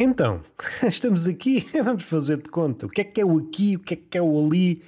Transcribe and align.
Então, 0.00 0.42
estamos 0.86 1.26
aqui, 1.26 1.68
vamos 1.82 2.04
fazer 2.04 2.36
de 2.36 2.48
conta. 2.48 2.86
O 2.86 2.88
que 2.88 3.00
é 3.00 3.04
que 3.04 3.20
é 3.20 3.24
o 3.24 3.36
aqui, 3.38 3.74
o 3.74 3.80
que 3.80 3.94
é 3.94 3.96
que 3.96 4.16
é 4.16 4.22
o 4.22 4.46
ali? 4.46 4.84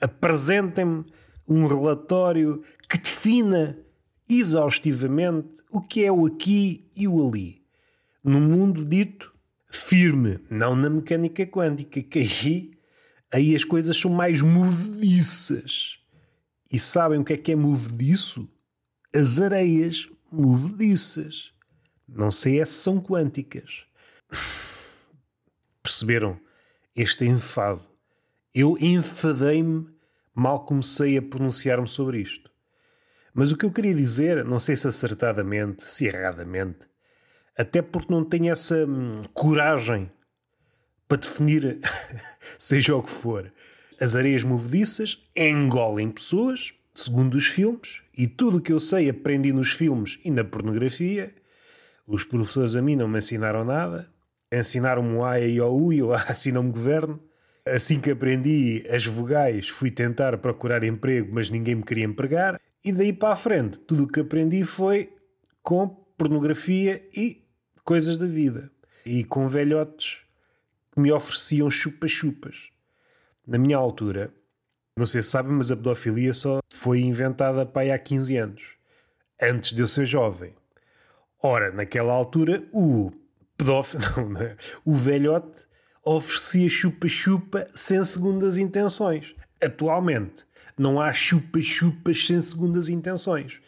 Apresentem-me 0.00 1.04
um 1.48 1.66
relatório 1.66 2.62
que 2.88 2.96
defina 2.96 3.76
exaustivamente 4.28 5.62
o 5.68 5.82
que 5.82 6.04
é 6.04 6.12
o 6.12 6.26
aqui 6.26 6.88
e 6.94 7.08
o 7.08 7.28
ali. 7.28 7.60
No 8.22 8.40
mundo 8.40 8.84
dito 8.84 9.34
firme, 9.68 10.38
não 10.48 10.76
na 10.76 10.88
mecânica 10.88 11.44
quântica, 11.44 12.00
que 12.00 12.20
aí, 12.20 12.70
aí 13.32 13.56
as 13.56 13.64
coisas 13.64 13.96
são 13.96 14.12
mais 14.12 14.40
movediças. 14.42 15.98
E 16.70 16.78
sabem 16.78 17.18
o 17.18 17.24
que 17.24 17.32
é 17.32 17.36
que 17.36 17.50
é 17.50 17.56
movediço? 17.56 18.48
As 19.14 19.40
areias 19.40 20.08
movediças. 20.30 21.50
Não 22.08 22.30
sei 22.30 22.64
se 22.64 22.72
são 22.72 23.00
quânticas. 23.00 23.86
Perceberam 25.82 26.40
este 26.94 27.24
enfado? 27.24 27.82
Eu 28.54 28.76
enfadei-me 28.80 29.92
mal 30.34 30.64
comecei 30.64 31.16
a 31.18 31.22
pronunciar-me 31.22 31.88
sobre 31.88 32.20
isto. 32.20 32.50
Mas 33.34 33.52
o 33.52 33.56
que 33.56 33.64
eu 33.64 33.72
queria 33.72 33.94
dizer, 33.94 34.44
não 34.44 34.58
sei 34.58 34.76
se 34.76 34.86
acertadamente, 34.86 35.84
se 35.84 36.06
erradamente, 36.06 36.80
até 37.56 37.80
porque 37.80 38.12
não 38.12 38.24
tenho 38.24 38.50
essa 38.50 38.86
hum, 38.86 39.22
coragem 39.32 40.10
para 41.08 41.18
definir, 41.18 41.80
seja 42.58 42.94
o 42.96 43.02
que 43.02 43.10
for, 43.10 43.52
as 44.00 44.14
areias 44.14 44.42
movediças 44.42 45.28
engolem 45.36 46.10
pessoas, 46.10 46.74
segundo 46.94 47.34
os 47.34 47.46
filmes, 47.46 48.02
e 48.16 48.26
tudo 48.26 48.58
o 48.58 48.60
que 48.60 48.72
eu 48.72 48.80
sei 48.80 49.08
aprendi 49.08 49.52
nos 49.52 49.72
filmes 49.72 50.18
e 50.24 50.30
na 50.30 50.44
pornografia. 50.44 51.34
Os 52.06 52.24
professores 52.24 52.76
a 52.76 52.82
mim 52.82 52.96
não 52.96 53.08
me 53.08 53.18
ensinaram 53.18 53.64
nada. 53.64 54.10
Ensinaram-me 54.52 55.14
o 55.14 55.24
A 55.24 55.40
e 55.40 55.58
o 55.58 55.66
U 55.66 55.92
e 55.94 56.00
eu 56.00 56.12
assim 56.12 56.52
não 56.52 56.64
me 56.64 56.72
governo. 56.72 57.18
Assim 57.64 58.00
que 58.00 58.10
aprendi 58.10 58.84
as 58.90 59.06
vogais, 59.06 59.68
fui 59.68 59.90
tentar 59.90 60.36
procurar 60.38 60.84
emprego, 60.84 61.30
mas 61.32 61.48
ninguém 61.48 61.76
me 61.76 61.82
queria 61.82 62.04
empregar. 62.04 62.60
E 62.84 62.92
daí 62.92 63.12
para 63.12 63.34
a 63.34 63.36
frente, 63.36 63.78
tudo 63.78 64.04
o 64.04 64.08
que 64.08 64.20
aprendi 64.20 64.64
foi 64.64 65.14
com 65.62 65.88
pornografia 65.88 67.02
e 67.16 67.42
coisas 67.84 68.16
da 68.16 68.26
vida. 68.26 68.70
E 69.06 69.24
com 69.24 69.48
velhotes 69.48 70.18
que 70.90 71.00
me 71.00 71.10
ofereciam 71.10 71.70
chupa-chupas. 71.70 72.68
Na 73.46 73.58
minha 73.58 73.76
altura, 73.76 74.34
não 74.96 75.06
sei 75.06 75.22
se 75.22 75.30
sabem, 75.30 75.52
mas 75.52 75.70
a 75.70 75.76
pedofilia 75.76 76.34
só 76.34 76.60
foi 76.68 77.00
inventada 77.00 77.64
para 77.64 77.82
aí 77.82 77.90
há 77.92 77.98
15 77.98 78.36
anos. 78.36 78.62
Antes 79.40 79.74
de 79.74 79.80
eu 79.80 79.88
ser 79.88 80.04
jovem. 80.04 80.54
Ora, 81.40 81.70
naquela 81.72 82.12
altura, 82.12 82.62
o 82.72 83.10
pedófilo, 83.62 84.02
não, 84.28 84.40
é? 84.40 84.56
o 84.84 84.94
velhote 84.94 85.62
oferecia 86.04 86.68
chupa-chupa 86.68 87.68
sem 87.72 88.02
segundas 88.04 88.58
intenções. 88.58 89.34
Atualmente, 89.62 90.44
não 90.76 91.00
há 91.00 91.12
chupa-chupas 91.12 92.26
sem 92.26 92.40
segundas 92.40 92.88
intenções. 92.88 93.60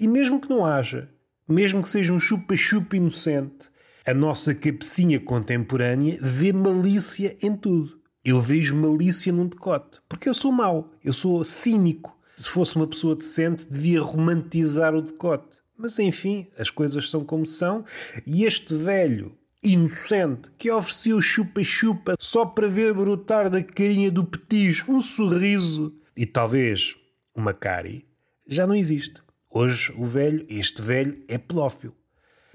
E 0.00 0.08
mesmo 0.08 0.40
que 0.40 0.48
não 0.48 0.64
haja, 0.64 1.10
mesmo 1.46 1.82
que 1.82 1.88
seja 1.88 2.12
um 2.12 2.18
chupa-chupa 2.18 2.96
inocente, 2.96 3.68
a 4.06 4.14
nossa 4.14 4.54
cabecinha 4.54 5.20
contemporânea 5.20 6.18
vê 6.20 6.52
malícia 6.52 7.36
em 7.42 7.54
tudo. 7.54 7.98
Eu 8.24 8.40
vejo 8.40 8.74
malícia 8.74 9.32
num 9.32 9.46
decote. 9.46 10.00
Porque 10.08 10.28
eu 10.28 10.34
sou 10.34 10.50
mau, 10.50 10.90
eu 11.04 11.12
sou 11.12 11.44
cínico. 11.44 12.16
Se 12.34 12.48
fosse 12.48 12.76
uma 12.76 12.86
pessoa 12.86 13.14
decente, 13.14 13.66
devia 13.68 14.00
romantizar 14.00 14.94
o 14.94 15.02
decote. 15.02 15.58
Mas 15.76 15.98
enfim, 15.98 16.46
as 16.56 16.70
coisas 16.70 17.10
são 17.10 17.24
como 17.24 17.44
são, 17.44 17.84
e 18.26 18.44
este 18.44 18.74
velho 18.74 19.36
inocente 19.62 20.50
que 20.58 20.70
oferecia 20.70 21.16
o 21.16 21.22
chupa-chupa 21.22 22.14
só 22.18 22.44
para 22.44 22.68
ver 22.68 22.92
brotar 22.92 23.48
da 23.48 23.62
carinha 23.62 24.10
do 24.10 24.24
petis 24.24 24.84
um 24.86 25.00
sorriso 25.00 25.94
e 26.16 26.26
talvez 26.26 26.94
uma 27.34 27.52
cárie, 27.52 28.06
já 28.46 28.66
não 28.66 28.74
existe. 28.74 29.22
Hoje 29.50 29.92
o 29.96 30.04
velho, 30.04 30.44
este 30.48 30.82
velho, 30.82 31.24
é 31.26 31.38
pedófilo. 31.38 31.94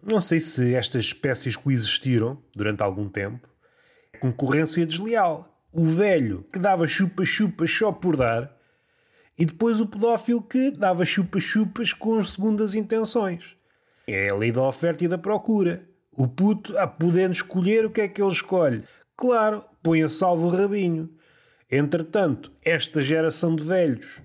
Não 0.04 0.20
sei 0.20 0.40
se 0.40 0.74
estas 0.74 1.06
espécies 1.06 1.56
coexistiram 1.56 2.42
durante 2.56 2.82
algum 2.82 3.10
tempo. 3.10 3.48
Concorrência 4.20 4.86
desleal. 4.86 5.62
O 5.72 5.86
velho 5.86 6.46
que 6.52 6.60
dava 6.60 6.88
chupa-chupas 6.88 7.70
só 7.70 7.92
por 7.92 8.16
dar 8.16 8.59
e 9.40 9.46
depois 9.46 9.80
o 9.80 9.88
pedófilo 9.88 10.42
que 10.42 10.70
dava 10.70 11.06
chupa-chupas 11.06 11.94
com 11.94 12.20
as 12.20 12.32
segundas 12.32 12.76
intenções. 12.76 13.56
É 14.06 14.28
a 14.28 14.36
lei 14.36 14.52
da 14.52 14.62
oferta 14.62 15.06
e 15.06 15.08
da 15.08 15.18
procura. 15.18 15.88
O 16.12 16.28
puto, 16.28 16.78
a 16.78 16.86
podendo 16.86 17.32
escolher 17.32 17.86
o 17.86 17.90
que 17.90 18.02
é 18.02 18.08
que 18.10 18.22
ele 18.22 18.34
escolhe. 18.34 18.84
Claro, 19.16 19.64
põe 19.82 20.04
a 20.04 20.10
salvo 20.10 20.48
o 20.48 20.50
rabinho. 20.50 21.10
Entretanto, 21.72 22.52
esta 22.62 23.02
geração 23.02 23.56
de 23.56 23.64
velhos, 23.64 24.22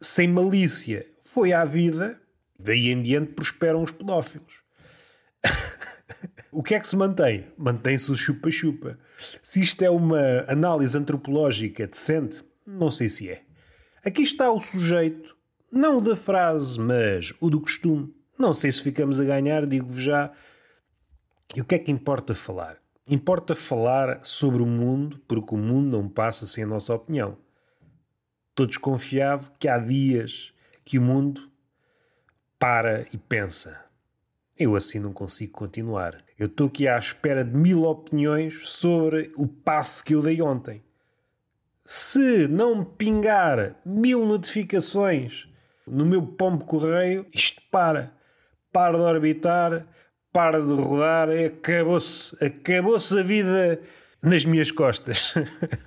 sem 0.00 0.28
malícia, 0.28 1.04
foi 1.24 1.52
à 1.52 1.64
vida, 1.64 2.20
daí 2.60 2.90
em 2.90 3.02
diante 3.02 3.32
prosperam 3.32 3.82
os 3.82 3.90
pedófilos. 3.90 4.62
o 6.52 6.62
que 6.62 6.76
é 6.76 6.78
que 6.78 6.86
se 6.86 6.96
mantém? 6.96 7.48
Mantém-se 7.58 8.12
o 8.12 8.14
chupa-chupa. 8.14 8.96
Se 9.42 9.60
isto 9.60 9.82
é 9.82 9.90
uma 9.90 10.44
análise 10.46 10.96
antropológica 10.96 11.86
decente, 11.88 12.44
não 12.64 12.90
sei 12.92 13.08
se 13.08 13.30
é. 13.30 13.43
Aqui 14.04 14.22
está 14.22 14.52
o 14.52 14.60
sujeito, 14.60 15.34
não 15.72 15.96
o 15.96 16.00
da 16.02 16.14
frase, 16.14 16.78
mas 16.78 17.32
o 17.40 17.48
do 17.48 17.58
costume. 17.58 18.14
Não 18.38 18.52
sei 18.52 18.70
se 18.70 18.82
ficamos 18.82 19.18
a 19.18 19.24
ganhar, 19.24 19.64
digo-vos 19.64 20.02
já, 20.02 20.30
e 21.56 21.62
o 21.62 21.64
que 21.64 21.74
é 21.74 21.78
que 21.78 21.90
importa 21.90 22.34
falar? 22.34 22.76
Importa 23.08 23.54
falar 23.54 24.20
sobre 24.22 24.62
o 24.62 24.66
mundo, 24.66 25.18
porque 25.26 25.54
o 25.54 25.58
mundo 25.58 25.96
não 25.96 26.06
passa 26.06 26.44
sem 26.44 26.64
a 26.64 26.66
nossa 26.66 26.92
opinião. 26.92 27.38
Estou 28.50 28.66
desconfiado 28.66 29.50
que 29.58 29.68
há 29.68 29.78
dias 29.78 30.52
que 30.84 30.98
o 30.98 31.02
mundo 31.02 31.50
para 32.58 33.06
e 33.10 33.16
pensa. 33.16 33.86
Eu 34.54 34.76
assim 34.76 34.98
não 34.98 35.14
consigo 35.14 35.54
continuar. 35.54 36.22
Eu 36.38 36.46
estou 36.46 36.66
aqui 36.66 36.86
à 36.86 36.98
espera 36.98 37.42
de 37.42 37.56
mil 37.56 37.84
opiniões 37.84 38.68
sobre 38.68 39.32
o 39.34 39.48
passe 39.48 40.04
que 40.04 40.14
eu 40.14 40.20
dei 40.20 40.42
ontem. 40.42 40.83
Se 41.84 42.48
não 42.48 42.84
pingar 42.84 43.76
mil 43.84 44.24
notificações 44.24 45.46
no 45.86 46.06
meu 46.06 46.26
pombo 46.26 46.64
correio, 46.64 47.26
isto 47.32 47.60
para. 47.70 48.12
Para 48.72 48.96
de 48.98 49.04
orbitar 49.04 49.86
para 50.34 50.60
de 50.60 50.72
rodar, 50.72 51.28
acabou-se, 51.30 52.36
acabou-se 52.44 53.16
a 53.16 53.22
vida 53.22 53.80
nas 54.20 54.44
minhas 54.44 54.72
costas. 54.72 55.32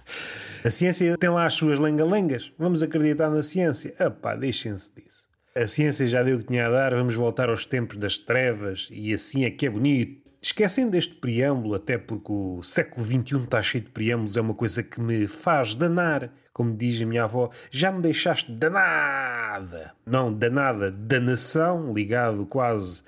a 0.63 0.71
ciência 0.71 1.17
tem 1.17 1.29
lá 1.29 1.45
as 1.45 1.53
suas 1.53 1.77
lengalengas. 1.77 2.53
Vamos 2.57 2.81
acreditar 2.81 3.29
na 3.29 3.41
ciência. 3.41 3.93
Epá, 3.99 4.37
deixem-se 4.37 4.95
disso. 4.95 5.27
A 5.53 5.67
ciência 5.67 6.07
já 6.07 6.23
deu 6.23 6.37
o 6.37 6.39
que 6.39 6.45
tinha 6.45 6.65
a 6.65 6.69
dar, 6.69 6.93
vamos 6.93 7.13
voltar 7.13 7.49
aos 7.49 7.65
tempos 7.65 7.97
das 7.97 8.17
trevas 8.17 8.87
e 8.89 9.13
assim 9.13 9.43
é 9.43 9.51
que 9.51 9.65
é 9.65 9.69
bonito. 9.69 10.26
Esquecendo 10.41 10.95
este 10.95 11.15
preâmbulo, 11.15 11.75
até 11.75 11.97
porque 11.97 12.31
o 12.31 12.61
século 12.61 13.05
XXI 13.05 13.37
está 13.37 13.61
cheio 13.61 13.83
de 13.83 13.89
preâmbulos, 13.89 14.37
é 14.37 14.41
uma 14.41 14.53
coisa 14.53 14.83
que 14.83 15.01
me 15.01 15.27
faz 15.27 15.73
danar. 15.73 16.31
Como 16.53 16.75
diz 16.75 17.01
a 17.01 17.05
minha 17.05 17.23
avó, 17.23 17.49
já 17.69 17.91
me 17.91 18.01
deixaste 18.01 18.51
danada. 18.51 19.93
Não, 20.05 20.33
danada, 20.33 20.89
danação, 20.91 21.93
ligado 21.93 22.45
quase 22.45 23.03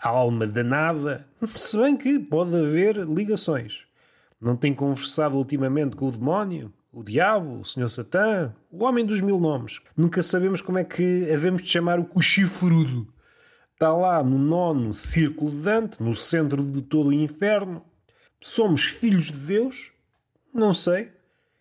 a 0.00 0.08
alma 0.08 0.46
danada, 0.46 1.26
se 1.44 1.76
bem 1.78 1.96
que 1.96 2.18
pode 2.18 2.54
haver 2.54 2.96
ligações. 2.96 3.84
Não 4.40 4.56
tem 4.56 4.74
conversado 4.74 5.36
ultimamente 5.36 5.96
com 5.96 6.08
o 6.08 6.12
demónio, 6.12 6.72
o 6.92 7.02
diabo, 7.02 7.60
o 7.60 7.64
senhor 7.64 7.88
Satã, 7.88 8.54
o 8.70 8.84
homem 8.84 9.04
dos 9.04 9.20
mil 9.20 9.40
nomes. 9.40 9.80
Nunca 9.96 10.22
sabemos 10.22 10.60
como 10.60 10.78
é 10.78 10.84
que 10.84 11.30
havemos 11.32 11.62
de 11.62 11.68
chamar 11.68 11.98
o 12.00 12.20
chifrudo. 12.20 13.06
Está 13.76 13.92
lá 13.94 14.22
no 14.22 14.38
nono 14.38 14.94
círculo 14.94 15.50
de 15.50 15.58
Dante, 15.58 16.02
no 16.02 16.14
centro 16.14 16.64
de 16.64 16.80
todo 16.80 17.08
o 17.08 17.12
inferno. 17.12 17.84
Somos 18.40 18.84
filhos 18.84 19.26
de 19.26 19.36
Deus? 19.36 19.92
Não 20.50 20.72
sei. 20.72 21.12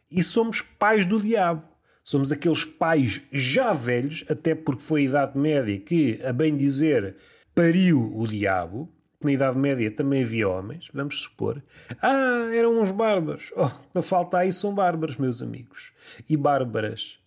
E 0.10 0.24
somos 0.24 0.62
pais 0.62 1.06
do 1.06 1.20
diabo. 1.20 1.62
Somos 2.02 2.32
aqueles 2.32 2.64
pais 2.64 3.22
já 3.34 3.74
velhos, 3.74 4.24
até 4.30 4.56
porque 4.56 4.82
foi 4.82 5.02
a 5.02 5.04
Idade 5.04 5.38
Média 5.38 5.78
que, 5.78 6.22
a 6.24 6.32
bem 6.32 6.56
dizer, 6.56 7.18
pariu 7.54 8.10
o 8.18 8.26
diabo. 8.26 8.90
Na 9.22 9.34
Idade 9.34 9.58
Média 9.58 9.92
também 9.92 10.24
havia 10.24 10.48
homens, 10.48 10.88
vamos 10.94 11.22
supor. 11.22 11.62
Ah, 12.02 12.48
eram 12.54 12.82
uns 12.82 12.92
bárbaros. 12.92 13.52
Oh, 13.58 13.70
não 13.94 14.02
falta 14.02 14.38
aí, 14.38 14.54
são 14.54 14.74
bárbaros, 14.74 15.18
meus 15.18 15.42
amigos. 15.42 15.92
E 16.30 16.38
bárbaras. 16.38 17.20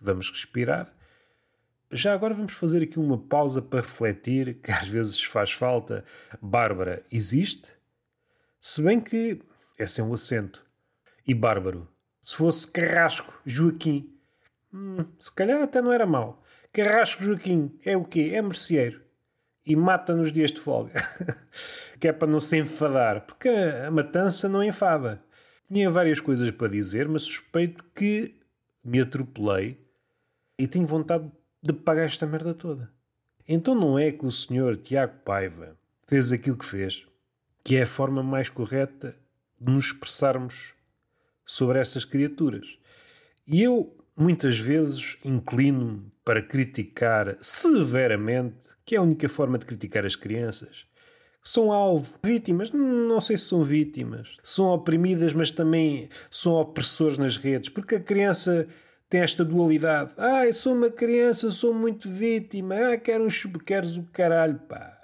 Vamos 0.00 0.30
respirar. 0.30 0.90
Já 1.92 2.14
agora 2.14 2.34
vamos 2.34 2.52
fazer 2.52 2.84
aqui 2.84 2.98
uma 2.98 3.18
pausa 3.18 3.60
para 3.60 3.80
refletir, 3.80 4.58
que 4.62 4.70
às 4.70 4.86
vezes 4.86 5.22
faz 5.22 5.52
falta. 5.52 6.04
Bárbara 6.40 7.04
existe? 7.10 7.72
Se 8.60 8.80
bem 8.80 9.00
que 9.00 9.40
é 9.78 9.86
sem 9.86 10.04
um 10.04 10.12
acento. 10.12 10.64
E 11.26 11.34
bárbaro? 11.34 11.88
Se 12.20 12.36
fosse 12.36 12.70
Carrasco, 12.70 13.40
Joaquim. 13.44 14.14
Hum, 14.72 15.04
se 15.18 15.32
calhar 15.32 15.60
até 15.62 15.80
não 15.80 15.92
era 15.92 16.06
mau. 16.06 16.42
Carrasco 16.72 17.22
Joaquim 17.22 17.76
é 17.84 17.96
o 17.96 18.04
quê? 18.04 18.30
É 18.34 18.42
merceeiro. 18.42 19.00
e 19.66 19.76
mata 19.76 20.14
nos 20.14 20.32
dias 20.32 20.50
de 20.52 20.60
folga. 20.60 20.94
que 22.00 22.08
é 22.08 22.12
para 22.12 22.28
não 22.28 22.40
se 22.40 22.56
enfadar, 22.56 23.26
porque 23.26 23.48
a 23.48 23.90
matança 23.90 24.48
não 24.48 24.64
enfada. 24.64 25.22
Tinha 25.66 25.90
várias 25.90 26.20
coisas 26.20 26.50
para 26.50 26.68
dizer, 26.68 27.08
mas 27.08 27.22
suspeito 27.22 27.84
que 27.94 28.40
me 28.82 29.00
atropelei 29.00 29.78
e 30.58 30.66
tenho 30.66 30.86
vontade 30.86 31.24
de 31.24 31.32
pagar 31.84 32.04
esta 32.04 32.26
merda 32.26 32.54
toda. 32.54 32.90
Então 33.46 33.74
não 33.74 33.98
é 33.98 34.12
que 34.12 34.24
o 34.24 34.30
senhor 34.30 34.76
Tiago 34.76 35.18
Paiva 35.24 35.76
fez 36.06 36.32
aquilo 36.32 36.56
que 36.56 36.64
fez, 36.64 37.06
que 37.64 37.76
é 37.76 37.82
a 37.82 37.86
forma 37.86 38.22
mais 38.22 38.48
correta 38.48 39.16
de 39.60 39.72
nos 39.72 39.86
expressarmos 39.86 40.74
sobre 41.44 41.78
estas 41.78 42.04
criaturas. 42.04 42.78
E 43.46 43.62
eu 43.62 43.96
muitas 44.16 44.58
vezes 44.58 45.16
inclino 45.24 46.10
para 46.24 46.42
criticar 46.42 47.36
severamente, 47.40 48.68
que 48.84 48.94
é 48.94 48.98
a 48.98 49.02
única 49.02 49.28
forma 49.28 49.58
de 49.58 49.66
criticar 49.66 50.04
as 50.04 50.14
crianças. 50.14 50.84
São 51.42 51.72
alvo, 51.72 52.14
vítimas, 52.22 52.70
não 52.70 53.20
sei 53.20 53.38
se 53.38 53.46
são 53.46 53.64
vítimas, 53.64 54.36
são 54.42 54.66
oprimidas, 54.66 55.32
mas 55.32 55.50
também 55.50 56.08
são 56.30 56.52
opressores 56.52 57.16
nas 57.16 57.36
redes, 57.36 57.70
porque 57.70 57.94
a 57.94 58.00
criança 58.00 58.68
tem 59.10 59.22
esta 59.22 59.44
dualidade. 59.44 60.12
Ah, 60.16 60.46
eu 60.46 60.54
sou 60.54 60.72
uma 60.72 60.88
criança, 60.88 61.50
sou 61.50 61.74
muito 61.74 62.08
vítima. 62.08 62.76
Ah, 62.76 62.96
quero 62.96 63.24
um 63.24 63.58
queres 63.58 63.96
o 63.96 64.04
caralho, 64.04 64.60
pá. 64.60 65.02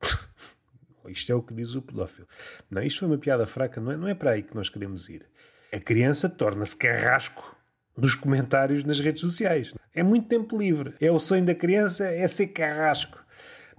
Isto 1.08 1.32
é 1.32 1.34
o 1.34 1.42
que 1.42 1.52
diz 1.52 1.74
o 1.74 1.82
pedófilo. 1.82 2.28
Não, 2.70 2.82
isto 2.82 3.00
foi 3.00 3.08
uma 3.08 3.18
piada 3.18 3.46
fraca, 3.46 3.80
não 3.80 3.90
é, 3.90 3.96
não 3.96 4.08
é 4.08 4.14
para 4.14 4.32
aí 4.32 4.42
que 4.42 4.54
nós 4.54 4.68
queremos 4.68 5.08
ir. 5.08 5.26
A 5.72 5.80
criança 5.80 6.28
torna-se 6.28 6.76
carrasco 6.76 7.56
nos 7.96 8.14
comentários 8.14 8.84
nas 8.84 9.00
redes 9.00 9.22
sociais. 9.22 9.74
É 9.94 10.02
muito 10.02 10.28
tempo 10.28 10.56
livre. 10.56 10.94
É 11.00 11.10
o 11.10 11.18
sonho 11.18 11.44
da 11.44 11.54
criança, 11.54 12.04
é 12.06 12.28
ser 12.28 12.48
carrasco 12.48 13.24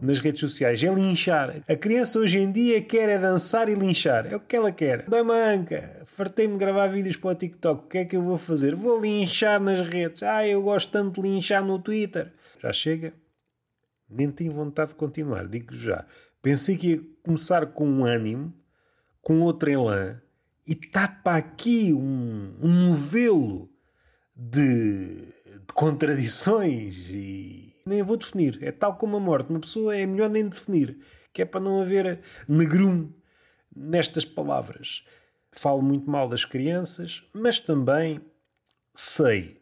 nas 0.01 0.19
redes 0.19 0.39
sociais, 0.39 0.83
é 0.83 0.93
linchar. 0.93 1.61
A 1.67 1.75
criança 1.75 2.19
hoje 2.19 2.39
em 2.39 2.51
dia 2.51 2.81
quer 2.81 3.09
é 3.09 3.17
dançar 3.17 3.69
e 3.69 3.75
linchar. 3.75 4.25
É 4.25 4.35
o 4.35 4.39
que 4.39 4.55
ela 4.55 4.71
quer. 4.71 5.05
Dá 5.07 5.21
uma 5.21 5.35
anca. 5.35 5.98
Fartei-me 6.19 6.55
de 6.55 6.59
gravar 6.59 6.87
vídeos 6.87 7.15
para 7.15 7.29
o 7.29 7.35
TikTok. 7.35 7.85
O 7.85 7.87
que 7.87 7.97
é 7.99 8.03
que 8.03 8.17
eu 8.17 8.21
vou 8.21 8.37
fazer? 8.37 8.75
Vou 8.75 8.99
linchar 8.99 9.57
nas 9.57 9.79
redes. 9.79 10.21
Ah, 10.21 10.45
eu 10.45 10.61
gosto 10.61 10.91
tanto 10.91 11.21
de 11.21 11.29
linchar 11.29 11.63
no 11.63 11.79
Twitter. 11.79 12.33
Já 12.61 12.73
chega? 12.73 13.13
Nem 14.09 14.29
tenho 14.29 14.51
vontade 14.51 14.89
de 14.89 14.95
continuar, 14.95 15.47
digo 15.47 15.73
já. 15.73 16.05
Pensei 16.41 16.75
que 16.75 16.87
ia 16.87 17.01
começar 17.23 17.67
com 17.67 17.87
um 17.87 18.03
ânimo, 18.03 18.53
com 19.21 19.39
outro 19.39 19.71
elan, 19.71 20.21
e 20.67 20.75
tapa 20.75 21.37
aqui 21.37 21.93
um, 21.93 22.53
um 22.61 22.89
novelo 22.89 23.69
de, 24.35 25.21
de 25.45 25.73
contradições 25.73 27.09
e 27.09 27.73
nem 27.85 28.03
vou 28.03 28.17
definir. 28.17 28.59
É 28.61 28.73
tal 28.73 28.97
como 28.97 29.15
a 29.15 29.21
morte. 29.21 29.51
Uma 29.51 29.61
pessoa 29.61 29.95
é 29.95 30.05
melhor 30.05 30.29
nem 30.29 30.49
definir, 30.49 30.99
que 31.31 31.41
é 31.41 31.45
para 31.45 31.61
não 31.61 31.79
haver 31.79 32.19
negrume 32.45 33.15
nestas 33.73 34.25
palavras. 34.25 35.05
Falo 35.51 35.81
muito 35.81 36.09
mal 36.09 36.27
das 36.27 36.45
crianças, 36.45 37.23
mas 37.33 37.59
também 37.59 38.21
sei 38.93 39.61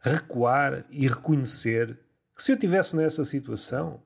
recuar 0.00 0.84
e 0.90 1.06
reconhecer 1.06 1.98
que 2.34 2.42
se 2.42 2.52
eu 2.52 2.54
estivesse 2.54 2.94
nessa 2.94 3.24
situação, 3.24 4.00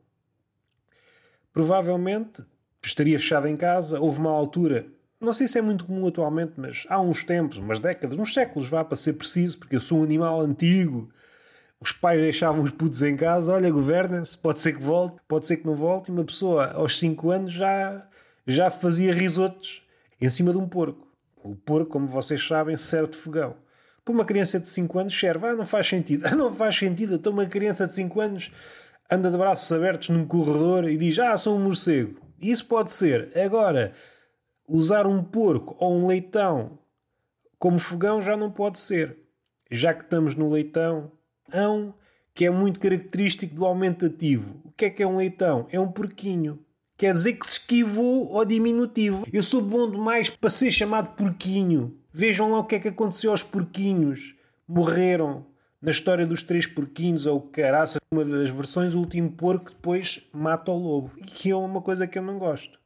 provavelmente 1.53 2.45
estaria 2.83 3.19
fechado 3.19 3.47
em 3.49 3.57
casa. 3.57 4.01
Houve 4.01 4.19
uma 4.19 4.31
altura, 4.31 4.87
não 5.21 5.33
sei 5.33 5.49
se 5.49 5.59
é 5.59 5.63
muito 5.63 5.85
comum 5.85 6.07
atualmente, 6.07 6.55
mas 6.57 6.87
há 6.89 7.01
uns 7.01 7.25
tempos, 7.25 7.59
umas 7.59 7.79
décadas, 7.79 8.19
uns 8.19 8.33
séculos, 8.33 8.69
vá 8.69 8.85
para 8.85 8.97
ser 8.97 9.15
preciso, 9.15 9.59
porque 9.59 9.77
eu 9.77 9.81
sou 9.81 10.01
um 10.01 10.05
animal 10.05 10.41
antigo. 10.41 11.11
Os 11.81 11.93
pais 11.93 12.21
deixavam 12.21 12.63
os 12.63 12.71
putos 12.71 13.03
em 13.03 13.17
casa, 13.17 13.55
olha, 13.55 13.71
governa-se, 13.71 14.37
pode 14.37 14.61
ser 14.61 14.75
que 14.75 14.83
volte, 14.83 15.17
pode 15.27 15.47
ser 15.47 15.57
que 15.57 15.67
não 15.67 15.75
volte, 15.75 16.11
e 16.11 16.13
uma 16.13 16.25
pessoa 16.25 16.73
aos 16.73 16.99
5 16.99 17.31
anos 17.31 17.53
já, 17.53 18.07
já 18.47 18.71
fazia 18.71 19.15
risotos 19.15 19.83
em 20.21 20.31
cima 20.31 20.53
de 20.53 20.59
um 20.59 20.69
porco. 20.69 21.09
O 21.43 21.57
porco, 21.57 21.91
como 21.91 22.07
vocês 22.07 22.47
sabem, 22.47 22.77
serve 22.77 23.13
de 23.13 23.17
fogão. 23.17 23.57
Para 24.05 24.15
uma 24.15 24.25
criança 24.25 24.59
de 24.59 24.71
5 24.71 24.99
anos 24.99 25.19
serve, 25.19 25.47
ah, 25.47 25.55
não 25.55 25.67
faz 25.67 25.87
sentido, 25.87 26.25
ah, 26.31 26.35
não 26.35 26.55
faz 26.55 26.77
sentido, 26.77 27.15
então 27.15 27.33
uma 27.33 27.47
criança 27.47 27.87
de 27.87 27.95
5 27.95 28.21
anos 28.21 28.51
anda 29.11 29.31
de 29.31 29.37
braços 29.37 29.71
abertos 29.73 30.09
num 30.11 30.27
corredor 30.27 30.89
e 30.89 30.97
diz, 30.97 31.19
ah, 31.19 31.37
sou 31.37 31.57
um 31.57 31.63
morcego. 31.63 32.21
Isso 32.41 32.67
pode 32.67 32.91
ser. 32.91 33.31
Agora, 33.37 33.93
usar 34.67 35.07
um 35.07 35.23
porco 35.23 35.77
ou 35.79 35.95
um 35.95 36.07
leitão 36.07 36.79
como 37.59 37.79
fogão 37.79 38.23
já 38.23 38.37
não 38.37 38.51
pode 38.51 38.79
ser. 38.79 39.19
Já 39.71 39.93
que 39.93 40.03
estamos 40.03 40.35
no 40.35 40.51
leitão, 40.51 41.13
ão, 41.53 41.95
que 42.35 42.47
é 42.47 42.51
muito 42.51 42.81
característico 42.81 43.55
do 43.55 43.67
aumentativo. 43.67 44.61
O 44.65 44.73
que 44.73 44.87
é 44.87 44.91
que 44.91 45.03
é 45.03 45.07
um 45.07 45.17
leitão? 45.17 45.67
É 45.71 45.79
um 45.79 45.93
porquinho. 45.93 46.59
Quer 47.01 47.15
dizer 47.15 47.33
que 47.33 47.47
se 47.47 47.53
esquivou 47.53 48.37
ao 48.37 48.45
diminutivo. 48.45 49.27
Eu 49.33 49.43
sou 49.43 49.63
bom 49.63 49.91
demais 49.91 50.29
para 50.29 50.51
ser 50.51 50.71
chamado 50.71 51.17
porquinho. 51.17 51.99
Vejam 52.13 52.53
lá 52.53 52.59
o 52.59 52.65
que 52.65 52.75
é 52.75 52.79
que 52.79 52.89
aconteceu 52.89 53.31
aos 53.31 53.43
porquinhos. 53.43 54.35
Morreram. 54.69 55.47
Na 55.81 55.91
história 55.91 56.27
dos 56.27 56.43
três 56.43 56.67
porquinhos, 56.67 57.25
ou 57.25 57.41
caraça, 57.41 57.99
uma 58.13 58.23
das 58.23 58.51
versões, 58.51 58.95
o 58.95 58.99
último 58.99 59.33
porco 59.33 59.71
depois 59.71 60.29
mata 60.31 60.71
o 60.71 60.77
lobo. 60.77 61.11
E 61.17 61.23
que 61.23 61.51
é 61.51 61.57
uma 61.57 61.81
coisa 61.81 62.07
que 62.07 62.19
eu 62.19 62.23
não 62.23 62.39
gosto. 62.39 62.79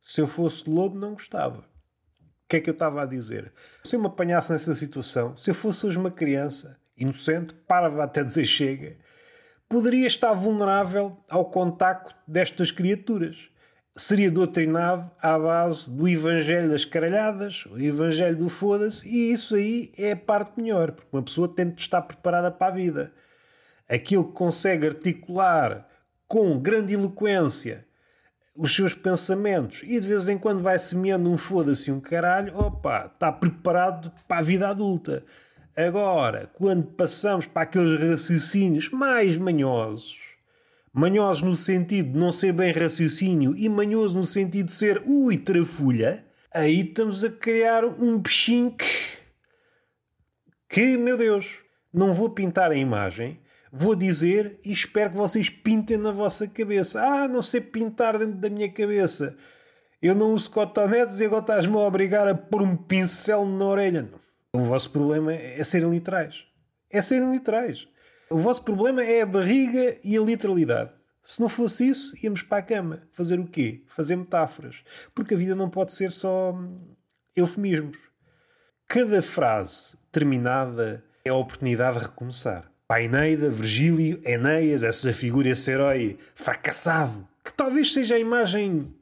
Se 0.00 0.22
eu 0.22 0.26
fosse 0.26 0.66
lobo, 0.66 0.98
não 0.98 1.12
gostava. 1.12 1.58
O 1.58 2.48
que 2.48 2.56
é 2.56 2.60
que 2.60 2.70
eu 2.70 2.72
estava 2.72 3.02
a 3.02 3.06
dizer? 3.06 3.52
Se 3.84 3.96
eu 3.96 4.00
me 4.00 4.06
apanhasse 4.06 4.50
nessa 4.50 4.74
situação, 4.74 5.36
se 5.36 5.50
eu 5.50 5.54
fosse 5.54 5.86
hoje 5.86 5.98
uma 5.98 6.10
criança, 6.10 6.80
inocente, 6.96 7.52
para 7.68 8.02
até 8.02 8.24
dizer 8.24 8.46
chega, 8.46 8.96
poderia 9.72 10.06
estar 10.06 10.34
vulnerável 10.34 11.16
ao 11.30 11.46
contacto 11.46 12.14
destas 12.28 12.70
criaturas. 12.70 13.48
Seria 13.96 14.30
doutrinado 14.30 15.10
à 15.20 15.38
base 15.38 15.90
do 15.90 16.06
Evangelho 16.06 16.68
das 16.68 16.84
caralhadas, 16.84 17.64
o 17.64 17.78
Evangelho 17.78 18.36
do 18.36 18.50
foda-se, 18.50 19.08
e 19.08 19.32
isso 19.32 19.54
aí 19.54 19.90
é 19.96 20.12
a 20.12 20.16
parte 20.16 20.60
melhor, 20.60 20.92
porque 20.92 21.08
uma 21.10 21.22
pessoa 21.22 21.48
tem 21.48 21.70
de 21.70 21.80
estar 21.80 22.02
preparada 22.02 22.50
para 22.50 22.66
a 22.66 22.76
vida. 22.76 23.12
Aquilo 23.88 24.26
que 24.26 24.34
consegue 24.34 24.88
articular 24.88 25.88
com 26.28 26.58
grande 26.58 26.92
eloquência 26.92 27.86
os 28.54 28.76
seus 28.76 28.92
pensamentos 28.92 29.80
e 29.84 29.98
de 29.98 30.06
vez 30.06 30.28
em 30.28 30.36
quando 30.36 30.62
vai 30.62 30.78
semeando 30.78 31.30
um 31.30 31.38
foda-se 31.38 31.90
um 31.90 31.98
caralho, 31.98 32.54
opa, 32.58 33.10
está 33.12 33.32
preparado 33.32 34.12
para 34.28 34.38
a 34.38 34.42
vida 34.42 34.68
adulta. 34.68 35.24
Agora, 35.74 36.50
quando 36.52 36.84
passamos 36.84 37.46
para 37.46 37.62
aqueles 37.62 37.98
raciocínios 37.98 38.90
mais 38.90 39.38
manhosos, 39.38 40.18
manhosos 40.92 41.42
no 41.42 41.56
sentido 41.56 42.12
de 42.12 42.18
não 42.18 42.30
ser 42.30 42.52
bem 42.52 42.72
raciocínio 42.72 43.56
e 43.56 43.70
manhoso 43.70 44.18
no 44.18 44.24
sentido 44.24 44.66
de 44.66 44.74
ser 44.74 45.02
ui, 45.06 45.38
trafulha, 45.38 46.22
aí 46.52 46.80
estamos 46.80 47.24
a 47.24 47.30
criar 47.30 47.86
um 47.86 48.20
peixinho 48.20 48.76
que, 50.68 50.98
meu 50.98 51.16
Deus, 51.16 51.60
não 51.90 52.12
vou 52.12 52.28
pintar 52.28 52.70
a 52.70 52.76
imagem, 52.76 53.40
vou 53.72 53.94
dizer 53.94 54.60
e 54.62 54.72
espero 54.72 55.12
que 55.12 55.16
vocês 55.16 55.48
pintem 55.48 55.96
na 55.96 56.12
vossa 56.12 56.46
cabeça. 56.46 57.00
Ah, 57.00 57.26
não 57.26 57.40
sei 57.40 57.62
pintar 57.62 58.18
dentro 58.18 58.36
da 58.36 58.50
minha 58.50 58.70
cabeça. 58.70 59.34
Eu 60.02 60.14
não 60.14 60.34
uso 60.34 60.50
cotonetes 60.50 61.18
e 61.18 61.24
agora 61.24 61.40
estás-me 61.40 61.76
a 61.76 61.80
obrigar 61.80 62.28
a 62.28 62.34
pôr 62.34 62.60
um 62.60 62.76
pincel 62.76 63.46
na 63.46 63.64
orelha. 63.64 64.02
Não. 64.02 64.21
O 64.54 64.60
vosso 64.60 64.90
problema 64.90 65.32
é 65.32 65.64
serem 65.64 65.88
literais. 65.88 66.44
É 66.90 67.00
serem 67.00 67.32
literais. 67.32 67.88
O 68.28 68.36
vosso 68.36 68.62
problema 68.62 69.02
é 69.02 69.22
a 69.22 69.26
barriga 69.26 69.96
e 70.04 70.14
a 70.14 70.20
literalidade. 70.20 70.90
Se 71.22 71.40
não 71.40 71.48
fosse 71.48 71.88
isso, 71.88 72.14
íamos 72.22 72.42
para 72.42 72.58
a 72.58 72.62
cama. 72.62 73.02
Fazer 73.12 73.40
o 73.40 73.46
quê? 73.46 73.82
Fazer 73.86 74.14
metáforas. 74.14 74.84
Porque 75.14 75.32
a 75.32 75.38
vida 75.38 75.54
não 75.54 75.70
pode 75.70 75.94
ser 75.94 76.12
só 76.12 76.52
hum, 76.52 76.94
eufemismos. 77.34 77.96
Cada 78.86 79.22
frase 79.22 79.96
terminada 80.10 81.02
é 81.24 81.30
a 81.30 81.34
oportunidade 81.34 81.98
de 81.98 82.04
recomeçar. 82.04 82.70
Paineida, 82.86 83.48
Virgílio, 83.48 84.20
Enéas, 84.22 84.82
essa 84.82 85.14
figura, 85.14 85.48
esse 85.48 85.70
herói 85.70 86.18
fracassado, 86.34 87.26
que 87.42 87.54
talvez 87.54 87.90
seja 87.90 88.16
a 88.16 88.18
imagem 88.18 88.94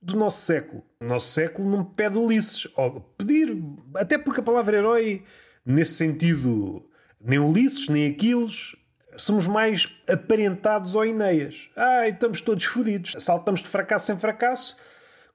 do 0.00 0.16
nosso 0.16 0.40
século. 0.40 0.82
O 1.02 1.04
nosso 1.04 1.28
século 1.28 1.68
não 1.70 1.84
pede 1.84 2.16
Ulisses. 2.16 2.66
Ou 2.74 3.00
pedir, 3.18 3.62
até 3.94 4.16
porque 4.16 4.40
a 4.40 4.44
palavra 4.44 4.76
herói, 4.78 5.24
nesse 5.64 5.94
sentido, 5.94 6.84
nem 7.20 7.38
Ulisses, 7.38 7.88
nem 7.88 8.06
Aquiles, 8.06 8.74
somos 9.14 9.46
mais 9.46 9.92
aparentados 10.08 10.96
ao 10.96 11.04
Ineias. 11.04 11.68
Ah, 11.76 12.08
estamos 12.08 12.40
todos 12.40 12.64
fodidos. 12.64 13.14
Saltamos 13.18 13.62
de 13.62 13.68
fracasso 13.68 14.12
em 14.12 14.18
fracasso 14.18 14.76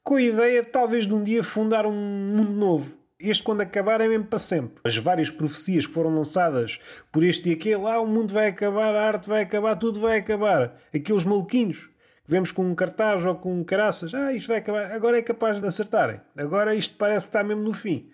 com 0.04 0.16
a 0.16 0.22
ideia, 0.22 0.64
talvez, 0.64 1.06
de 1.06 1.14
um 1.14 1.24
dia 1.24 1.44
fundar 1.44 1.86
um 1.86 1.94
mundo 1.94 2.54
novo. 2.54 2.98
Este, 3.20 3.44
quando 3.44 3.62
acabar, 3.62 4.02
é 4.02 4.08
mesmo 4.08 4.26
para 4.26 4.40
sempre. 4.40 4.82
As 4.84 4.98
várias 4.98 5.30
profecias 5.30 5.86
que 5.86 5.94
foram 5.94 6.16
lançadas 6.16 6.80
por 7.12 7.24
este 7.24 7.50
e 7.50 7.54
aquele, 7.54 7.86
ah, 7.86 8.02
o 8.02 8.08
mundo 8.08 8.34
vai 8.34 8.48
acabar, 8.48 8.96
a 8.96 9.08
arte 9.08 9.30
vai 9.30 9.44
acabar, 9.44 9.76
tudo 9.76 10.00
vai 10.00 10.18
acabar. 10.18 10.76
Aqueles 10.92 11.24
maluquinhos 11.24 11.88
vemos 12.28 12.52
com 12.52 12.64
um 12.64 12.76
cartaz 12.76 13.26
ou 13.26 13.36
com 13.36 13.54
um 13.54 13.64
caraças, 13.64 14.14
ah, 14.14 14.34
isto 14.34 14.48
vai 14.48 14.58
acabar, 14.58 14.92
agora 14.92 15.18
é 15.18 15.22
capaz 15.22 15.60
de 15.60 15.68
acertarem. 15.68 16.22
Agora 16.36 16.76
isto 16.76 16.96
parece 16.98 17.28
estar 17.28 17.44
mesmo 17.44 17.64
no 17.64 17.74
fim. 17.74 18.10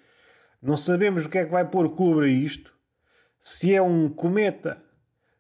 Não 0.62 0.76
sabemos 0.76 1.26
o 1.26 1.30
que 1.30 1.38
é 1.38 1.46
que 1.46 1.52
vai 1.52 1.66
pôr 1.66 1.90
cobra 1.96 2.28
isto. 2.28 2.74
Se 3.40 3.74
é 3.74 3.82
um 3.82 4.10
cometa, 4.10 4.82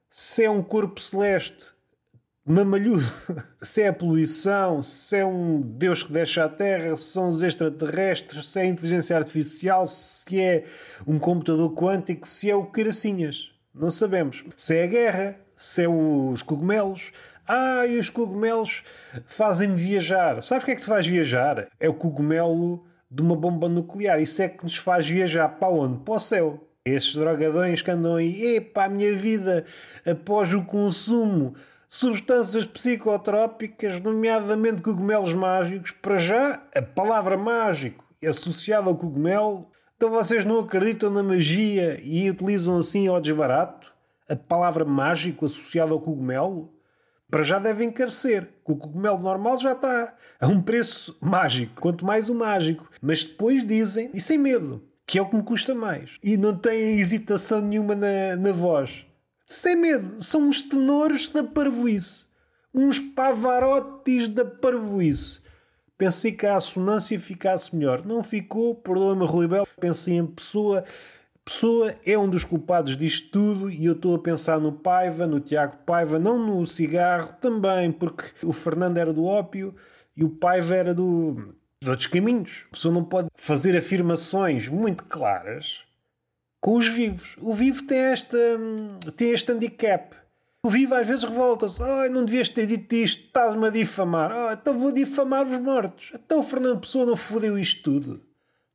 se 0.10 0.44
é 0.44 0.50
um 0.50 0.62
corpo 0.62 1.02
celeste 1.02 1.74
mamalhudo. 2.48 3.04
se 3.62 3.82
é 3.82 3.90
a 3.90 3.94
poluição, 3.94 4.82
se 4.82 5.18
é 5.18 5.26
um 5.26 5.62
Deus 5.62 6.02
que 6.02 6.14
deixa 6.14 6.46
a 6.46 6.50
Terra, 6.50 6.96
se 6.96 7.12
são 7.12 7.28
os 7.28 7.44
extraterrestres, 7.44 8.50
se 8.50 8.60
é 8.60 8.62
a 8.64 8.66
inteligência 8.66 9.18
artificial, 9.18 9.86
se 9.86 10.40
é 10.40 10.64
um 11.06 11.20
computador 11.20 11.74
quântico, 11.74 12.28
se 12.28 12.50
é 12.50 12.56
o 12.56 12.66
caracinhas. 12.66 13.52
Não 13.76 13.90
sabemos. 13.90 14.44
Se 14.56 14.78
é 14.78 14.84
a 14.84 14.88
guerra, 14.88 15.40
se 15.56 15.84
é 15.84 15.90
os 15.90 16.42
cogumelos. 16.42 17.12
Ah, 17.48 17.86
e 17.88 17.98
os 17.98 18.10
cogumelos 18.10 18.84
fazem-me 19.26 19.76
viajar. 19.76 20.42
Sabes 20.44 20.64
o 20.64 20.66
que 20.66 20.72
é 20.72 20.76
que 20.76 20.82
te 20.82 20.88
faz 20.88 21.08
viajar? 21.08 21.68
É 21.80 21.88
o 21.88 21.94
cogumelo 21.94 22.84
de 23.10 23.22
uma 23.22 23.36
bomba 23.36 23.70
nuclear. 23.70 24.20
Isso 24.20 24.42
é 24.42 24.50
que 24.50 24.64
nos 24.64 24.76
faz 24.76 25.08
viajar 25.08 25.48
para 25.50 25.70
onde? 25.70 26.00
Para 26.00 26.16
o 26.16 26.20
céu. 26.20 26.68
Esses 26.84 27.16
drogadões 27.16 27.82
que 27.82 27.92
andam 27.92 28.16
aí, 28.16 28.56
epá, 28.56 28.86
a 28.86 28.90
minha 28.90 29.14
vida 29.14 29.66
após 30.06 30.54
o 30.54 30.64
consumo 30.64 31.54
substâncias 31.88 32.66
psicotrópicas, 32.66 34.00
nomeadamente 34.02 34.82
cogumelos 34.82 35.34
mágicos. 35.34 35.92
Para 35.92 36.18
já, 36.18 36.62
a 36.76 36.82
palavra 36.82 37.38
mágico 37.38 38.04
é 38.22 38.28
associada 38.28 38.90
ao 38.90 38.96
cogumelo. 38.96 39.68
Então 39.96 40.10
vocês 40.10 40.44
não 40.46 40.60
acreditam 40.60 41.10
na 41.10 41.24
magia 41.24 42.00
e 42.04 42.30
utilizam 42.30 42.78
assim 42.78 43.08
ao 43.08 43.22
desbarato 43.22 43.94
a 44.30 44.36
palavra 44.36 44.84
mágico 44.84 45.46
associada 45.46 45.92
ao 45.92 46.02
cogumelo? 46.02 46.77
Para 47.30 47.44
já 47.44 47.60
deve 47.60 47.84
encarecer, 47.84 48.44
que 48.66 48.72
o 48.72 48.78
cogumelo 48.78 49.20
normal 49.20 49.58
já 49.58 49.74
está 49.74 50.16
a 50.40 50.48
um 50.48 50.62
preço 50.62 51.18
mágico, 51.22 51.82
quanto 51.82 52.06
mais 52.06 52.30
o 52.30 52.36
mágico. 52.36 52.90
Mas 53.02 53.24
depois 53.24 53.66
dizem, 53.66 54.10
e 54.14 54.22
sem 54.22 54.38
medo, 54.38 54.84
que 55.06 55.20
é 55.20 55.22
o 55.22 55.30
que 55.30 55.36
me 55.36 55.44
custa 55.44 55.76
mais. 55.76 56.12
E 56.24 56.38
não 56.38 56.58
têm 56.58 57.00
hesitação 57.00 57.62
nenhuma 57.62 57.96
na, 57.96 58.36
na 58.38 58.52
voz 58.52 59.08
sem 59.48 59.78
medo, 59.78 60.22
são 60.22 60.42
uns 60.42 60.62
tenores 60.62 61.30
da 61.30 61.42
parvoíce. 61.42 62.28
Uns 62.74 63.00
pavarotes 63.00 64.28
da 64.28 64.44
parvoíce. 64.44 65.40
Pensei 65.98 66.34
que 66.34 66.46
a 66.46 66.58
assonância 66.58 67.18
ficasse 67.18 67.74
melhor. 67.74 68.06
Não 68.06 68.24
ficou, 68.24 68.76
perdoa-me, 68.76 69.26
Rui 69.26 69.48
Belo. 69.48 69.66
Pensei 69.80 70.16
em 70.16 70.28
Pessoa. 70.28 70.84
Pessoa 71.48 71.96
é 72.06 72.18
um 72.18 72.30
dos 72.30 72.44
culpados 72.44 72.98
disto 72.98 73.30
tudo 73.30 73.72
e 73.72 73.86
eu 73.86 73.94
estou 73.94 74.14
a 74.14 74.20
pensar 74.20 74.60
no 74.60 74.74
Paiva, 74.74 75.26
no 75.26 75.40
Tiago 75.40 75.78
Paiva, 75.86 76.20
não 76.20 76.38
no 76.38 76.66
cigarro 76.68 77.32
também, 77.40 77.90
porque 77.90 78.26
o 78.44 78.52
Fernando 78.52 78.98
era 78.98 79.14
do 79.14 79.24
ópio 79.24 79.74
e 80.14 80.26
o 80.26 80.30
Paiva 80.30 80.76
era 80.76 80.94
do, 80.94 81.56
de 81.82 81.90
outros 81.90 82.08
caminhos. 82.08 82.66
A 82.68 82.72
pessoa 82.74 82.94
não 82.94 83.02
pode 83.02 83.30
fazer 83.34 83.78
afirmações 83.78 84.68
muito 84.68 85.06
claras 85.06 85.86
com 86.60 86.74
os 86.74 86.90
vivos. 86.90 87.38
O 87.40 87.54
vivo 87.54 87.82
tem, 87.84 87.98
esta, 87.98 88.38
tem 89.16 89.32
este 89.32 89.50
handicap. 89.50 90.18
O 90.66 90.70
vivo 90.70 90.96
às 90.96 91.08
vezes 91.08 91.24
revolta-se. 91.24 91.82
Oh, 91.82 92.10
não 92.12 92.26
devias 92.26 92.50
ter 92.50 92.68
dito 92.68 92.94
isto, 92.94 93.24
estás-me 93.24 93.68
a 93.68 93.70
difamar. 93.70 94.34
Oh, 94.36 94.52
então 94.52 94.78
vou 94.78 94.92
difamar 94.92 95.48
os 95.48 95.60
mortos. 95.60 96.12
Então 96.14 96.42
o 96.42 96.44
Fernando 96.44 96.82
Pessoa 96.82 97.06
não 97.06 97.16
fodeu 97.16 97.58
isto 97.58 97.84
tudo. 97.84 98.27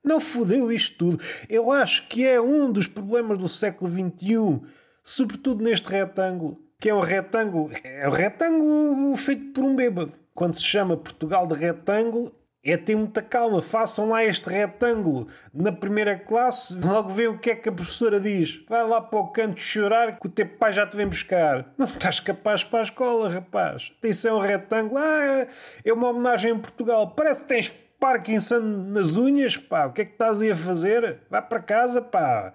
Não 0.05 0.21
fodeu 0.21 0.73
isto 0.73 0.97
tudo. 0.97 1.25
Eu 1.49 1.71
acho 1.71 2.09
que 2.09 2.27
é 2.27 2.41
um 2.41 2.73
dos 2.73 2.87
problemas 2.87 3.39
do 3.39 3.49
século 3.49 3.91
XXI, 3.91 4.61
sobretudo 5.05 5.63
neste 5.63 5.89
retângulo, 5.89 6.61
que 6.81 6.89
é 6.89 6.95
um 6.95 7.01
retângulo, 7.01 7.71
é 7.85 8.09
um 8.09 8.13
retângulo 8.13 9.17
feito 9.17 9.53
por 9.53 9.65
um 9.65 9.77
bêbado. 9.77 10.13
Quando 10.35 10.57
se 10.57 10.65
chama 10.65 10.97
Portugal 10.97 11.47
de 11.47 11.55
retângulo, 11.55 12.35
é 12.65 12.77
ter 12.77 12.95
muita 12.95 13.21
calma, 13.21 13.61
façam 13.61 14.11
lá 14.11 14.25
este 14.25 14.49
retângulo 14.49 15.27
na 15.53 15.73
primeira 15.73 16.17
classe, 16.17 16.75
logo 16.77 17.09
vê 17.09 17.27
o 17.27 17.37
que 17.37 17.51
é 17.51 17.57
que 17.57 17.69
a 17.69 17.73
professora 17.73 18.21
diz. 18.21 18.65
Vai 18.69 18.87
lá 18.87 19.01
para 19.01 19.19
o 19.19 19.29
canto 19.29 19.61
chorar 19.61 20.19
que 20.19 20.27
o 20.27 20.31
teu 20.31 20.47
pai 20.47 20.73
já 20.73 20.87
te 20.87 20.97
vem 20.97 21.09
buscar. 21.09 21.73
Não 21.77 21.87
estás 21.87 22.21
capaz 22.21 22.63
para 22.63 22.79
a 22.79 22.85
escola, 22.85 23.29
rapaz. 23.29 23.93
Isso 24.03 24.29
é 24.29 24.33
um 24.33 24.39
retângulo. 24.39 24.99
Ah, 24.99 25.47
é 25.85 25.93
uma 25.93 26.11
homenagem 26.11 26.53
em 26.53 26.59
Portugal. 26.59 27.11
Parece 27.11 27.41
que 27.41 27.49
tens 27.49 27.75
Parkinson 28.03 28.59
nas 28.59 29.17
unhas, 29.17 29.57
pá. 29.57 29.87
O 29.87 29.93
que 29.93 30.03
é 30.03 30.05
que 30.05 30.13
estás 30.13 30.43
aí 30.43 30.51
a 30.51 30.57
fazer? 30.57 31.21
Vai 31.31 31.41
para 31.41 31.63
casa, 31.63 32.03
pá. 32.03 32.53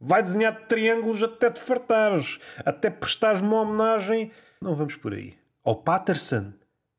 Vai 0.00 0.20
desenhar 0.20 0.66
triângulos 0.66 1.22
até 1.22 1.48
te 1.48 1.60
fartares. 1.60 2.40
Até 2.64 2.90
prestares 2.90 3.40
uma 3.40 3.60
homenagem. 3.60 4.32
Não 4.60 4.74
vamos 4.74 4.96
por 4.96 5.14
aí. 5.14 5.34
Ao 5.62 5.76
Patterson. 5.76 6.52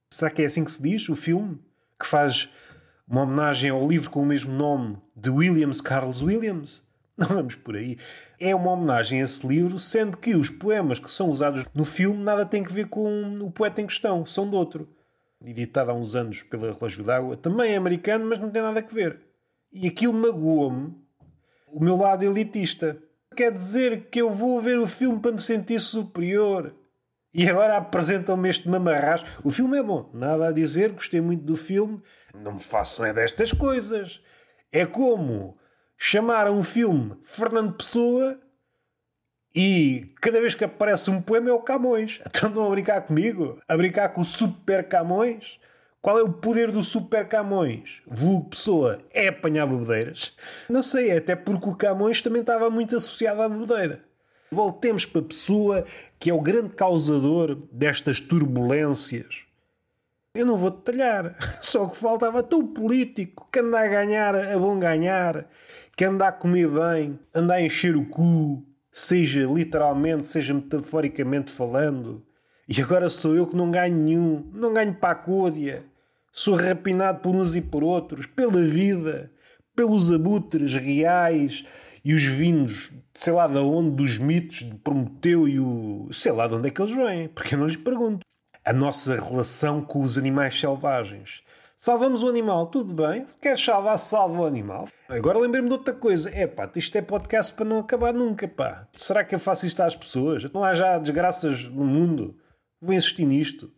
Será 0.10 0.31
que 0.31 0.41
é 0.41 0.45
assim 0.45 0.63
que 0.63 0.71
se 0.71 0.81
diz, 0.81 1.10
o 1.10 1.15
filme? 1.15 1.60
que 2.00 2.07
faz 2.07 2.50
uma 3.07 3.21
homenagem 3.21 3.69
ao 3.69 3.88
livro 3.88 4.10
com 4.10 4.21
o 4.21 4.25
mesmo 4.25 4.53
nome 4.53 4.98
de 5.15 5.29
Williams 5.29 5.81
Carlos 5.81 6.24
Williams. 6.24 6.81
Não 7.17 7.27
vamos 7.27 7.55
por 7.55 7.75
aí. 7.75 7.98
É 8.39 8.55
uma 8.55 8.71
homenagem 8.71 9.21
a 9.21 9.25
esse 9.25 9.45
livro, 9.45 9.77
sendo 9.77 10.17
que 10.17 10.33
os 10.33 10.50
poemas 10.50 10.98
que 10.98 11.12
são 11.12 11.29
usados 11.29 11.65
no 11.75 11.86
filme 11.86 12.24
nada 12.24 12.45
têm 12.45 12.63
que 12.63 12.74
ver 12.74 12.88
com 12.88 13.39
o 13.41 13.51
poeta 13.51 13.81
em 13.81 13.86
questão, 13.86 14.25
são 14.25 14.50
de 14.50 14.55
outro. 14.55 14.89
Editado 15.43 15.91
há 15.91 15.93
uns 15.93 16.15
anos 16.15 16.43
pela 16.43 16.71
Relógio 16.71 17.03
d'Água, 17.03 17.36
também 17.36 17.74
é 17.74 17.77
americano, 17.77 18.25
mas 18.25 18.39
não 18.39 18.50
tem 18.50 18.62
nada 18.62 18.79
a 18.79 18.93
ver. 18.93 19.19
E 19.71 19.88
aquilo 19.88 20.13
magoou-me 20.13 20.93
o 21.67 21.83
meu 21.83 21.95
lado 21.95 22.24
elitista. 22.24 23.01
Quer 23.36 23.51
dizer 23.51 24.10
que 24.10 24.21
eu 24.21 24.31
vou 24.31 24.62
ver 24.62 24.77
o 24.77 24.86
filme 24.86 25.19
para 25.19 25.31
me 25.31 25.39
sentir 25.39 25.79
superior. 25.79 26.75
E 27.33 27.50
agora 27.50 27.77
apresentam-me 27.77 28.50
este 28.50 28.67
mamarrás. 28.67 29.24
O 29.43 29.50
filme 29.51 29.77
é 29.77 29.83
bom, 29.83 30.12
nada 30.13 30.50
a 30.50 30.51
dizer, 30.51 30.91
gostei 30.91 31.21
muito 31.21 31.43
do 31.43 31.55
filme. 31.55 32.01
Não 32.36 32.53
me 32.55 32.60
façam 32.60 33.05
é 33.05 33.13
destas 33.13 33.53
coisas. 33.53 34.21
É 34.71 34.86
como 34.86 35.57
chamar 35.98 36.51
um 36.51 36.63
filme 36.63 37.17
Fernando 37.21 37.74
Pessoa 37.74 38.39
e 39.53 40.13
cada 40.22 40.39
vez 40.39 40.55
que 40.55 40.63
aparece 40.63 41.10
um 41.10 41.22
poema 41.22 41.50
é 41.50 41.53
o 41.53 41.60
Camões. 41.60 42.22
Então 42.25 42.50
não 42.50 42.67
a 42.67 42.70
brincar 42.70 43.01
comigo? 43.01 43.60
A 43.67 43.75
brincar 43.75 44.10
com 44.10 44.22
o 44.22 44.25
Super 44.25 44.88
Camões? 44.88 45.60
Qual 46.01 46.17
é 46.17 46.24
o 46.24 46.34
poder 46.34 46.72
do 46.72 46.81
Super 46.81 47.27
Camões? 47.27 48.01
Vulgo 48.08 48.50
Pessoa 48.50 49.00
é 49.13 49.27
apanhar 49.27 49.67
bebedeiras? 49.67 50.36
Não 50.70 50.81
sei, 50.81 51.15
até 51.15 51.36
porque 51.36 51.70
o 51.70 51.75
Camões 51.75 52.22
também 52.22 52.41
estava 52.41 52.70
muito 52.70 52.96
associado 52.96 53.41
à 53.41 53.50
bebedeira. 53.50 54.01
Voltemos 54.50 55.05
para 55.05 55.22
a 55.22 55.25
pessoa 55.25 55.84
que 56.20 56.29
é 56.29 56.34
o 56.34 56.41
grande 56.41 56.74
causador 56.75 57.55
destas 57.72 58.20
turbulências. 58.20 59.43
Eu 60.34 60.46
não 60.46 60.58
vou 60.58 60.72
detalhar, 60.72 61.36
só 61.62 61.88
que 61.88 61.98
faltava 61.98 62.41
tu 62.41 62.70
político 62.70 63.50
que 63.51 63.60
anda 63.60 63.81
a 63.81 63.88
ganhar 63.88 64.34
a 64.34 64.58
bom 64.58 64.79
ganhar, 64.79 65.46
que 65.96 66.05
anda 66.05 66.27
a 66.27 66.31
comer 66.31 66.70
bem, 66.70 67.20
anda 67.36 67.55
a 67.55 67.62
encher 67.62 67.96
o 67.98 68.05
cu, 68.05 68.65
seja 68.91 69.45
literalmente, 69.45 70.27
seja 70.27 70.53
metaforicamente 70.53 71.51
falando. 71.51 72.24
E 72.67 72.81
agora 72.81 73.10
sou 73.10 73.36
eu 73.36 73.48
que 73.48 73.55
não 73.55 73.71
ganho 73.71 73.95
nenhum, 73.95 74.50
não 74.53 74.74
ganho 74.74 74.93
pacúdia. 74.93 75.86
Sou 76.31 76.55
rapinado 76.55 77.19
por 77.19 77.36
uns 77.36 77.53
e 77.55 77.62
por 77.62 77.83
outros, 77.83 78.25
pela 78.25 78.63
vida, 78.63 79.31
pelos 79.75 80.12
abutres 80.12 80.74
reais 80.75 81.65
e 82.03 82.13
os 82.13 82.24
vindos, 82.24 82.91
sei 83.13 83.33
lá 83.33 83.48
de 83.48 83.57
onde, 83.57 83.91
dos 83.91 84.17
mitos 84.17 84.60
de 84.60 84.75
Prometeu 84.75 85.48
e 85.48 85.60
o. 85.60 86.07
sei 86.12 86.31
lá 86.31 86.48
de 86.48 86.55
onde 86.55 86.67
é 86.67 86.71
que 86.71 86.81
eles 86.81 86.95
vêm, 86.95 87.27
porque 87.27 87.55
eu 87.55 87.60
não 87.60 87.67
lhes 87.67 87.77
pergunto. 87.77 88.21
A 88.63 88.74
nossa 88.74 89.15
relação 89.15 89.81
com 89.81 90.01
os 90.01 90.17
animais 90.17 90.60
selvagens. 90.60 91.41
Salvamos 91.84 92.22
o 92.22 92.30
animal, 92.30 92.68
tudo 92.68 92.94
bem. 92.94 93.26
Queres 93.42 93.66
salvar, 93.66 93.98
salva 93.98 94.42
o 94.42 94.46
animal. 94.46 94.88
Agora 95.10 95.40
lembrei-me 95.40 95.68
de 95.68 95.74
outra 95.74 95.92
coisa. 95.92 96.30
É 96.30 96.46
pá, 96.46 96.70
isto 96.76 96.96
é 96.96 97.02
podcast 97.02 97.52
para 97.54 97.66
não 97.66 97.80
acabar 97.80 98.14
nunca, 98.14 98.48
pá. 98.48 98.88
Será 98.94 99.24
que 99.24 99.34
eu 99.34 99.40
faço 99.40 99.66
isto 99.66 99.82
às 99.82 99.96
pessoas? 99.96 100.44
Não 100.54 100.64
há 100.64 100.76
já 100.76 101.00
desgraças 101.00 101.66
no 101.66 101.84
mundo. 101.84 102.38
Vou 102.80 102.94
insistir 102.94 103.26
nisto. 103.26 103.74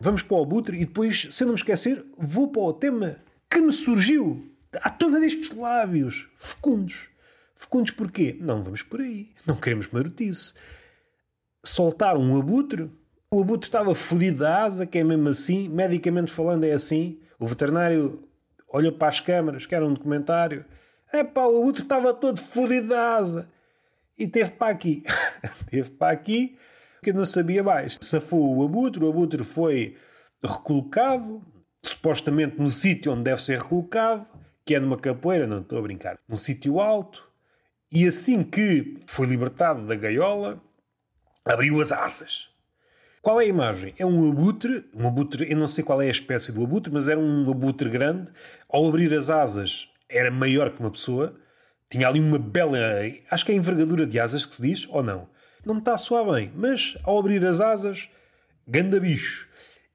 Vamos 0.00 0.22
para 0.22 0.38
o 0.38 0.42
abutre 0.42 0.78
e 0.78 0.86
depois, 0.86 1.28
se 1.30 1.44
eu 1.44 1.46
não 1.46 1.52
me 1.52 1.60
esquecer, 1.60 2.02
vou 2.16 2.50
para 2.50 2.62
o 2.62 2.72
tema 2.72 3.18
que 3.50 3.60
me 3.60 3.70
surgiu. 3.70 4.50
À 4.76 4.88
tona 4.88 5.20
destes 5.20 5.54
lábios 5.54 6.30
fecundos. 6.38 7.10
Fecundos 7.54 7.90
porquê? 7.90 8.34
Não 8.40 8.62
vamos 8.62 8.82
por 8.82 9.02
aí. 9.02 9.28
Não 9.46 9.56
queremos 9.56 9.90
marotice. 9.90 10.54
Soltaram 11.62 12.22
um 12.22 12.40
abutre. 12.40 12.90
O 13.30 13.42
abutre 13.42 13.68
estava 13.68 13.94
fodido 13.94 14.38
da 14.38 14.64
asa, 14.64 14.86
que 14.86 14.96
é 14.96 15.04
mesmo 15.04 15.28
assim. 15.28 15.68
Medicamente 15.68 16.32
falando, 16.32 16.64
é 16.64 16.72
assim. 16.72 17.18
O 17.42 17.46
veterinário 17.46 18.22
olhou 18.68 18.92
para 18.92 19.08
as 19.08 19.18
câmaras, 19.18 19.66
que 19.66 19.74
era 19.74 19.84
um 19.84 19.92
documentário. 19.92 20.64
É 21.12 21.24
pá, 21.24 21.44
o 21.44 21.60
abutre 21.60 21.82
estava 21.82 22.14
todo 22.14 22.40
fodido 22.40 22.86
da 22.86 23.16
asa. 23.16 23.50
E 24.16 24.28
teve 24.28 24.52
para 24.52 24.70
aqui. 24.70 25.02
teve 25.68 25.90
para 25.90 26.12
aqui, 26.12 26.56
que 27.02 27.12
não 27.12 27.24
sabia 27.24 27.64
mais. 27.64 27.98
Safou 28.00 28.56
o 28.56 28.64
abutre, 28.64 29.02
o 29.02 29.08
abutre 29.08 29.42
foi 29.42 29.96
recolocado, 30.40 31.44
supostamente 31.84 32.60
no 32.60 32.70
sítio 32.70 33.10
onde 33.10 33.24
deve 33.24 33.42
ser 33.42 33.58
recolocado, 33.58 34.24
que 34.64 34.76
é 34.76 34.78
numa 34.78 34.96
capoeira, 34.96 35.44
não 35.44 35.62
estou 35.62 35.80
a 35.80 35.82
brincar, 35.82 36.20
num 36.28 36.36
sítio 36.36 36.78
alto, 36.78 37.28
e 37.90 38.06
assim 38.06 38.44
que 38.44 39.00
foi 39.08 39.26
libertado 39.26 39.84
da 39.84 39.96
gaiola, 39.96 40.62
abriu 41.44 41.80
as 41.80 41.90
asas. 41.90 42.51
Qual 43.22 43.40
é 43.40 43.44
a 43.44 43.46
imagem? 43.46 43.94
É 43.96 44.04
um 44.04 44.28
abutre, 44.28 44.84
um 44.92 45.06
abutre, 45.06 45.48
eu 45.48 45.56
não 45.56 45.68
sei 45.68 45.84
qual 45.84 46.02
é 46.02 46.08
a 46.08 46.10
espécie 46.10 46.50
do 46.50 46.64
abutre, 46.64 46.92
mas 46.92 47.08
era 47.08 47.20
um 47.20 47.48
abutre 47.48 47.88
grande. 47.88 48.32
Ao 48.68 48.84
abrir 48.84 49.14
as 49.14 49.30
asas, 49.30 49.88
era 50.08 50.28
maior 50.28 50.72
que 50.72 50.80
uma 50.80 50.90
pessoa. 50.90 51.32
Tinha 51.88 52.08
ali 52.08 52.18
uma 52.18 52.36
bela. 52.36 52.76
Acho 53.30 53.46
que 53.46 53.52
é 53.52 53.54
envergadura 53.54 54.08
de 54.08 54.18
asas 54.18 54.44
que 54.44 54.56
se 54.56 54.62
diz, 54.62 54.88
ou 54.90 55.04
não? 55.04 55.28
Não 55.64 55.74
me 55.74 55.80
está 55.80 55.94
a 55.94 55.98
soar 55.98 56.24
bem, 56.32 56.50
mas 56.56 56.96
ao 57.04 57.16
abrir 57.16 57.46
as 57.46 57.60
asas, 57.60 58.08
ganda 58.66 58.98
bicho. 58.98 59.48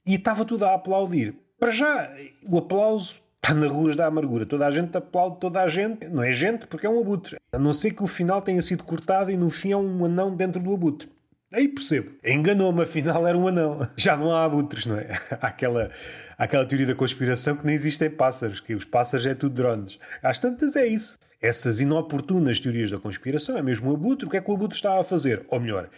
E 0.05 0.15
estava 0.15 0.46
tudo 0.46 0.63
a 0.63 0.75
aplaudir. 0.75 1.36
Para 1.60 1.72
já, 1.72 2.10
o 2.48 2.57
aplauso 2.57 3.15
está 3.43 3.53
nas 3.53 3.69
ruas 3.69 3.98
da 3.98 4.05
amargura. 4.05 4.46
Toda 4.46 4.65
a 4.65 4.72
gente 4.72 4.96
aplaude 4.96 5.41
toda 5.41 5.62
a 5.62 5.67
gente. 5.67 6.07
Não 6.07 6.24
é 6.24 6.31
gente 6.31 6.65
porque 6.65 6.88
é 6.88 6.89
um 6.89 7.01
abutre. 7.01 7.36
A 7.51 7.60
não 7.60 7.74
ser 7.74 7.91
que 7.91 8.03
o 8.03 8.07
final 8.07 8.41
tenha 8.41 8.62
sido 8.62 8.86
cortado 8.86 9.29
e 9.29 9.36
no 9.36 9.50
fim 9.50 9.74
é 9.74 9.77
um 9.77 10.05
anão 10.05 10.34
dentro 10.34 10.63
do 10.63 10.74
abutre. 10.74 11.16
Aí 11.51 11.68
percebo. 11.68 12.12
Enganou-me, 12.24 12.84
afinal 12.84 13.25
era 13.25 13.38
um 13.38 13.48
anão. 13.48 13.88
Já 13.96 14.18
não 14.18 14.32
há 14.36 14.44
abutres, 14.44 14.86
não 14.86 14.98
é? 14.98 15.08
Há 15.39 15.48
aquela, 15.48 15.89
há 16.38 16.44
aquela 16.44 16.66
teoria 16.66 16.88
da 16.88 16.96
conspiração 16.96 17.56
que 17.56 17.66
nem 17.66 17.74
existem 17.74 18.10
pássaros, 18.10 18.60
que 18.60 18.75
os 18.75 18.84
pássaros 18.84 19.25
é 19.25 19.34
tudo 19.34 19.56
drones. 19.56 19.98
Às 20.22 20.39
tantas 20.39 20.75
é 20.75 20.86
isso. 20.86 21.18
Essas 21.42 21.80
inoportunas 21.80 22.60
teorias 22.60 22.92
da 22.92 22.98
conspiração 22.98 23.58
é 23.58 23.62
mesmo 23.62 23.92
o 23.92 23.96
abutre. 23.96 24.27
O 24.27 24.30
que 24.30 24.38
é 24.38 24.42
que 24.42 24.51
o 24.51 24.54
abutre 24.54 24.75
está 24.75 25.00
a 25.00 25.04
fazer? 25.04 25.46
Ou 25.50 25.60
melhor, 25.60 25.89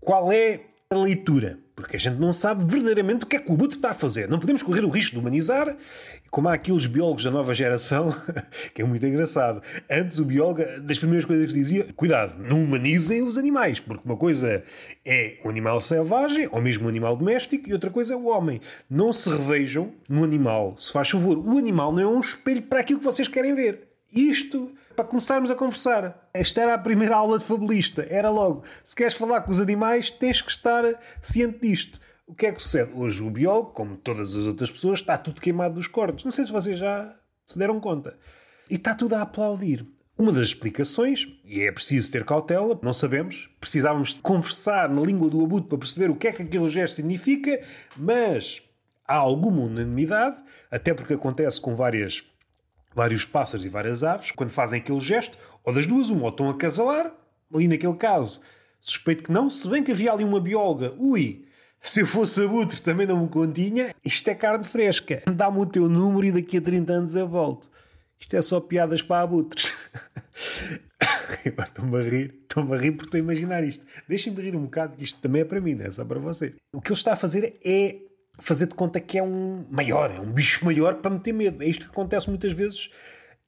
qual 0.00 0.32
é 0.32 0.62
leitura? 0.96 1.58
Porque 1.76 1.96
a 1.96 2.00
gente 2.00 2.18
não 2.18 2.32
sabe 2.32 2.64
verdadeiramente 2.64 3.24
o 3.24 3.26
que 3.26 3.36
é 3.36 3.38
que 3.38 3.50
o 3.50 3.54
abutre 3.54 3.76
está 3.76 3.90
a 3.90 3.94
fazer. 3.94 4.26
Não 4.26 4.38
podemos 4.38 4.62
correr 4.62 4.84
o 4.86 4.88
risco 4.88 5.12
de 5.12 5.20
humanizar, 5.20 5.76
como 6.30 6.48
há 6.48 6.54
aqueles 6.54 6.86
biólogos 6.86 7.24
da 7.24 7.30
nova 7.30 7.52
geração, 7.52 8.08
que 8.74 8.80
é 8.80 8.84
muito 8.86 9.04
engraçado. 9.04 9.62
Antes 9.88 10.18
o 10.18 10.24
biólogo, 10.24 10.62
das 10.80 10.98
primeiras 10.98 11.26
coisas 11.26 11.48
que 11.48 11.52
dizia, 11.52 11.86
cuidado, 11.94 12.42
não 12.42 12.64
humanizem 12.64 13.22
os 13.22 13.36
animais, 13.36 13.80
porque 13.80 14.02
uma 14.02 14.16
coisa 14.16 14.62
é 15.04 15.36
um 15.44 15.50
animal 15.50 15.78
selvagem, 15.82 16.48
ou 16.50 16.62
mesmo 16.62 16.86
um 16.86 16.88
animal 16.88 17.14
doméstico, 17.16 17.68
e 17.68 17.72
outra 17.74 17.90
coisa 17.90 18.14
é 18.14 18.16
o 18.16 18.24
homem. 18.24 18.58
Não 18.88 19.12
se 19.12 19.28
revejam 19.28 19.92
no 20.08 20.24
animal, 20.24 20.74
se 20.78 20.90
faz 20.90 21.10
favor. 21.10 21.38
O 21.38 21.58
animal 21.58 21.92
não 21.92 22.02
é 22.02 22.06
um 22.06 22.20
espelho 22.20 22.62
para 22.62 22.80
aquilo 22.80 22.98
que 22.98 23.04
vocês 23.04 23.28
querem 23.28 23.54
ver. 23.54 23.88
Isto 24.10 24.72
para 24.98 25.06
começarmos 25.06 25.48
a 25.48 25.54
conversar. 25.54 26.28
Esta 26.34 26.60
era 26.60 26.74
a 26.74 26.78
primeira 26.78 27.14
aula 27.14 27.38
de 27.38 27.44
fabulista. 27.44 28.04
Era 28.10 28.28
logo. 28.30 28.64
Se 28.82 28.96
queres 28.96 29.14
falar 29.14 29.42
com 29.42 29.52
os 29.52 29.60
animais, 29.60 30.10
tens 30.10 30.42
que 30.42 30.50
estar 30.50 30.82
ciente 31.22 31.60
disto. 31.60 32.00
O 32.26 32.34
que 32.34 32.46
é 32.46 32.52
que 32.52 32.60
sucede? 32.60 32.90
Hoje 32.92 33.22
o 33.22 33.30
biólogo, 33.30 33.70
como 33.70 33.96
todas 33.96 34.34
as 34.34 34.44
outras 34.44 34.68
pessoas, 34.68 34.98
está 34.98 35.16
tudo 35.16 35.40
queimado 35.40 35.76
dos 35.76 35.86
cortes. 35.86 36.24
Não 36.24 36.32
sei 36.32 36.46
se 36.46 36.50
vocês 36.50 36.80
já 36.80 37.16
se 37.46 37.56
deram 37.56 37.78
conta. 37.78 38.18
E 38.68 38.74
está 38.74 38.92
tudo 38.92 39.14
a 39.14 39.22
aplaudir. 39.22 39.86
Uma 40.18 40.32
das 40.32 40.48
explicações, 40.48 41.28
e 41.44 41.60
é 41.60 41.70
preciso 41.70 42.10
ter 42.10 42.24
cautela, 42.24 42.76
não 42.82 42.92
sabemos, 42.92 43.48
precisávamos 43.60 44.14
conversar 44.14 44.88
na 44.88 45.00
língua 45.00 45.30
do 45.30 45.44
abuto 45.44 45.68
para 45.68 45.78
perceber 45.78 46.10
o 46.10 46.16
que 46.16 46.26
é 46.26 46.32
que 46.32 46.42
aquele 46.42 46.68
gesto 46.68 46.96
significa, 46.96 47.60
mas 47.96 48.60
há 49.06 49.14
alguma 49.14 49.62
unanimidade, 49.62 50.42
até 50.68 50.92
porque 50.92 51.14
acontece 51.14 51.60
com 51.60 51.76
várias 51.76 52.24
vários 52.98 53.24
pássaros 53.24 53.64
e 53.64 53.68
várias 53.68 54.02
aves, 54.02 54.32
quando 54.32 54.50
fazem 54.50 54.80
aquele 54.80 54.98
gesto, 54.98 55.38
ou 55.62 55.72
das 55.72 55.86
duas, 55.86 56.10
uma, 56.10 56.24
ou 56.24 56.30
estão 56.30 56.50
a 56.50 56.56
casalar, 56.56 57.14
ali 57.54 57.68
naquele 57.68 57.94
caso, 57.94 58.40
suspeito 58.80 59.22
que 59.22 59.30
não, 59.30 59.48
se 59.48 59.68
bem 59.68 59.84
que 59.84 59.92
havia 59.92 60.12
ali 60.12 60.24
uma 60.24 60.40
bióloga, 60.40 60.92
ui, 60.98 61.44
se 61.80 62.00
eu 62.00 62.08
fosse 62.08 62.42
abutre 62.42 62.80
também 62.80 63.06
não 63.06 63.22
me 63.22 63.28
continha, 63.28 63.94
isto 64.04 64.28
é 64.28 64.34
carne 64.34 64.64
fresca, 64.64 65.22
dá-me 65.32 65.58
o 65.58 65.66
teu 65.66 65.88
número 65.88 66.26
e 66.26 66.32
daqui 66.32 66.56
a 66.56 66.60
30 66.60 66.92
anos 66.92 67.14
eu 67.14 67.28
volto. 67.28 67.70
Isto 68.18 68.36
é 68.36 68.42
só 68.42 68.60
piadas 68.60 69.00
para 69.00 69.22
abutres. 69.22 69.72
Estou-me 71.46 71.98
a 71.98 72.02
rir, 72.02 72.34
estou-me 72.42 72.74
a 72.74 72.78
rir 72.78 72.92
porque 72.92 73.06
estou 73.06 73.18
a 73.18 73.22
imaginar 73.22 73.62
isto. 73.62 73.86
Deixem-me 74.08 74.42
rir 74.42 74.56
um 74.56 74.64
bocado, 74.64 74.96
que 74.96 75.04
isto 75.04 75.20
também 75.20 75.42
é 75.42 75.44
para 75.44 75.60
mim, 75.60 75.74
não 75.74 75.86
é 75.86 75.90
só 75.90 76.04
para 76.04 76.18
você. 76.18 76.52
O 76.72 76.80
que 76.80 76.88
ele 76.90 76.98
está 76.98 77.12
a 77.12 77.16
fazer 77.16 77.54
é 77.64 78.07
fazer 78.38 78.66
de 78.66 78.74
conta 78.74 79.00
que 79.00 79.18
é 79.18 79.22
um 79.22 79.66
maior, 79.70 80.10
é 80.10 80.20
um 80.20 80.32
bicho 80.32 80.64
maior 80.64 80.94
para 80.94 81.10
meter 81.10 81.32
medo. 81.32 81.62
É 81.62 81.66
isto 81.66 81.84
que 81.84 81.90
acontece 81.90 82.28
muitas 82.28 82.52
vezes. 82.52 82.90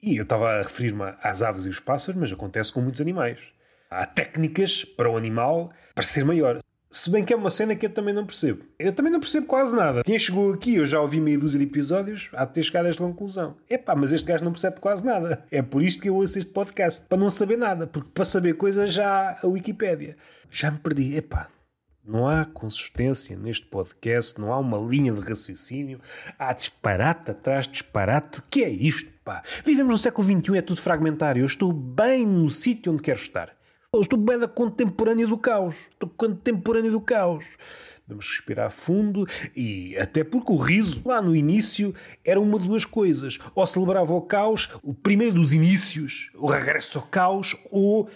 E 0.01 0.17
eu 0.17 0.23
estava 0.23 0.49
a 0.49 0.57
referir-me 0.63 1.13
às 1.21 1.41
aves 1.41 1.65
e 1.65 1.69
os 1.69 1.79
pássaros, 1.79 2.19
mas 2.19 2.31
acontece 2.31 2.73
com 2.73 2.81
muitos 2.81 2.99
animais. 3.01 3.39
Há 3.89 4.05
técnicas 4.05 4.83
para 4.83 5.09
o 5.09 5.17
animal 5.17 5.71
para 5.93 6.03
ser 6.03 6.23
maior. 6.23 6.59
Se 6.89 7.09
bem 7.09 7.23
que 7.23 7.31
é 7.31 7.35
uma 7.37 7.49
cena 7.49 7.73
que 7.73 7.85
eu 7.85 7.89
também 7.89 8.13
não 8.13 8.25
percebo. 8.25 8.65
Eu 8.77 8.91
também 8.91 9.11
não 9.11 9.19
percebo 9.19 9.45
quase 9.45 9.73
nada. 9.73 10.03
Quem 10.03 10.19
chegou 10.19 10.51
aqui, 10.51 10.75
eu 10.75 10.85
já 10.85 10.99
ouvi 10.99 11.21
meia 11.21 11.37
dúzia 11.37 11.57
de 11.57 11.65
episódios, 11.65 12.29
há 12.33 12.43
de 12.43 12.53
ter 12.53 12.63
chegado 12.63 12.87
a 12.87 12.89
esta 12.89 13.01
conclusão. 13.01 13.55
Epá, 13.69 13.95
mas 13.95 14.11
este 14.11 14.25
gajo 14.25 14.43
não 14.43 14.51
percebe 14.51 14.79
quase 14.81 15.05
nada. 15.05 15.45
É 15.49 15.61
por 15.61 15.81
isto 15.81 16.01
que 16.01 16.09
eu 16.09 16.15
ouço 16.15 16.37
este 16.37 16.51
podcast. 16.51 17.05
Para 17.07 17.17
não 17.17 17.29
saber 17.29 17.57
nada. 17.57 17.87
Porque 17.87 18.09
para 18.13 18.25
saber 18.25 18.55
coisas 18.55 18.91
já 18.91 19.07
há 19.07 19.39
a 19.41 19.47
Wikipédia. 19.47 20.17
Já 20.49 20.69
me 20.69 20.79
perdi. 20.79 21.15
Epá, 21.15 21.47
não 22.03 22.27
há 22.27 22.45
consistência 22.45 23.37
neste 23.37 23.65
podcast, 23.65 24.39
não 24.39 24.51
há 24.51 24.57
uma 24.57 24.77
linha 24.77 25.13
de 25.13 25.19
raciocínio, 25.19 25.99
há 26.37 26.51
disparate 26.53 27.31
atrás 27.31 27.67
disparate. 27.67 28.41
que 28.49 28.63
é 28.63 28.69
isto, 28.69 29.11
pá? 29.23 29.43
Vivemos 29.63 29.91
no 29.91 29.97
século 29.97 30.27
XXI, 30.27 30.57
é 30.57 30.61
tudo 30.61 30.81
fragmentário. 30.81 31.41
Eu 31.41 31.45
estou 31.45 31.71
bem 31.71 32.25
no 32.25 32.49
sítio 32.49 32.91
onde 32.91 33.03
quero 33.03 33.19
estar. 33.19 33.55
Eu 33.93 34.01
estou 34.01 34.17
bem 34.17 34.39
da 34.39 34.47
contemporânea 34.47 35.27
do 35.27 35.37
caos. 35.37 35.75
Estou 35.91 36.09
contemporânea 36.09 36.89
do 36.89 37.01
caos. 37.01 37.45
Vamos 38.07 38.29
respirar 38.29 38.71
fundo 38.71 39.25
e 39.55 39.97
até 39.97 40.23
porque 40.23 40.51
o 40.51 40.57
riso 40.57 41.01
lá 41.05 41.21
no 41.21 41.35
início 41.35 41.93
era 42.25 42.39
uma 42.39 42.57
de 42.57 42.67
duas 42.67 42.83
coisas. 42.83 43.37
Ou 43.53 43.67
celebrava 43.67 44.13
o 44.13 44.21
caos, 44.21 44.69
o 44.81 44.93
primeiro 44.93 45.35
dos 45.35 45.53
inícios, 45.53 46.29
o 46.35 46.47
regresso 46.47 46.99
ao 46.99 47.05
caos, 47.05 47.55
ou 47.69 48.09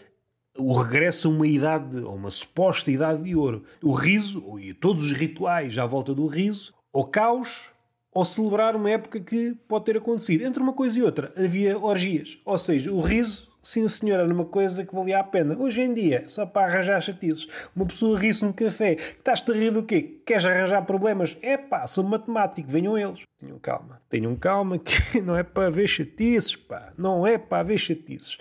o 0.57 0.73
regresso 0.73 1.27
a 1.27 1.31
uma 1.31 1.47
idade, 1.47 1.97
a 1.99 2.09
uma 2.09 2.29
suposta 2.29 2.89
idade 2.89 3.23
de 3.23 3.35
ouro. 3.35 3.63
O 3.81 3.91
riso, 3.91 4.59
e 4.59 4.73
todos 4.73 5.05
os 5.05 5.11
rituais 5.11 5.77
à 5.77 5.85
volta 5.85 6.13
do 6.13 6.27
riso, 6.27 6.73
ou 6.91 7.05
caos, 7.05 7.69
ou 8.15 8.23
celebrar 8.23 8.77
uma 8.77 8.89
época 8.89 9.19
que 9.19 9.53
pode 9.67 9.85
ter 9.85 9.97
acontecido. 9.97 10.45
Entre 10.45 10.63
uma 10.63 10.71
coisa 10.71 10.97
e 10.97 11.03
outra, 11.03 11.33
havia 11.35 11.77
orgias. 11.77 12.37
Ou 12.45 12.57
seja, 12.57 12.89
o 12.89 13.01
riso, 13.01 13.51
sim 13.61 13.85
senhor, 13.89 14.21
era 14.21 14.33
uma 14.33 14.45
coisa 14.45 14.85
que 14.85 14.95
valia 14.95 15.19
a 15.19 15.23
pena. 15.23 15.57
Hoje 15.57 15.81
em 15.81 15.93
dia, 15.93 16.23
só 16.25 16.45
para 16.45 16.71
arranjar 16.71 17.01
chatices. 17.01 17.45
Uma 17.75 17.85
pessoa 17.85 18.17
ri-se 18.17 18.45
num 18.45 18.53
café. 18.53 18.93
Estás-te 18.93 19.51
a 19.51 19.53
rir 19.53 19.71
do 19.71 19.83
quê? 19.83 20.21
Queres 20.25 20.45
arranjar 20.45 20.85
problemas? 20.85 21.37
É 21.41 21.57
pá, 21.57 21.85
sou 21.85 22.05
matemático, 22.05 22.71
venham 22.71 22.97
eles. 22.97 23.23
Tenham 23.37 23.59
calma. 23.59 24.01
Tenham 24.07 24.33
calma 24.37 24.79
que 24.79 25.19
não 25.19 25.35
é 25.35 25.43
para 25.43 25.69
ver 25.69 25.87
chatices, 25.87 26.55
pá. 26.55 26.93
Não 26.97 27.27
é 27.27 27.37
para 27.37 27.63
ver 27.63 27.77
chatices. 27.77 28.37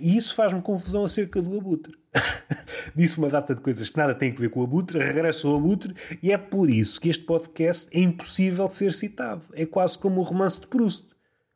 E 0.00 0.16
isso 0.16 0.34
faz-me 0.34 0.62
confusão 0.62 1.04
acerca 1.04 1.40
do 1.42 1.56
abutre. 1.56 1.92
Disse 2.94 3.18
uma 3.18 3.28
data 3.28 3.54
de 3.54 3.60
coisas 3.60 3.90
que 3.90 3.96
nada 3.96 4.14
têm 4.14 4.32
a 4.32 4.34
ver 4.34 4.50
com 4.50 4.60
o 4.60 4.64
abutre, 4.64 4.98
regresso 4.98 5.48
ao 5.48 5.56
abutre, 5.56 5.94
e 6.22 6.32
é 6.32 6.38
por 6.38 6.70
isso 6.70 7.00
que 7.00 7.08
este 7.08 7.24
podcast 7.24 7.88
é 7.92 8.00
impossível 8.00 8.68
de 8.68 8.74
ser 8.74 8.92
citado. 8.92 9.42
É 9.52 9.66
quase 9.66 9.98
como 9.98 10.20
o 10.20 10.24
romance 10.24 10.60
de 10.60 10.66
Proust. 10.66 11.06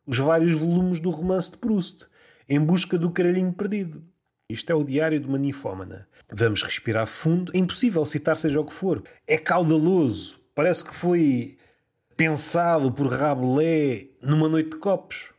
Os 0.07 0.19
vários 0.19 0.59
volumes 0.59 1.01
do 1.01 1.11
romance 1.11 1.51
de 1.51 1.59
Proust. 1.59 2.07
Em 2.49 2.61
busca 2.61 2.99
do 2.99 3.11
caralhinho 3.11 3.53
perdido. 3.53 4.05
Isto 4.49 4.71
é 4.71 4.75
o 4.75 4.85
diário 4.85 5.19
de 5.19 5.27
uma 5.27 5.39
ninfómana. 5.39 6.07
Vamos 6.31 6.63
respirar 6.63 7.07
fundo. 7.07 7.53
É 7.55 7.59
impossível 7.59 8.05
citar 8.05 8.37
seja 8.37 8.61
o 8.61 8.65
que 8.65 8.75
for. 8.75 9.03
É 9.27 9.39
caudaloso. 9.39 10.41
Parece 10.55 10.85
que 10.85 10.95
foi 10.95 11.57
pensado 12.17 12.93
por 12.93 13.07
Rabelais 13.07 14.09
numa 14.21 14.49
noite 14.49 14.71
de 14.71 14.77
copos 14.77 15.33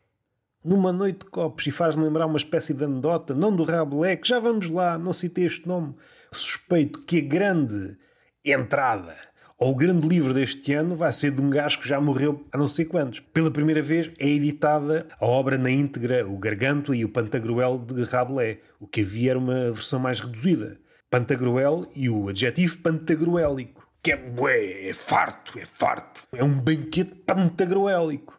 numa 0.63 0.91
noite 0.91 1.19
de 1.19 1.25
copos 1.25 1.67
e 1.67 1.71
faz-me 1.71 2.03
lembrar 2.03 2.25
uma 2.25 2.37
espécie 2.37 2.73
de 2.73 2.83
anedota, 2.83 3.33
não 3.33 3.55
do 3.55 3.63
Rabelais, 3.63 4.19
que 4.19 4.27
já 4.27 4.39
vamos 4.39 4.69
lá, 4.69 4.97
não 4.97 5.13
citei 5.13 5.45
este 5.45 5.67
nome. 5.67 5.95
Suspeito 6.31 7.01
que 7.01 7.19
a 7.19 7.21
grande 7.21 7.97
entrada 8.43 9.15
ou 9.57 9.71
o 9.71 9.75
grande 9.75 10.07
livro 10.07 10.33
deste 10.33 10.73
ano 10.73 10.95
vai 10.95 11.11
ser 11.11 11.31
de 11.31 11.39
um 11.39 11.49
gajo 11.49 11.79
que 11.79 11.87
já 11.87 12.01
morreu 12.01 12.45
há 12.51 12.57
não 12.57 12.67
sei 12.67 12.83
quantos. 12.83 13.19
Pela 13.19 13.49
primeira 13.51 13.81
vez 13.81 14.11
é 14.19 14.27
editada 14.27 15.07
a 15.19 15.25
obra 15.25 15.57
na 15.57 15.71
íntegra, 15.71 16.27
o 16.27 16.37
Garganto 16.37 16.93
e 16.93 17.05
o 17.05 17.09
Pantagruel 17.09 17.77
de 17.77 18.03
Rabelais. 18.03 18.57
O 18.79 18.87
que 18.87 19.01
havia 19.01 19.31
era 19.31 19.39
uma 19.39 19.71
versão 19.71 19.99
mais 19.99 20.19
reduzida. 20.19 20.77
Pantagruel 21.09 21.85
e 21.95 22.09
o 22.09 22.27
adjetivo 22.27 22.79
pantagruélico, 22.79 23.87
que 24.01 24.11
é 24.11 24.17
bué, 24.17 24.89
é 24.89 24.93
farto, 24.93 25.57
é 25.57 25.65
farto. 25.65 26.23
É 26.33 26.43
um 26.43 26.59
banquete 26.59 27.13
pantagruélico. 27.25 28.37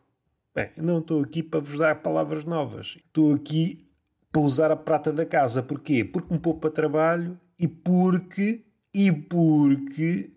Bem, 0.55 0.71
não 0.77 1.01
estou 1.01 1.21
aqui 1.21 1.43
para 1.43 1.59
vos 1.59 1.79
dar 1.79 2.01
palavras 2.01 2.45
novas. 2.45 2.97
Estou 3.05 3.35
aqui 3.35 3.91
para 4.31 4.41
usar 4.41 4.71
a 4.71 4.77
prata 4.77 5.13
da 5.13 5.27
casa. 5.27 5.65
Porquê? 5.65 6.05
Porque 6.05 6.33
me 6.33 6.39
poupa 6.39 6.71
trabalho 6.71 7.39
e 7.59 7.67
porque. 7.67 8.65
E 8.95 9.11
porque 9.11 10.31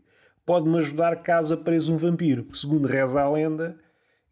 pode-me 0.44 0.80
ajudar 0.80 1.22
caso 1.22 1.54
apareça 1.54 1.92
um 1.92 1.98
vampiro. 1.98 2.48
Segundo 2.52 2.88
reza 2.88 3.22
a 3.22 3.30
lenda, 3.30 3.78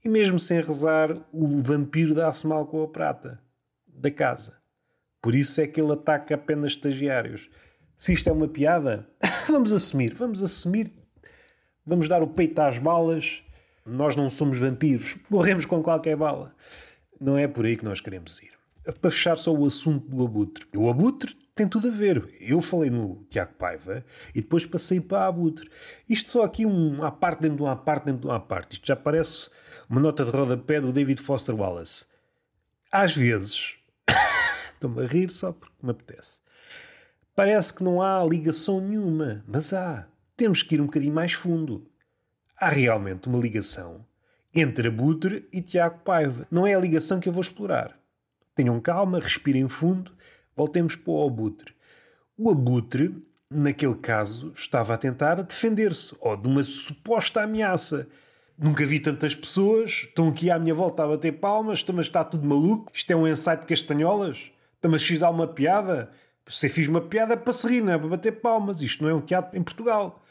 e 0.04 0.10
mesmo 0.10 0.39
sem 0.39 0.60
rezar, 0.60 1.15
o 1.32 1.62
vampiro 1.62 2.15
dá-se 2.15 2.48
mal 2.48 2.65
com 2.65 2.82
a 2.82 2.88
prata 2.88 3.39
da 3.88 4.10
casa. 4.10 4.58
Por 5.21 5.36
isso 5.36 5.62
é 5.62 5.67
que 5.67 5.80
ele 5.80 5.91
ataca 5.91 6.34
apenas 6.34 6.71
estagiários. 6.71 7.48
Se 7.95 8.13
isto 8.13 8.28
é 8.28 8.32
uma 8.32 8.48
piada, 8.48 9.08
vamos 9.48 9.71
assumir, 9.71 10.15
vamos 10.15 10.41
assumir, 10.41 10.91
vamos 11.86 12.08
dar 12.08 12.24
o 12.24 12.28
peito 12.28 12.58
às 12.60 12.80
balas 12.80 13.44
nós 13.86 14.15
não 14.15 14.30
somos 14.30 14.58
vampiros, 14.58 15.15
morremos 15.30 15.65
com 15.65 15.84
qualquer 15.84 16.15
bala. 16.15 16.56
Não 17.21 17.38
é 17.38 17.48
por 17.48 17.65
aí 17.65 17.78
que 17.78 17.86
nós 17.86 18.02
queremos 18.02 18.39
ir. 18.41 18.52
Para 19.00 19.12
fechar 19.12 19.38
só 19.38 19.54
o 19.54 19.65
assunto 19.65 20.08
do 20.08 20.24
abutre. 20.26 20.65
O 20.76 20.89
abutre 20.89 21.36
tem 21.56 21.67
tudo 21.67 21.88
a 21.88 21.91
ver. 21.91 22.36
Eu 22.39 22.62
falei 22.62 22.89
no 22.89 23.26
Tiago 23.30 23.54
Paiva 23.54 24.04
e 24.34 24.41
depois 24.41 24.65
passei 24.65 25.00
para 25.00 25.28
abutre. 25.28 25.69
Isto 26.10 26.30
só 26.30 26.43
aqui 26.43 26.65
um 26.65 27.04
à 27.04 27.12
parte 27.12 27.41
dentro 27.41 27.58
de 27.58 27.63
uma 27.63 27.76
parte 27.76 28.06
dentro 28.06 28.21
de 28.21 28.28
uma 28.28 28.39
parte. 28.39 28.74
Isto 28.74 28.88
já 28.88 28.95
parece 28.95 29.50
uma 29.89 30.02
nota 30.02 30.26
de 30.26 30.32
rodapé 30.32 30.82
do 30.82 30.91
David 30.91 31.21
Foster 31.21 31.56
Wallace. 31.56 32.06
Às 32.91 33.15
vezes, 33.15 33.76
estou-me 34.74 35.04
a 35.04 35.08
rir 35.08 35.30
só 35.30 35.52
porque 35.52 35.76
me 35.82 35.91
apetece. 35.91 36.39
Parece 37.36 37.74
que 37.74 37.84
não 37.84 38.02
há 38.02 38.24
ligação 38.24 38.80
nenhuma, 38.80 39.43
mas 39.48 39.74
há. 39.74 40.08
temos 40.38 40.63
que 40.63 40.76
ir 40.76 40.82
um 40.82 40.86
bocadinho 40.86 41.13
mais 41.13 41.34
fundo. 41.34 41.86
Há 42.58 42.70
realmente 42.70 43.28
uma 43.28 43.38
ligação 43.38 44.06
entre 44.54 44.88
Abutre 44.88 45.46
e 45.52 45.62
Tiago 45.62 46.00
Paiva. 46.06 46.48
Não 46.50 46.65
é 46.65 46.74
a 46.74 46.80
ligação 46.80 47.20
que 47.20 47.28
eu 47.28 47.34
vou 47.34 47.41
explorar. 47.41 48.00
Tenham 48.56 48.80
calma, 48.80 49.20
respirem 49.20 49.68
fundo, 49.68 50.13
voltemos 50.56 50.96
para 50.96 51.12
o 51.12 51.28
Abutre. 51.28 51.74
O 52.38 52.50
Abutre, 52.50 53.13
naquele 53.50 53.96
caso, 53.96 54.54
estava 54.56 54.94
a 54.94 54.98
tentar 54.98 55.36
defender-se, 55.44 56.15
ou 56.22 56.38
de 56.38 56.48
uma 56.48 56.63
suposta 56.63 57.41
ameaça. 57.41 58.08
Nunca 58.58 58.86
vi 58.86 59.02
tantas 59.02 59.36
pessoas, 59.36 60.04
estão 60.08 60.30
aqui 60.30 60.50
à 60.50 60.58
minha 60.58 60.74
volta 60.74 61.04
a 61.04 61.08
bater 61.10 61.34
palmas, 61.34 61.84
mas 61.94 62.06
está 62.06 62.24
tudo 62.24 62.48
maluco, 62.48 62.89
isto 62.94 63.12
é 63.12 63.15
um 63.18 63.28
ensaio 63.28 63.60
de 63.60 63.65
castanholas, 63.65 64.50
mas 64.82 65.04
fiz 65.04 65.22
uma 65.22 65.46
piada, 65.46 66.10
você 66.48 66.70
fiz 66.70 66.88
uma 66.88 67.02
piada 67.02 67.36
para 67.36 67.52
se 67.52 67.68
rir, 67.68 67.82
não 67.82 67.91
é 67.91 67.98
para 67.98 68.08
bater 68.08 68.39
palmas, 68.39 68.80
isto 68.80 69.04
não 69.04 69.10
é 69.10 69.13
um 69.13 69.20
teatro 69.20 69.60
em 69.60 69.63
Portugal. 69.63 70.25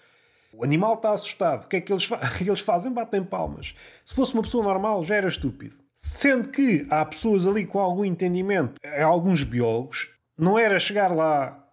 O 0.57 0.64
animal 0.64 0.95
está 0.95 1.12
assustado, 1.12 1.64
o 1.64 1.69
que 1.69 1.77
é 1.77 1.81
que 1.81 1.93
eles, 1.93 2.05
fa 2.05 2.19
que 2.38 2.49
eles 2.49 2.61
fazem? 2.61 2.93
Batem 2.93 3.25
palmas. 3.25 3.75
Se 4.05 4.14
fosse 4.14 4.35
uma 4.35 4.43
pessoa 4.43 4.62
normal, 4.62 5.03
já 5.03 5.17
era 5.17 5.29
estúpido. 5.29 5.77
Sendo 5.95 6.49
que 6.49 6.87
há 6.90 7.05
pessoas 7.05 7.47
ali 7.47 7.67
com 7.67 7.79
algum 7.79 8.05
entendimento, 8.05 8.81
alguns 9.05 9.43
biólogos, 9.43 10.11
não 10.37 10.59
era 10.59 10.79
chegar 10.79 11.12
lá 11.12 11.64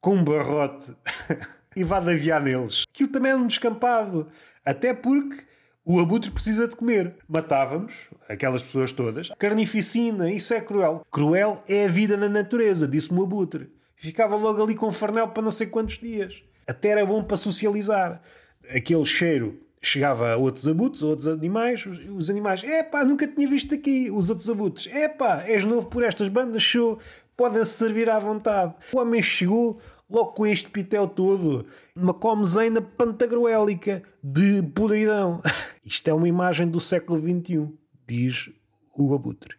com 0.00 0.16
um 0.16 0.24
barrote 0.24 0.94
e 1.74 1.82
vá 1.82 2.00
de 2.00 2.12
aviar 2.12 2.40
neles. 2.40 2.84
Aquilo 2.92 3.10
também 3.10 3.32
é 3.32 3.36
um 3.36 3.46
descampado. 3.46 4.28
Até 4.64 4.92
porque 4.92 5.44
o 5.84 6.00
abutre 6.00 6.30
precisa 6.30 6.68
de 6.68 6.76
comer. 6.76 7.16
Matávamos 7.28 8.08
aquelas 8.28 8.62
pessoas 8.62 8.92
todas. 8.92 9.30
Carnificina, 9.38 10.30
isso 10.30 10.52
é 10.54 10.60
cruel. 10.60 11.06
Cruel 11.10 11.62
é 11.68 11.84
a 11.84 11.88
vida 11.88 12.16
na 12.16 12.28
natureza, 12.28 12.88
disse-me 12.88 13.20
o 13.20 13.24
abutre. 13.24 13.72
Ficava 13.96 14.36
logo 14.36 14.62
ali 14.62 14.74
com 14.74 14.92
farnel 14.92 15.28
para 15.28 15.42
não 15.42 15.50
sei 15.50 15.66
quantos 15.66 15.98
dias. 15.98 16.42
Até 16.66 16.90
era 16.90 17.06
bom 17.06 17.22
para 17.22 17.36
socializar. 17.36 18.22
Aquele 18.68 19.04
cheiro 19.04 19.60
chegava 19.82 20.32
a 20.32 20.36
outros 20.36 20.66
abutres, 20.66 21.02
a 21.02 21.06
outros 21.06 21.28
animais. 21.28 21.84
Os 21.86 22.30
animais, 22.30 22.62
é 22.64 23.04
nunca 23.04 23.26
tinha 23.26 23.48
visto 23.48 23.74
aqui. 23.74 24.10
Os 24.10 24.30
outros 24.30 24.48
abutres, 24.48 24.92
é 24.92 25.14
és 25.46 25.64
novo 25.64 25.86
por 25.86 26.02
estas 26.02 26.28
bandas, 26.28 26.62
show. 26.62 26.98
Podem-se 27.36 27.72
servir 27.72 28.08
à 28.08 28.18
vontade. 28.18 28.74
O 28.92 28.98
homem 28.98 29.20
chegou, 29.20 29.80
logo 30.08 30.32
com 30.32 30.46
este 30.46 30.70
pitel 30.70 31.08
todo, 31.08 31.66
uma 31.94 32.14
comezeina 32.14 32.80
pantagruélica 32.80 34.02
de 34.22 34.62
podridão. 34.62 35.42
Isto 35.84 36.08
é 36.08 36.14
uma 36.14 36.28
imagem 36.28 36.68
do 36.68 36.80
século 36.80 37.20
XXI, 37.20 37.68
diz 38.06 38.50
o 38.96 39.14
Abutre. 39.14 39.56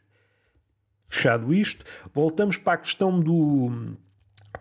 Fechado 1.05 1.53
isto, 1.53 1.85
voltamos 2.13 2.57
para 2.57 2.73
a 2.73 2.77
questão 2.77 3.19
do 3.19 3.95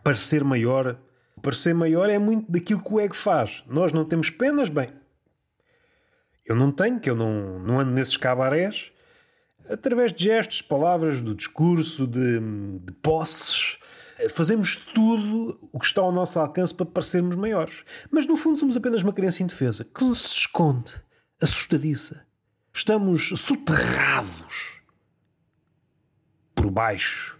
parecer 0.02 0.44
maior. 0.44 0.98
Parecer 1.44 1.74
maior 1.74 2.08
é 2.08 2.18
muito 2.18 2.50
daquilo 2.50 2.82
que 2.82 2.90
o 2.90 2.98
ego 2.98 3.14
faz. 3.14 3.62
Nós 3.66 3.92
não 3.92 4.02
temos 4.02 4.30
penas, 4.30 4.70
bem. 4.70 4.88
Eu 6.42 6.56
não 6.56 6.72
tenho, 6.72 6.98
que 6.98 7.10
eu 7.10 7.14
não, 7.14 7.58
não 7.58 7.80
ando 7.80 7.90
nesses 7.90 8.16
cabarés. 8.16 8.90
Através 9.68 10.10
de 10.10 10.24
gestos, 10.24 10.62
palavras, 10.62 11.20
do 11.20 11.34
discurso, 11.34 12.06
de, 12.06 12.40
de 12.80 12.92
posses, 12.94 13.78
Fazemos 14.30 14.76
tudo 14.76 15.58
o 15.72 15.78
que 15.78 15.86
está 15.86 16.00
ao 16.00 16.12
nosso 16.12 16.38
alcance 16.38 16.72
para 16.72 16.86
parecermos 16.86 17.34
maiores. 17.34 17.84
Mas 18.10 18.26
no 18.26 18.36
fundo 18.36 18.56
somos 18.56 18.76
apenas 18.76 19.02
uma 19.02 19.12
criança 19.12 19.42
indefesa 19.42 19.84
que 19.84 20.04
se 20.14 20.36
esconde, 20.38 20.94
assustadiça. 21.42 22.24
Estamos 22.72 23.30
soterrados 23.30 24.80
por 26.54 26.70
baixo 26.70 27.36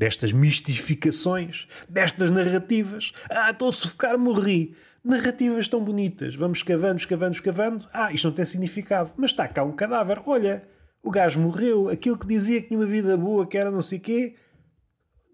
destas 0.00 0.32
mistificações, 0.32 1.68
destas 1.86 2.30
narrativas. 2.30 3.12
Ah, 3.28 3.50
estou 3.50 3.68
a 3.68 3.72
sufocar, 3.72 4.18
morri. 4.18 4.74
Narrativas 5.04 5.68
tão 5.68 5.84
bonitas. 5.84 6.34
Vamos 6.34 6.60
escavando, 6.60 6.96
escavando, 6.96 7.34
escavando. 7.34 7.86
Ah, 7.92 8.10
isto 8.10 8.26
não 8.26 8.34
tem 8.34 8.46
significado. 8.46 9.12
Mas 9.18 9.30
está 9.30 9.46
cá 9.46 9.62
um 9.62 9.72
cadáver. 9.72 10.22
Olha, 10.24 10.66
o 11.02 11.10
gajo 11.10 11.38
morreu. 11.38 11.90
Aquilo 11.90 12.18
que 12.18 12.26
dizia 12.26 12.62
que 12.62 12.68
tinha 12.68 12.80
uma 12.80 12.86
vida 12.86 13.14
boa, 13.14 13.46
que 13.46 13.58
era 13.58 13.70
não 13.70 13.82
sei 13.82 13.98
quê, 13.98 14.36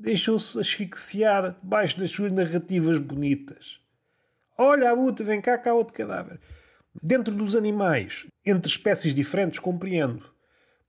deixou-se 0.00 0.58
asfixiar 0.58 1.56
debaixo 1.62 1.96
das 2.00 2.10
suas 2.10 2.32
narrativas 2.32 2.98
bonitas. 2.98 3.78
Olha, 4.58 4.90
a 4.90 4.96
buta, 4.96 5.22
vem 5.22 5.40
cá, 5.40 5.56
cá 5.58 5.74
outro 5.74 5.94
cadáver. 5.94 6.40
Dentro 7.00 7.32
dos 7.32 7.54
animais, 7.54 8.26
entre 8.44 8.68
espécies 8.68 9.14
diferentes, 9.14 9.60
compreendo. 9.60 10.34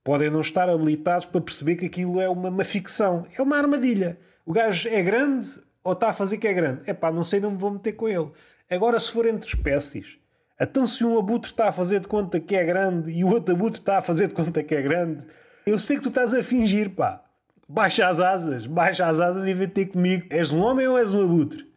Podem 0.08 0.30
não 0.30 0.40
estar 0.40 0.70
habilitados 0.70 1.26
para 1.26 1.38
perceber 1.38 1.76
que 1.76 1.84
aquilo 1.84 2.18
é 2.18 2.26
uma, 2.30 2.48
uma 2.48 2.64
ficção. 2.64 3.26
É 3.36 3.42
uma 3.42 3.58
armadilha. 3.58 4.18
O 4.46 4.54
gajo 4.54 4.88
é 4.88 5.02
grande 5.02 5.60
ou 5.84 5.92
está 5.92 6.08
a 6.08 6.14
fazer 6.14 6.38
que 6.38 6.48
é 6.48 6.54
grande? 6.54 6.80
É 6.86 6.94
pá, 6.94 7.12
não 7.12 7.22
sei, 7.22 7.40
não 7.40 7.50
me 7.50 7.58
vou 7.58 7.72
meter 7.72 7.92
com 7.92 8.08
ele. 8.08 8.30
Agora, 8.70 8.98
se 8.98 9.12
for 9.12 9.26
entre 9.26 9.46
espécies, 9.46 10.16
então 10.58 10.86
se 10.86 11.04
um 11.04 11.18
abutre 11.18 11.50
está 11.50 11.68
a 11.68 11.72
fazer 11.72 12.00
de 12.00 12.08
conta 12.08 12.40
que 12.40 12.56
é 12.56 12.64
grande 12.64 13.10
e 13.10 13.22
o 13.22 13.28
outro 13.28 13.54
abutre 13.54 13.80
está 13.80 13.98
a 13.98 14.02
fazer 14.02 14.28
de 14.28 14.32
conta 14.32 14.62
que 14.62 14.74
é 14.74 14.80
grande, 14.80 15.26
eu 15.66 15.78
sei 15.78 15.98
que 15.98 16.04
tu 16.04 16.08
estás 16.08 16.32
a 16.32 16.42
fingir, 16.42 16.88
pá. 16.88 17.22
Baixa 17.68 18.08
as 18.08 18.18
asas, 18.18 18.64
baixa 18.64 19.06
as 19.06 19.20
asas 19.20 19.46
e 19.46 19.52
vem 19.52 19.68
ter 19.68 19.88
comigo. 19.88 20.26
És 20.30 20.54
um 20.54 20.62
homem 20.62 20.88
ou 20.88 20.96
és 20.96 21.12
um 21.12 21.22
abutre? 21.22 21.70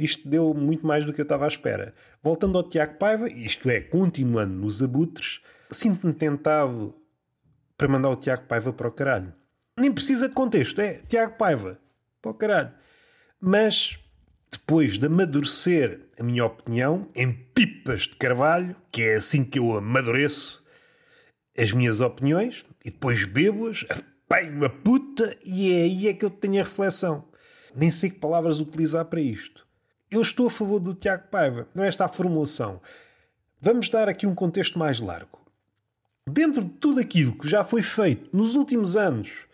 Isto 0.00 0.26
deu 0.26 0.54
muito 0.54 0.86
mais 0.86 1.04
do 1.04 1.12
que 1.12 1.20
eu 1.20 1.24
estava 1.24 1.44
à 1.44 1.48
espera. 1.48 1.92
Voltando 2.22 2.56
ao 2.56 2.64
Tiago 2.66 2.94
Paiva, 2.94 3.28
isto 3.28 3.68
é, 3.68 3.78
continuando 3.78 4.54
nos 4.54 4.82
abutres, 4.82 5.42
sinto-me 5.70 6.14
tentado 6.14 6.94
para 7.78 7.88
mandar 7.88 8.10
o 8.10 8.16
Tiago 8.16 8.42
Paiva 8.42 8.72
para 8.72 8.88
o 8.88 8.92
caralho. 8.92 9.32
Nem 9.78 9.92
precisa 9.92 10.28
de 10.28 10.34
contexto, 10.34 10.80
é 10.80 10.94
Tiago 11.08 11.38
Paiva, 11.38 11.78
para 12.20 12.32
o 12.32 12.34
caralho. 12.34 12.72
Mas, 13.40 13.96
depois 14.50 14.98
de 14.98 15.06
amadurecer 15.06 16.00
a 16.18 16.22
minha 16.24 16.44
opinião 16.44 17.08
em 17.14 17.32
pipas 17.32 18.02
de 18.02 18.16
carvalho, 18.16 18.74
que 18.90 19.02
é 19.02 19.14
assim 19.14 19.44
que 19.44 19.60
eu 19.60 19.76
amadureço 19.76 20.64
as 21.56 21.70
minhas 21.70 22.00
opiniões, 22.00 22.66
e 22.84 22.90
depois 22.90 23.24
bebo-as, 23.24 23.84
bem 24.28 24.50
uma 24.50 24.68
puta, 24.68 25.38
e 25.44 25.72
é 25.72 25.82
aí 25.82 26.08
é 26.08 26.14
que 26.14 26.24
eu 26.24 26.30
tenho 26.30 26.60
a 26.60 26.64
reflexão. 26.64 27.28
Nem 27.74 27.92
sei 27.92 28.10
que 28.10 28.18
palavras 28.18 28.60
utilizar 28.60 29.04
para 29.04 29.20
isto. 29.20 29.64
Eu 30.10 30.20
estou 30.20 30.48
a 30.48 30.50
favor 30.50 30.80
do 30.80 30.94
Tiago 30.94 31.28
Paiva, 31.30 31.68
não 31.72 31.84
é 31.84 31.88
esta 31.88 32.04
a 32.04 32.08
formulação. 32.08 32.80
Vamos 33.60 33.88
dar 33.88 34.08
aqui 34.08 34.26
um 34.26 34.34
contexto 34.34 34.78
mais 34.78 34.98
largo. 34.98 35.37
Dentro 36.30 36.62
de 36.62 36.70
tudo 36.70 37.00
aquilo 37.00 37.32
que 37.32 37.48
já 37.48 37.64
foi 37.64 37.80
feito 37.80 38.28
nos 38.36 38.54
últimos 38.54 38.96
anos, 38.96 39.46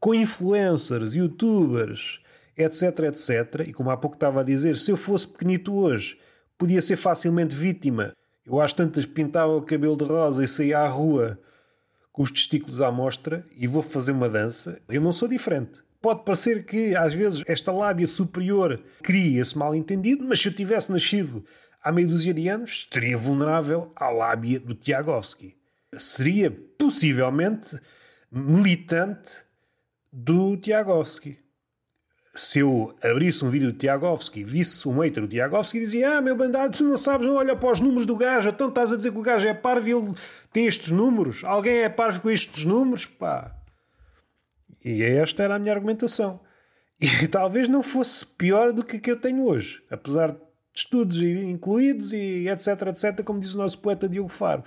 com 0.00 0.12
influencers, 0.12 1.14
youtubers, 1.14 2.20
etc, 2.56 2.82
etc, 3.04 3.66
e 3.68 3.72
como 3.72 3.90
há 3.90 3.96
pouco 3.96 4.16
estava 4.16 4.40
a 4.40 4.44
dizer, 4.44 4.76
se 4.76 4.90
eu 4.90 4.96
fosse 4.96 5.28
pequenito 5.28 5.74
hoje, 5.74 6.18
podia 6.58 6.82
ser 6.82 6.96
facilmente 6.96 7.54
vítima. 7.54 8.12
Eu 8.44 8.60
às 8.60 8.72
tantas 8.72 9.06
pintava 9.06 9.54
o 9.54 9.62
cabelo 9.62 9.96
de 9.96 10.04
rosa 10.04 10.42
e 10.42 10.48
saía 10.48 10.80
à 10.80 10.88
rua 10.88 11.38
com 12.12 12.22
os 12.22 12.30
testículos 12.30 12.80
à 12.80 12.90
mostra 12.90 13.46
e 13.56 13.66
vou 13.66 13.82
fazer 13.82 14.12
uma 14.12 14.28
dança, 14.28 14.80
eu 14.88 15.00
não 15.00 15.12
sou 15.12 15.28
diferente. 15.28 15.82
Pode 16.00 16.24
parecer 16.24 16.64
que 16.64 16.96
às 16.96 17.14
vezes 17.14 17.42
esta 17.46 17.70
lábia 17.70 18.06
superior 18.06 18.80
cria 19.02 19.40
esse 19.40 19.56
mal 19.56 19.74
entendido, 19.74 20.24
mas 20.24 20.40
se 20.40 20.48
eu 20.48 20.52
tivesse 20.52 20.90
nascido 20.90 21.44
há 21.82 21.92
meio 21.92 22.08
dúzia 22.08 22.32
de 22.34 22.48
anos, 22.48 22.70
estaria 22.70 23.18
vulnerável 23.18 23.92
à 23.94 24.08
lábia 24.10 24.58
do 24.58 24.74
Tiagovski. 24.74 25.54
Seria 25.96 26.50
possivelmente 26.50 27.78
militante 28.30 29.44
do 30.12 30.56
Tiagovski 30.56 31.46
se 32.36 32.58
eu 32.58 32.94
abrisse 33.02 33.44
um 33.44 33.50
vídeo 33.50 33.72
do 33.72 33.78
Tiagovski, 33.78 34.44
visse 34.44 34.86
um 34.86 34.98
hater 35.00 35.22
do 35.22 35.28
Tiagovski 35.28 35.78
e 35.78 35.80
dizia: 35.80 36.18
Ah, 36.18 36.20
meu 36.20 36.36
bandado, 36.36 36.76
tu 36.76 36.84
não 36.84 36.98
sabes, 36.98 37.26
não 37.26 37.36
olha 37.36 37.56
para 37.56 37.72
os 37.72 37.80
números 37.80 38.04
do 38.04 38.14
gajo, 38.14 38.50
então 38.50 38.68
estás 38.68 38.92
a 38.92 38.96
dizer 38.96 39.10
que 39.10 39.18
o 39.18 39.22
gajo 39.22 39.48
é 39.48 39.54
parvo 39.54 39.88
e 39.88 39.92
ele 39.92 40.14
tem 40.52 40.66
estes 40.66 40.90
números? 40.90 41.42
Alguém 41.42 41.78
é 41.78 41.88
parvo 41.88 42.20
com 42.20 42.30
estes 42.30 42.64
números? 42.64 43.06
Pá. 43.06 43.56
E 44.84 45.02
esta 45.02 45.42
era 45.42 45.56
a 45.56 45.58
minha 45.58 45.72
argumentação. 45.72 46.40
E 47.00 47.08
talvez 47.26 47.68
não 47.68 47.82
fosse 47.82 48.24
pior 48.24 48.72
do 48.72 48.84
que 48.84 48.98
a 48.98 49.00
que 49.00 49.10
eu 49.10 49.16
tenho 49.16 49.44
hoje, 49.44 49.82
apesar 49.90 50.32
de 50.32 50.38
estudos 50.74 51.16
incluídos 51.22 52.12
e 52.12 52.48
etc, 52.48 52.88
etc, 52.88 53.24
como 53.24 53.40
diz 53.40 53.54
o 53.54 53.58
nosso 53.58 53.78
poeta 53.78 54.08
Diogo 54.08 54.28
Faro, 54.28 54.62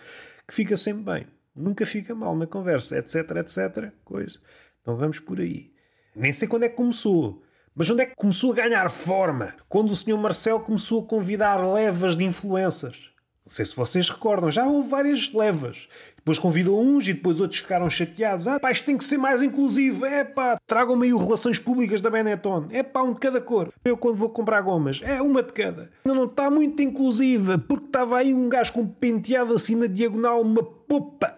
que 0.49 0.55
fica 0.55 0.75
sempre 0.75 1.03
bem. 1.03 1.27
Nunca 1.55 1.85
fica 1.85 2.15
mal 2.15 2.35
na 2.35 2.47
conversa, 2.47 2.97
etc, 2.97 3.15
etc, 3.37 3.93
coisa. 4.03 4.39
Então 4.81 4.97
vamos 4.97 5.19
por 5.19 5.39
aí. 5.39 5.71
Nem 6.15 6.33
sei 6.33 6.47
quando 6.47 6.63
é 6.63 6.69
que 6.69 6.75
começou. 6.75 7.43
Mas 7.75 7.89
onde 7.89 8.01
é 8.01 8.05
que 8.07 8.15
começou 8.15 8.51
a 8.51 8.55
ganhar 8.55 8.89
forma? 8.89 9.55
Quando 9.69 9.91
o 9.91 9.95
Sr. 9.95 10.17
Marcelo 10.17 10.59
começou 10.59 11.03
a 11.03 11.07
convidar 11.07 11.57
levas 11.57 12.15
de 12.15 12.25
influências. 12.25 13.11
Não 13.49 13.55
sei 13.55 13.65
se 13.65 13.75
vocês 13.75 14.07
recordam, 14.07 14.51
já 14.51 14.67
houve 14.67 14.87
várias 14.87 15.33
levas. 15.33 15.87
Depois 16.15 16.37
convidou 16.37 16.79
uns 16.79 17.07
e 17.07 17.13
depois 17.13 17.41
outros 17.41 17.61
ficaram 17.61 17.89
chateados. 17.89 18.47
Ah, 18.47 18.59
pá, 18.59 18.71
isto 18.71 18.85
tem 18.85 18.95
que 18.95 19.03
ser 19.03 19.17
mais 19.17 19.41
inclusivo. 19.41 20.05
É 20.05 20.23
pá, 20.23 20.59
tragam-me 20.67 21.07
aí 21.07 21.17
relações 21.17 21.57
públicas 21.57 21.99
da 21.99 22.11
Benetton. 22.11 22.67
É 22.69 22.83
pá, 22.83 23.01
um 23.01 23.11
de 23.11 23.19
cada 23.19 23.41
cor. 23.41 23.73
Eu 23.83 23.97
quando 23.97 24.17
vou 24.17 24.29
comprar 24.29 24.61
gomas, 24.61 25.01
é 25.03 25.19
uma 25.19 25.41
de 25.41 25.51
cada. 25.51 25.89
Não, 26.05 26.13
não, 26.13 26.25
está 26.25 26.47
muito 26.51 26.83
inclusiva, 26.83 27.57
porque 27.57 27.87
estava 27.87 28.19
aí 28.19 28.35
um 28.35 28.47
gajo 28.49 28.71
com 28.71 28.81
um 28.81 28.87
penteado 28.87 29.51
assim 29.51 29.73
na 29.73 29.87
diagonal, 29.87 30.43
uma 30.43 30.61
popa. 30.61 31.35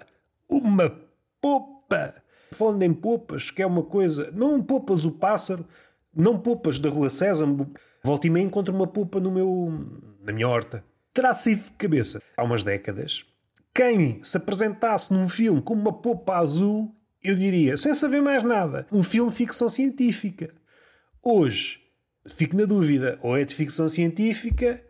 Uma 0.50 0.94
popa. 1.40 2.16
Falando 2.52 2.84
em 2.84 2.94
popas, 2.94 3.50
que 3.50 3.62
é 3.62 3.66
uma 3.66 3.84
coisa. 3.84 4.30
Não 4.34 4.62
popas 4.62 5.06
o 5.06 5.12
pássaro, 5.12 5.66
Não 6.14 6.38
poupas 6.38 6.78
da 6.78 6.90
Rua 6.90 7.10
César, 7.10 7.48
volta 8.04 8.28
e 8.28 8.30
meia 8.30 8.44
encontro 8.44 8.76
uma 8.76 8.86
poupa 8.86 9.18
no 9.22 9.32
meu, 9.32 9.88
na 10.22 10.34
minha 10.34 10.50
horta. 10.50 10.84
Terá 11.14 11.34
sido 11.34 11.64
de 11.64 11.72
cabeça. 11.72 12.22
Há 12.38 12.44
umas 12.44 12.64
décadas, 12.64 13.26
quem 13.74 14.24
se 14.24 14.38
apresentasse 14.38 15.14
num 15.14 15.28
filme 15.28 15.62
com 15.62 15.74
uma 15.74 15.94
popa 15.94 16.38
azul, 16.38 16.96
eu 17.24 17.36
diria, 17.36 17.76
sem 17.78 17.94
saber 17.94 18.22
mais 18.22 18.44
nada, 18.44 18.88
um 18.92 19.04
filme 19.04 19.30
de 19.30 19.36
ficção 19.36 19.70
científica. 19.70 20.54
Hoje, 21.22 21.80
fico 22.28 22.56
na 22.56 22.66
dúvida, 22.66 23.20
ou 23.22 23.38
é 23.38 23.44
de 23.44 23.56
ficção 23.56 23.88
científica, 23.90 24.84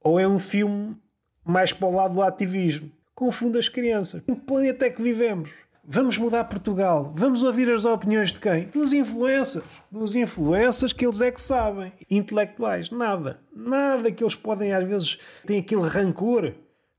ou 0.00 0.18
é 0.18 0.26
um 0.26 0.38
filme 0.38 0.96
mais 1.44 1.72
para 1.72 1.88
o 1.88 1.94
lado 1.94 2.14
do 2.14 2.22
ativismo. 2.22 2.90
Confunde 3.14 3.58
as 3.58 3.68
crianças. 3.68 4.22
Em 4.28 4.34
que 4.34 4.42
planeta 4.42 4.86
é 4.86 4.90
que 4.90 5.02
vivemos? 5.02 5.50
Vamos 5.88 6.18
mudar 6.18 6.42
Portugal. 6.44 7.12
Vamos 7.14 7.44
ouvir 7.44 7.70
as 7.70 7.84
opiniões 7.84 8.32
de 8.32 8.40
quem? 8.40 8.64
Dos 8.64 8.92
influencers. 8.92 9.64
Dos 9.88 10.16
influencers 10.16 10.92
que 10.92 11.06
eles 11.06 11.20
é 11.20 11.30
que 11.30 11.40
sabem. 11.40 11.92
Intelectuais. 12.10 12.90
Nada. 12.90 13.38
Nada 13.54 14.10
que 14.10 14.24
eles 14.24 14.34
podem, 14.34 14.72
às 14.72 14.82
vezes, 14.82 15.16
têm 15.46 15.60
aquele 15.60 15.86
rancor. 15.86 16.54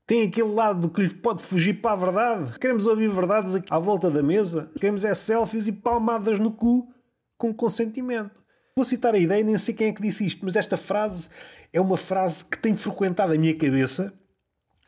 Tem 0.06 0.26
aquele 0.26 0.50
lado 0.54 0.88
que 0.88 1.02
lhe 1.02 1.12
pode 1.12 1.42
fugir 1.42 1.82
para 1.82 1.92
a 1.92 1.96
verdade. 1.96 2.58
Queremos 2.58 2.86
ouvir 2.86 3.10
verdades 3.10 3.60
à 3.68 3.78
volta 3.78 4.10
da 4.10 4.22
mesa. 4.22 4.70
Queremos 4.80 5.04
é 5.04 5.14
selfies 5.14 5.66
e 5.66 5.72
palmadas 5.72 6.38
no 6.38 6.50
cu 6.50 6.88
com 7.36 7.52
consentimento. 7.52 8.30
Vou 8.74 8.86
citar 8.86 9.14
a 9.14 9.18
ideia, 9.18 9.44
nem 9.44 9.58
sei 9.58 9.74
quem 9.74 9.88
é 9.88 9.92
que 9.92 10.00
disse 10.00 10.26
isto, 10.26 10.42
mas 10.42 10.56
esta 10.56 10.78
frase 10.78 11.28
é 11.74 11.80
uma 11.80 11.98
frase 11.98 12.42
que 12.42 12.56
tem 12.56 12.74
frequentado 12.74 13.34
a 13.34 13.36
minha 13.36 13.54
cabeça 13.54 14.14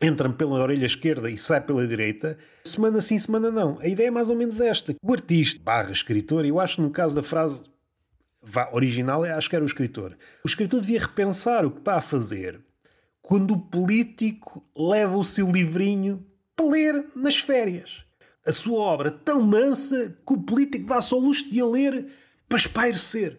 entra-me 0.00 0.34
pela 0.34 0.60
orelha 0.60 0.86
esquerda 0.86 1.30
e 1.30 1.36
sai 1.36 1.60
pela 1.60 1.86
direita, 1.86 2.38
semana 2.64 3.00
sim, 3.00 3.18
semana 3.18 3.50
não. 3.50 3.78
A 3.80 3.86
ideia 3.86 4.08
é 4.08 4.10
mais 4.10 4.30
ou 4.30 4.36
menos 4.36 4.60
esta. 4.60 4.94
O 5.02 5.12
artista 5.12 5.60
barra 5.62 5.92
escritor, 5.92 6.44
eu 6.44 6.58
acho 6.58 6.80
no 6.80 6.90
caso 6.90 7.14
da 7.14 7.22
frase 7.22 7.62
vá, 8.42 8.70
original, 8.72 9.24
acho 9.24 9.50
que 9.50 9.56
era 9.56 9.64
o 9.64 9.68
escritor. 9.68 10.16
O 10.44 10.48
escritor 10.48 10.80
devia 10.80 11.00
repensar 11.00 11.66
o 11.66 11.70
que 11.70 11.78
está 11.78 11.96
a 11.96 12.00
fazer 12.00 12.60
quando 13.20 13.52
o 13.52 13.60
político 13.60 14.64
leva 14.76 15.16
o 15.16 15.24
seu 15.24 15.50
livrinho 15.50 16.26
para 16.56 16.66
ler 16.66 17.06
nas 17.14 17.36
férias. 17.36 18.04
A 18.46 18.52
sua 18.52 18.80
obra 18.80 19.10
tão 19.10 19.42
mansa 19.42 20.16
que 20.26 20.32
o 20.32 20.42
político 20.42 20.86
dá 20.86 21.00
só 21.00 21.18
luxo 21.18 21.48
de 21.50 21.60
a 21.60 21.66
ler 21.66 22.06
para 22.48 22.58
espairecer. 22.58 23.38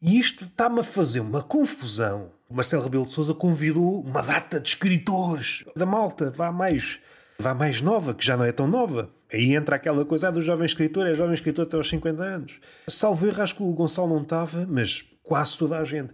E 0.00 0.18
isto 0.18 0.44
está-me 0.44 0.80
a 0.80 0.84
fazer 0.84 1.20
uma 1.20 1.42
confusão 1.42 2.30
o 2.48 2.54
Marcelo 2.54 2.82
Rebelo 2.82 3.06
de 3.06 3.12
Sousa 3.12 3.34
convidou 3.34 4.00
uma 4.02 4.22
data 4.22 4.60
de 4.60 4.68
escritores 4.68 5.64
da 5.76 5.86
malta, 5.86 6.30
vá 6.30 6.52
mais, 6.52 7.00
vá 7.38 7.54
mais 7.54 7.80
nova, 7.80 8.14
que 8.14 8.24
já 8.24 8.36
não 8.36 8.44
é 8.44 8.52
tão 8.52 8.66
nova. 8.66 9.10
Aí 9.32 9.54
entra 9.54 9.76
aquela 9.76 10.04
coisa 10.04 10.28
ah, 10.28 10.30
do 10.30 10.40
jovem 10.40 10.66
escritor, 10.66 11.06
é 11.06 11.14
jovem 11.14 11.34
escritor 11.34 11.66
até 11.66 11.76
aos 11.76 11.88
50 11.88 12.22
anos. 12.22 12.60
Salvo 12.86 13.26
erro, 13.26 13.42
acho 13.42 13.56
que 13.56 13.62
o 13.62 13.72
Gonçalo 13.72 14.14
não 14.14 14.22
estava, 14.22 14.66
mas 14.68 15.04
quase 15.22 15.58
toda 15.58 15.78
a 15.78 15.84
gente. 15.84 16.12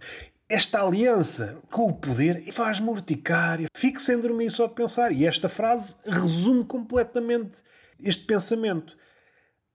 Esta 0.49 0.81
aliança 0.81 1.57
com 1.69 1.87
o 1.87 1.93
poder 1.93 2.51
faz-me 2.51 2.89
urticária. 2.89 3.67
Fico 3.73 4.01
sem 4.01 4.19
dormir 4.19 4.49
só 4.49 4.67
de 4.67 4.73
pensar. 4.73 5.11
E 5.11 5.25
esta 5.25 5.47
frase 5.47 5.95
resume 6.05 6.65
completamente 6.65 7.61
este 8.03 8.25
pensamento. 8.25 8.97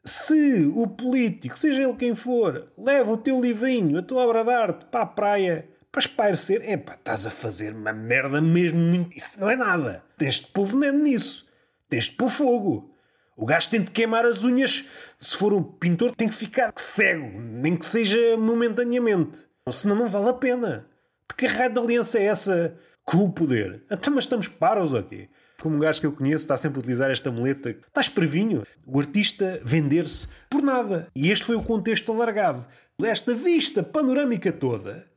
Se 0.05 0.66
o 0.75 0.87
político, 0.87 1.59
seja 1.59 1.83
ele 1.83 1.95
quem 1.95 2.14
for, 2.14 2.71
leva 2.77 3.12
o 3.12 3.16
teu 3.16 3.40
livrinho, 3.40 3.99
a 3.99 4.03
tua 4.03 4.27
obra 4.27 4.45
de 4.45 4.51
arte 4.51 4.85
para 4.87 5.03
a 5.03 5.07
praia 5.07 5.69
para 5.96 6.02
espairecer, 6.02 6.70
epá, 6.70 6.92
estás 6.92 7.26
a 7.26 7.30
fazer 7.30 7.72
uma 7.72 7.90
merda 7.90 8.38
mesmo 8.38 8.78
muito. 8.78 9.16
Isso 9.16 9.40
não 9.40 9.48
é 9.48 9.56
nada. 9.56 10.04
Tens 10.18 10.35
de 10.35 10.48
pôr 10.48 10.66
veneno 10.66 10.98
nisso. 10.98 11.46
Tens 11.88 12.04
de 12.04 12.11
pôr 12.11 12.28
fogo. 12.28 12.94
O 13.35 13.46
gajo 13.46 13.70
tem 13.70 13.80
de 13.80 13.90
queimar 13.90 14.26
as 14.26 14.44
unhas. 14.44 14.85
Se 15.18 15.35
for 15.35 15.54
um 15.54 15.62
pintor, 15.62 16.14
tem 16.14 16.28
que 16.28 16.35
ficar 16.35 16.70
cego, 16.76 17.40
nem 17.40 17.74
que 17.74 17.87
seja 17.87 18.37
momentaneamente. 18.37 19.46
Senão 19.70 19.96
não 19.96 20.06
vale 20.06 20.28
a 20.28 20.35
pena. 20.35 20.87
De 21.30 21.35
que 21.35 21.46
raio 21.46 21.72
de 21.72 21.80
aliança 21.80 22.18
é 22.18 22.24
essa 22.24 22.76
com 23.02 23.24
o 23.24 23.32
poder? 23.32 23.82
Até 23.87 23.94
então, 23.94 24.14
mas 24.16 24.24
estamos 24.24 24.48
paros 24.48 24.92
aqui. 24.92 25.30
Como 25.62 25.76
um 25.76 25.80
gajo 25.80 25.98
que 25.98 26.06
eu 26.06 26.12
conheço 26.12 26.44
está 26.44 26.59
sempre 26.59 26.76
a 26.78 26.80
utilizar 26.80 27.11
esta 27.11 27.30
muleta. 27.30 27.70
Estás 27.70 28.11
previnho? 28.11 28.64
O 28.85 29.00
artista 29.00 29.59
vender-se 29.64 30.28
por 30.50 30.61
nada. 30.61 31.09
E 31.16 31.30
este 31.30 31.46
foi 31.46 31.56
o 31.56 31.62
contexto 31.62 32.12
alargado. 32.12 32.66
Esta 33.02 33.35
vista 33.35 33.82
panorâmica 33.82 34.52
toda 34.52 35.15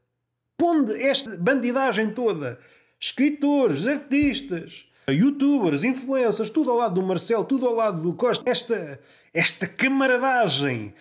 pondo 0.60 0.93
esta 0.93 1.38
bandidagem 1.38 2.12
toda, 2.12 2.60
escritores, 3.00 3.88
artistas, 3.88 4.86
youtubers, 5.10 5.86
influencers, 5.86 6.50
tudo 6.50 6.69
ao 6.69 6.78
lado 6.78 6.95
do 6.95 7.08
Marcelo, 7.08 7.45
tudo 7.45 7.65
ao 7.65 7.74
lado 7.74 8.02
do 8.02 8.13
Costa, 8.13 8.48
esta, 8.48 9.00
esta 9.34 9.65
camaradagem 9.65 10.93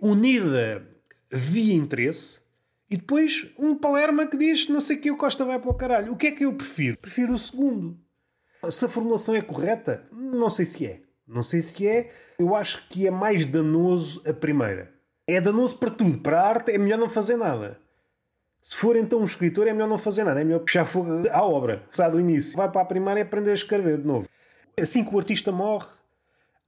unida 0.00 0.82
via 1.30 1.74
interesse, 1.74 2.40
e 2.90 2.96
depois 2.96 3.46
um 3.58 3.76
Palerma 3.76 4.26
que 4.26 4.36
diz 4.36 4.66
não 4.68 4.80
sei 4.80 4.96
que 4.96 5.10
o 5.10 5.16
Costa 5.16 5.44
vai 5.44 5.58
para 5.58 5.70
o 5.70 5.74
caralho. 5.74 6.12
O 6.12 6.16
que 6.16 6.28
é 6.28 6.32
que 6.32 6.44
eu 6.44 6.54
prefiro? 6.54 6.96
Prefiro 6.96 7.34
o 7.34 7.38
segundo. 7.38 7.98
Se 8.70 8.84
a 8.86 8.88
formulação 8.88 9.34
é 9.34 9.42
correta, 9.42 10.08
não 10.10 10.48
sei 10.48 10.64
se 10.64 10.86
é. 10.86 11.02
Não 11.26 11.42
sei 11.42 11.60
se 11.62 11.86
é. 11.86 12.12
Eu 12.38 12.54
acho 12.54 12.88
que 12.88 13.06
é 13.06 13.10
mais 13.10 13.44
danoso 13.44 14.22
a 14.26 14.32
primeira. 14.32 14.94
É 15.26 15.40
danoso 15.40 15.76
para 15.78 15.90
tudo. 15.90 16.18
Para 16.18 16.40
a 16.40 16.48
arte 16.48 16.70
é 16.70 16.78
melhor 16.78 16.98
não 16.98 17.10
fazer 17.10 17.36
nada. 17.36 17.80
Se 18.66 18.74
for 18.74 18.96
então 18.96 19.20
um 19.20 19.24
escritor, 19.24 19.68
é 19.68 19.72
melhor 19.72 19.88
não 19.88 19.96
fazer 19.96 20.24
nada, 20.24 20.40
é 20.40 20.44
melhor 20.44 20.58
puxar 20.58 20.84
fogo 20.84 21.22
à 21.30 21.40
obra, 21.40 21.84
começar 21.84 22.08
do 22.08 22.18
início. 22.18 22.56
Vai 22.56 22.68
para 22.68 22.80
a 22.80 22.84
primária 22.84 23.20
e 23.20 23.22
aprender 23.22 23.52
a 23.52 23.54
escrever 23.54 23.98
de 23.98 24.04
novo. 24.04 24.28
Assim 24.76 25.04
que 25.04 25.14
o 25.14 25.18
artista 25.18 25.52
morre, 25.52 25.86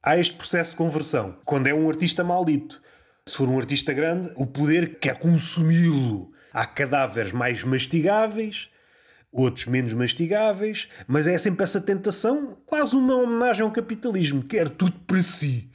há 0.01 0.17
este 0.17 0.37
processo 0.37 0.71
de 0.71 0.77
conversão. 0.77 1.37
Quando 1.45 1.67
é 1.67 1.75
um 1.75 1.89
artista 1.89 2.23
maldito. 2.23 2.81
Se 3.27 3.37
for 3.37 3.49
um 3.49 3.59
artista 3.59 3.93
grande, 3.93 4.31
o 4.37 4.47
poder 4.47 5.01
quer 5.01 5.19
consumi-lo. 5.19 6.31
Há 6.53 6.65
cadáveres 6.67 7.33
mais 7.33 7.65
mastigáveis, 7.65 8.71
outros 9.33 9.67
menos 9.67 9.93
mastigáveis, 9.93 10.89
mas 11.09 11.27
é 11.27 11.37
sempre 11.37 11.65
essa 11.65 11.81
tentação, 11.81 12.59
quase 12.65 12.95
uma 12.95 13.17
homenagem 13.17 13.65
ao 13.65 13.73
capitalismo, 13.73 14.45
quer 14.45 14.69
tudo 14.69 14.93
para 15.01 15.21
si 15.21 15.69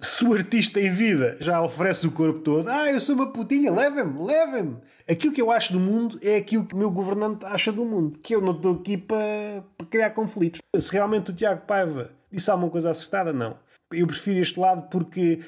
se 0.00 0.24
o 0.24 0.32
artista 0.32 0.80
em 0.80 0.92
vida 0.92 1.36
já 1.40 1.60
oferece 1.60 2.06
o 2.06 2.12
corpo 2.12 2.40
todo, 2.40 2.68
ah, 2.68 2.90
eu 2.90 3.00
sou 3.00 3.16
uma 3.16 3.32
putinha, 3.32 3.72
levem-me, 3.72 4.24
levem-me. 4.24 4.76
Aquilo 5.10 5.32
que 5.32 5.42
eu 5.42 5.50
acho 5.50 5.72
do 5.72 5.80
mundo 5.80 6.18
é 6.22 6.36
aquilo 6.36 6.64
que 6.64 6.74
o 6.74 6.78
meu 6.78 6.90
governante 6.90 7.44
acha 7.44 7.72
do 7.72 7.84
mundo, 7.84 8.18
que 8.20 8.34
eu 8.34 8.40
não 8.40 8.52
estou 8.52 8.74
aqui 8.74 8.96
para, 8.96 9.64
criar 9.90 10.10
conflitos. 10.10 10.60
Se 10.78 10.92
realmente 10.92 11.30
o 11.30 11.34
Tiago 11.34 11.66
Paiva 11.66 12.10
disse 12.30 12.50
alguma 12.50 12.70
coisa 12.70 12.90
acertada, 12.90 13.32
não. 13.32 13.56
Eu 13.90 14.06
prefiro 14.06 14.38
este 14.38 14.60
lado 14.60 14.88
porque 14.88 15.40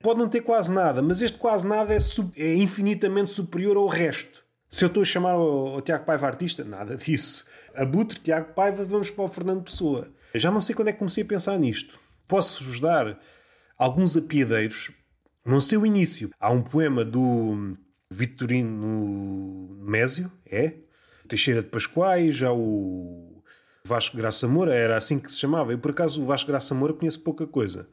pode 0.00 0.18
não 0.18 0.28
ter 0.28 0.40
quase 0.40 0.72
nada, 0.72 1.00
mas 1.00 1.22
este 1.22 1.38
quase 1.38 1.66
nada 1.66 1.94
é, 1.94 1.98
é 2.36 2.54
infinitamente 2.56 3.30
superior 3.30 3.76
ao 3.76 3.86
resto. 3.86 4.42
Se 4.68 4.84
eu 4.84 4.88
estou 4.88 5.02
a 5.02 5.06
chamar 5.06 5.36
o, 5.36 5.76
o 5.76 5.80
Tiago 5.82 6.04
Paiva 6.04 6.26
artista, 6.26 6.64
nada 6.64 6.96
disso. 6.96 7.46
Abutre, 7.74 8.18
Tiago 8.18 8.52
Paiva, 8.54 8.84
vamos 8.84 9.10
para 9.10 9.24
o 9.24 9.28
Fernando 9.28 9.62
Pessoa. 9.62 10.08
já 10.34 10.50
não 10.50 10.60
sei 10.60 10.74
quando 10.74 10.88
é 10.88 10.92
que 10.92 10.98
comecei 10.98 11.22
a 11.22 11.26
pensar 11.26 11.58
nisto. 11.58 12.00
Posso-vos 12.26 12.80
dar 12.80 13.18
alguns 13.78 14.16
apiadeiros, 14.16 14.90
no 15.44 15.60
seu 15.60 15.84
início. 15.84 16.30
Há 16.38 16.50
um 16.50 16.62
poema 16.62 17.04
do 17.04 17.76
Vitorino 18.10 19.76
Mésio, 19.80 20.30
é? 20.46 20.74
Teixeira 21.28 21.62
de 21.62 21.68
Pascoais, 21.68 22.36
já 22.36 22.52
o 22.52 23.42
Vasco 23.84 24.16
Graça 24.16 24.46
Moura, 24.46 24.74
era 24.74 24.96
assim 24.96 25.18
que 25.18 25.30
se 25.30 25.38
chamava. 25.38 25.72
Eu, 25.72 25.78
por 25.78 25.90
acaso, 25.90 26.22
o 26.22 26.26
Vasco 26.26 26.48
Graça 26.48 26.74
Moura 26.74 26.92
conheço 26.92 27.20
pouca 27.20 27.46
coisa. 27.46 27.88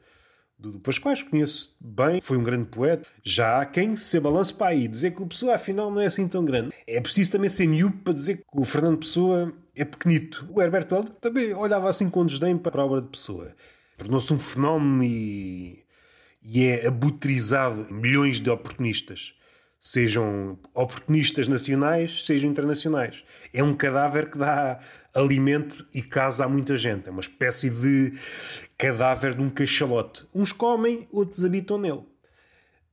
Do, 0.58 0.78
Pascoais 0.78 1.22
conheço 1.22 1.74
bem, 1.80 2.20
foi 2.20 2.36
um 2.36 2.44
grande 2.44 2.68
poeta. 2.68 3.08
Já 3.22 3.60
há 3.60 3.66
quem 3.66 3.96
se 3.96 4.20
balance 4.20 4.52
para 4.52 4.68
aí, 4.68 4.86
dizer 4.86 5.12
que 5.12 5.22
o 5.22 5.26
Pessoa 5.26 5.54
afinal 5.54 5.90
não 5.90 6.00
é 6.00 6.06
assim 6.06 6.28
tão 6.28 6.44
grande. 6.44 6.74
É 6.86 7.00
preciso 7.00 7.32
também 7.32 7.48
ser 7.48 7.66
miúdo 7.66 7.96
para 7.98 8.12
dizer 8.12 8.36
que 8.36 8.44
o 8.52 8.64
Fernando 8.64 8.98
Pessoa 8.98 9.52
é 9.74 9.84
pequenito. 9.84 10.46
O 10.50 10.60
Herbert 10.60 10.86
Welder 10.92 11.14
também 11.14 11.54
olhava 11.54 11.88
assim 11.88 12.10
com 12.10 12.26
desdém 12.26 12.58
para 12.58 12.82
a 12.82 12.84
obra 12.84 13.00
de 13.00 13.08
Pessoa 13.08 13.54
tornou-se 14.00 14.32
um 14.32 14.38
fenómeno 14.38 15.04
e, 15.04 15.84
e 16.42 16.64
é 16.64 16.86
abutrizado 16.86 17.86
milhões 17.90 18.40
de 18.40 18.48
oportunistas. 18.50 19.34
Sejam 19.78 20.58
oportunistas 20.74 21.48
nacionais, 21.48 22.24
sejam 22.24 22.50
internacionais. 22.50 23.22
É 23.52 23.62
um 23.62 23.74
cadáver 23.74 24.30
que 24.30 24.38
dá 24.38 24.78
alimento 25.14 25.86
e 25.94 26.02
casa 26.02 26.44
a 26.44 26.48
muita 26.48 26.76
gente. 26.76 27.08
É 27.08 27.10
uma 27.10 27.20
espécie 27.20 27.70
de 27.70 28.12
cadáver 28.76 29.34
de 29.34 29.42
um 29.42 29.48
cachalote. 29.48 30.26
Uns 30.34 30.52
comem, 30.52 31.08
outros 31.10 31.44
habitam 31.44 31.78
nele. 31.78 32.04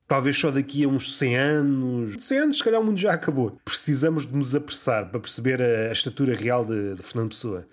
Talvez 0.06 0.38
só 0.38 0.50
daqui 0.50 0.84
a 0.84 0.88
uns 0.88 1.18
100 1.18 1.36
anos. 1.36 2.24
100 2.24 2.38
anos, 2.38 2.58
se 2.58 2.64
calhar 2.64 2.80
o 2.80 2.84
mundo 2.84 2.98
já 2.98 3.12
acabou. 3.12 3.58
Precisamos 3.62 4.26
de 4.26 4.34
nos 4.34 4.54
apressar 4.54 5.10
para 5.10 5.20
perceber 5.20 5.60
a, 5.60 5.90
a 5.90 5.92
estatura 5.92 6.34
real 6.34 6.64
de, 6.64 6.94
de 6.94 7.02
Fernando 7.02 7.28
Pessoa. 7.28 7.66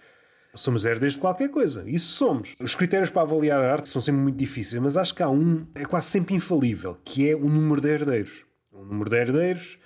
Somos 0.55 0.85
herdeiros 0.85 1.15
de 1.15 1.19
qualquer 1.19 1.49
coisa. 1.49 1.83
Isso 1.85 2.13
somos. 2.13 2.55
Os 2.59 2.73
critérios 2.73 3.09
para 3.09 3.23
avaliar 3.23 3.61
a 3.61 3.73
arte 3.73 3.89
são 3.89 4.01
sempre 4.01 4.21
muito 4.21 4.37
difíceis, 4.37 4.81
mas 4.81 4.95
acho 4.95 5.13
que 5.13 5.21
há 5.21 5.29
um, 5.29 5.67
é 5.75 5.83
quase 5.83 6.07
sempre 6.07 6.33
infalível, 6.33 6.97
que 7.03 7.29
é 7.29 7.35
o 7.35 7.49
número 7.49 7.81
de 7.81 7.89
herdeiros. 7.89 8.45
O 8.71 8.85
número 8.85 9.09
de 9.09 9.17
herdeiros, 9.17 9.77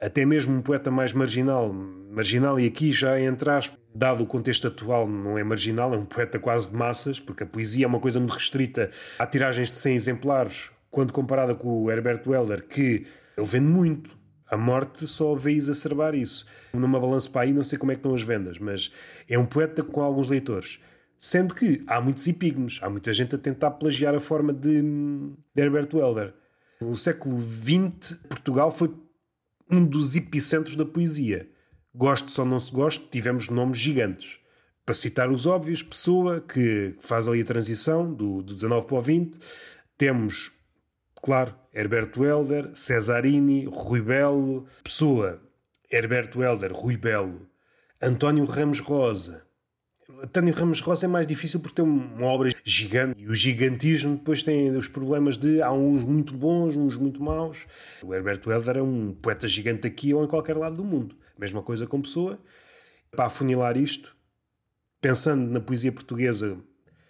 até 0.00 0.24
mesmo 0.24 0.54
um 0.54 0.62
poeta 0.62 0.90
mais 0.90 1.12
marginal, 1.12 1.72
marginal 1.72 2.60
e 2.60 2.66
aqui 2.66 2.92
já 2.92 3.20
entrar, 3.20 3.64
dado 3.94 4.22
o 4.22 4.26
contexto 4.26 4.68
atual, 4.68 5.08
não 5.08 5.36
é 5.36 5.42
marginal, 5.42 5.92
é 5.94 5.96
um 5.96 6.04
poeta 6.04 6.38
quase 6.38 6.70
de 6.70 6.76
massas, 6.76 7.18
porque 7.18 7.42
a 7.42 7.46
poesia 7.46 7.84
é 7.84 7.88
uma 7.88 8.00
coisa 8.00 8.18
muito 8.20 8.32
restrita. 8.32 8.90
Há 9.18 9.26
tiragens 9.26 9.70
de 9.70 9.76
100 9.78 9.94
exemplares, 9.96 10.70
quando 10.90 11.12
comparada 11.12 11.54
com 11.54 11.82
o 11.82 11.90
Herbert 11.90 12.22
Welder, 12.26 12.66
que 12.66 13.06
Ele 13.36 13.46
vende 13.46 13.66
muito. 13.66 14.23
A 14.54 14.56
morte 14.56 15.04
só 15.04 15.34
veio 15.34 15.56
exacerbar 15.56 16.14
isso. 16.14 16.46
Numa 16.72 17.00
balança 17.00 17.28
para 17.28 17.40
aí, 17.40 17.52
não 17.52 17.64
sei 17.64 17.76
como 17.76 17.90
é 17.90 17.96
que 17.96 17.98
estão 17.98 18.14
as 18.14 18.22
vendas, 18.22 18.56
mas 18.56 18.88
é 19.28 19.36
um 19.36 19.44
poeta 19.44 19.82
com 19.82 20.00
alguns 20.00 20.28
leitores. 20.28 20.78
Sendo 21.18 21.52
que 21.52 21.82
há 21.88 22.00
muitos 22.00 22.24
epígonos, 22.28 22.78
há 22.80 22.88
muita 22.88 23.12
gente 23.12 23.34
a 23.34 23.38
tentar 23.38 23.72
plagiar 23.72 24.14
a 24.14 24.20
forma 24.20 24.52
de, 24.52 24.80
de 24.80 25.60
Herbert 25.60 25.88
Welder. 25.92 26.34
No 26.80 26.96
século 26.96 27.40
XX, 27.40 28.14
Portugal 28.28 28.70
foi 28.70 28.94
um 29.68 29.84
dos 29.84 30.14
epicentros 30.14 30.76
da 30.76 30.84
poesia. 30.84 31.48
Goste 31.92 32.40
ou 32.40 32.46
não 32.46 32.60
se 32.60 32.70
goste, 32.70 33.08
tivemos 33.10 33.48
nomes 33.48 33.78
gigantes. 33.78 34.38
Para 34.86 34.94
citar 34.94 35.32
os 35.32 35.46
óbvios, 35.46 35.82
Pessoa, 35.82 36.40
que 36.40 36.94
faz 37.00 37.26
ali 37.26 37.40
a 37.40 37.44
transição 37.44 38.14
do, 38.14 38.40
do 38.40 38.54
19 38.54 38.86
para 38.86 38.96
o 38.98 39.00
20, 39.00 39.36
temos, 39.98 40.52
claro, 41.24 41.56
Herberto 41.72 42.22
Helder, 42.22 42.70
Cesarini, 42.74 43.64
Rui 43.64 44.02
Belo, 44.02 44.66
Pessoa, 44.82 45.40
Herberto 45.90 46.42
Helder, 46.42 46.70
Rui 46.70 46.98
Belo, 46.98 47.48
António 48.00 48.44
Ramos 48.44 48.80
Rosa. 48.80 49.42
António 50.22 50.52
Ramos 50.52 50.80
Rosa 50.80 51.06
é 51.06 51.08
mais 51.08 51.26
difícil 51.26 51.60
porque 51.60 51.76
tem 51.76 51.84
uma 51.84 52.26
obra 52.26 52.50
gigante 52.62 53.22
e 53.22 53.26
o 53.26 53.34
gigantismo 53.34 54.18
depois 54.18 54.42
tem 54.42 54.76
os 54.76 54.86
problemas 54.86 55.38
de 55.38 55.62
há 55.62 55.72
uns 55.72 56.04
muito 56.04 56.34
bons, 56.34 56.76
uns 56.76 56.94
muito 56.94 57.22
maus. 57.22 57.66
O 58.02 58.14
Herberto 58.14 58.52
Helder 58.52 58.76
é 58.76 58.82
um 58.82 59.14
poeta 59.14 59.48
gigante 59.48 59.86
aqui 59.86 60.12
ou 60.12 60.22
em 60.22 60.28
qualquer 60.28 60.58
lado 60.58 60.76
do 60.76 60.84
mundo. 60.84 61.16
Mesma 61.38 61.62
coisa 61.62 61.86
com 61.86 62.02
Pessoa. 62.02 62.38
Para 63.10 63.26
afunilar 63.26 63.78
isto, 63.78 64.14
pensando 65.00 65.50
na 65.50 65.60
poesia 65.60 65.90
portuguesa, 65.90 66.58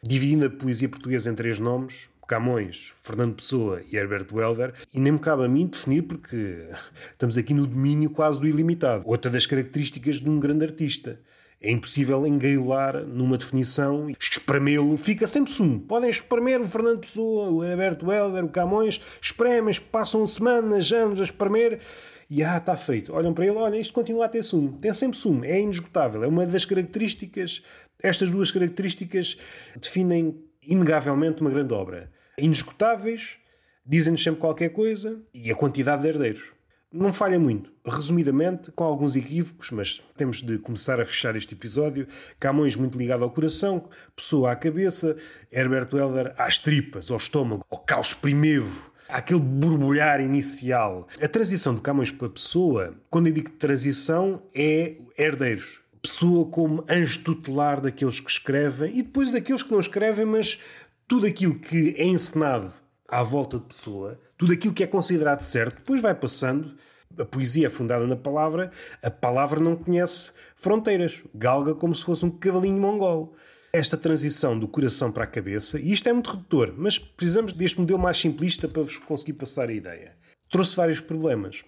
dividindo 0.01 0.47
a 0.47 0.51
poesia 0.51 0.89
portuguesa 0.89 1.31
em 1.31 1.35
três 1.35 1.59
nomes, 1.59 2.09
Camões, 2.27 2.93
Fernando 3.03 3.35
Pessoa 3.35 3.83
e 3.91 3.97
Herbert 3.97 4.27
Welder, 4.33 4.73
e 4.93 4.99
nem 4.99 5.13
me 5.13 5.19
cabe 5.19 5.45
a 5.45 5.49
mim 5.49 5.67
definir 5.67 6.03
porque 6.03 6.69
estamos 7.13 7.37
aqui 7.37 7.53
no 7.53 7.67
domínio 7.67 8.11
quase 8.11 8.41
do 8.41 8.47
ilimitado. 8.47 9.05
Outra 9.07 9.31
das 9.31 9.47
características 9.47 10.21
de 10.21 10.29
um 10.29 10.41
grande 10.41 10.65
artista. 10.65 11.21
É 11.61 11.71
impossível 11.71 12.27
engaiolar 12.27 13.07
numa 13.07 13.39
definição, 13.39 14.11
espremê-lo, 14.21 14.99
fica 14.99 15.27
sempre 15.27 15.51
sumo. 15.51 15.81
Podem 15.81 16.11
espremer 16.11 16.61
o 16.61 16.67
Fernando 16.67 17.01
Pessoa, 17.01 17.49
o 17.49 17.65
Herbert 17.65 18.05
Welder, 18.05 18.45
o 18.45 18.51
Camões, 18.51 19.01
espremem, 19.21 19.75
passam 19.91 20.27
semanas, 20.27 20.93
anos 20.93 21.21
a 21.23 21.25
espremer 21.25 21.81
e 22.29 22.43
ah, 22.43 22.59
está 22.59 22.77
feito. 22.77 23.15
Olham 23.15 23.33
para 23.33 23.47
ele, 23.47 23.57
olha, 23.57 23.79
isto 23.79 23.95
continua 23.95 24.27
a 24.27 24.29
ter 24.29 24.43
sumo. 24.43 24.77
Tem 24.79 24.93
sempre 24.93 25.17
sumo, 25.17 25.45
é 25.45 25.59
inesgotável. 25.59 26.23
É 26.23 26.27
uma 26.27 26.45
das 26.45 26.67
características, 26.67 27.63
estas 28.03 28.31
duas 28.31 28.51
características 28.51 29.39
definem 29.81 30.37
inegavelmente 30.67 31.41
uma 31.41 31.51
grande 31.51 31.73
obra. 31.75 32.11
Inesgotáveis, 32.39 33.37
dizem-nos 33.85 34.23
sempre 34.23 34.41
qualquer 34.41 34.71
coisa 34.71 35.21
e 35.33 35.51
a 35.51 35.55
quantidade 35.55 36.03
de 36.03 36.09
herdeiros. 36.09 36.55
Não 36.93 37.13
falha 37.13 37.41
muito. 37.41 37.73
Resumidamente, 37.85 38.71
com 38.71 38.85
alguns 38.85 39.17
equívocos, 39.17 39.73
mas 39.73 40.01
temos 40.17 40.41
de 40.41 40.59
começar 40.59 41.01
a 41.01 41.05
fechar 41.05 41.35
este 41.35 41.53
episódio. 41.53 42.07
Camões 42.39 42.77
muito 42.77 42.97
ligado 42.97 43.25
ao 43.25 43.31
coração, 43.31 43.89
Pessoa 44.15 44.53
à 44.53 44.57
cabeça, 44.57 45.17
Herbert 45.51 45.89
Helder 45.93 46.33
às 46.39 46.59
tripas, 46.59 47.11
ao 47.11 47.17
estômago, 47.17 47.65
ao 47.69 47.79
caos 47.79 48.15
primevo, 48.15 48.93
aquele 49.09 49.41
borbulhar 49.41 50.21
inicial. 50.21 51.09
A 51.21 51.27
transição 51.27 51.75
de 51.75 51.81
Camões 51.81 52.13
para 52.13 52.29
Pessoa, 52.29 52.95
quando 53.11 53.27
eu 53.27 53.33
digo 53.33 53.51
transição, 53.51 54.41
é 54.55 54.95
herdeiros 55.19 55.84
pessoa 56.05 56.45
como 56.51 56.85
anjo 56.87 57.25
tutelar 57.25 57.81
daqueles 57.81 58.21
que 58.21 58.31
escrevem 58.31 58.95
e 58.95 59.03
depois 59.03 59.33
daqueles 59.33 59.63
que 59.63 59.73
não 59.73 59.81
escrevem, 59.81 60.27
mas 60.27 60.61
tudo 61.09 61.27
aquilo 61.27 61.59
que 61.59 61.95
é 61.97 62.05
encenado 62.05 62.71
à 63.09 63.23
volta 63.23 63.59
de 63.59 63.65
pessoa, 63.65 64.21
tudo 64.37 64.53
aquilo 64.53 64.75
que 64.75 64.85
é 64.85 64.87
considerado 64.87 65.41
certo, 65.41 65.77
depois 65.77 66.03
vai 66.03 66.15
passando. 66.15 66.77
A 67.19 67.25
poesia 67.25 67.69
é 67.69 67.71
fundada 67.71 68.07
na 68.07 68.17
palavra, 68.17 68.71
a 69.03 69.11
palavra 69.11 69.61
não 69.61 69.77
conhece 69.77 70.33
fronteiras, 70.57 71.23
galga 71.35 71.75
como 71.75 71.95
se 71.95 72.05
fosse 72.05 72.25
um 72.27 72.31
cavalinho 72.31 72.79
mongol. 72.79 73.35
Esta 73.73 73.97
transição 73.97 74.59
do 74.59 74.69
coração 74.69 75.11
para 75.11 75.25
a 75.25 75.29
cabeça, 75.29 75.81
e 75.81 75.91
isto 75.91 76.07
é 76.09 76.13
muito 76.13 76.33
redutor, 76.33 76.75
mas 76.77 76.99
precisamos 76.99 77.53
deste 77.55 77.81
modelo 77.81 77.99
mais 77.99 78.19
simplista 78.19 78.69
para 78.69 78.83
vos 78.83 78.99
conseguir 78.99 79.35
passar 79.35 79.71
a 79.71 79.73
ideia. 79.73 80.17
Trouxe 80.51 80.77
vários 80.77 81.01
problemas. 81.01 81.65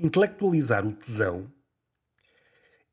Intelectualizar 0.00 0.86
o 0.86 0.92
tesão 0.92 1.46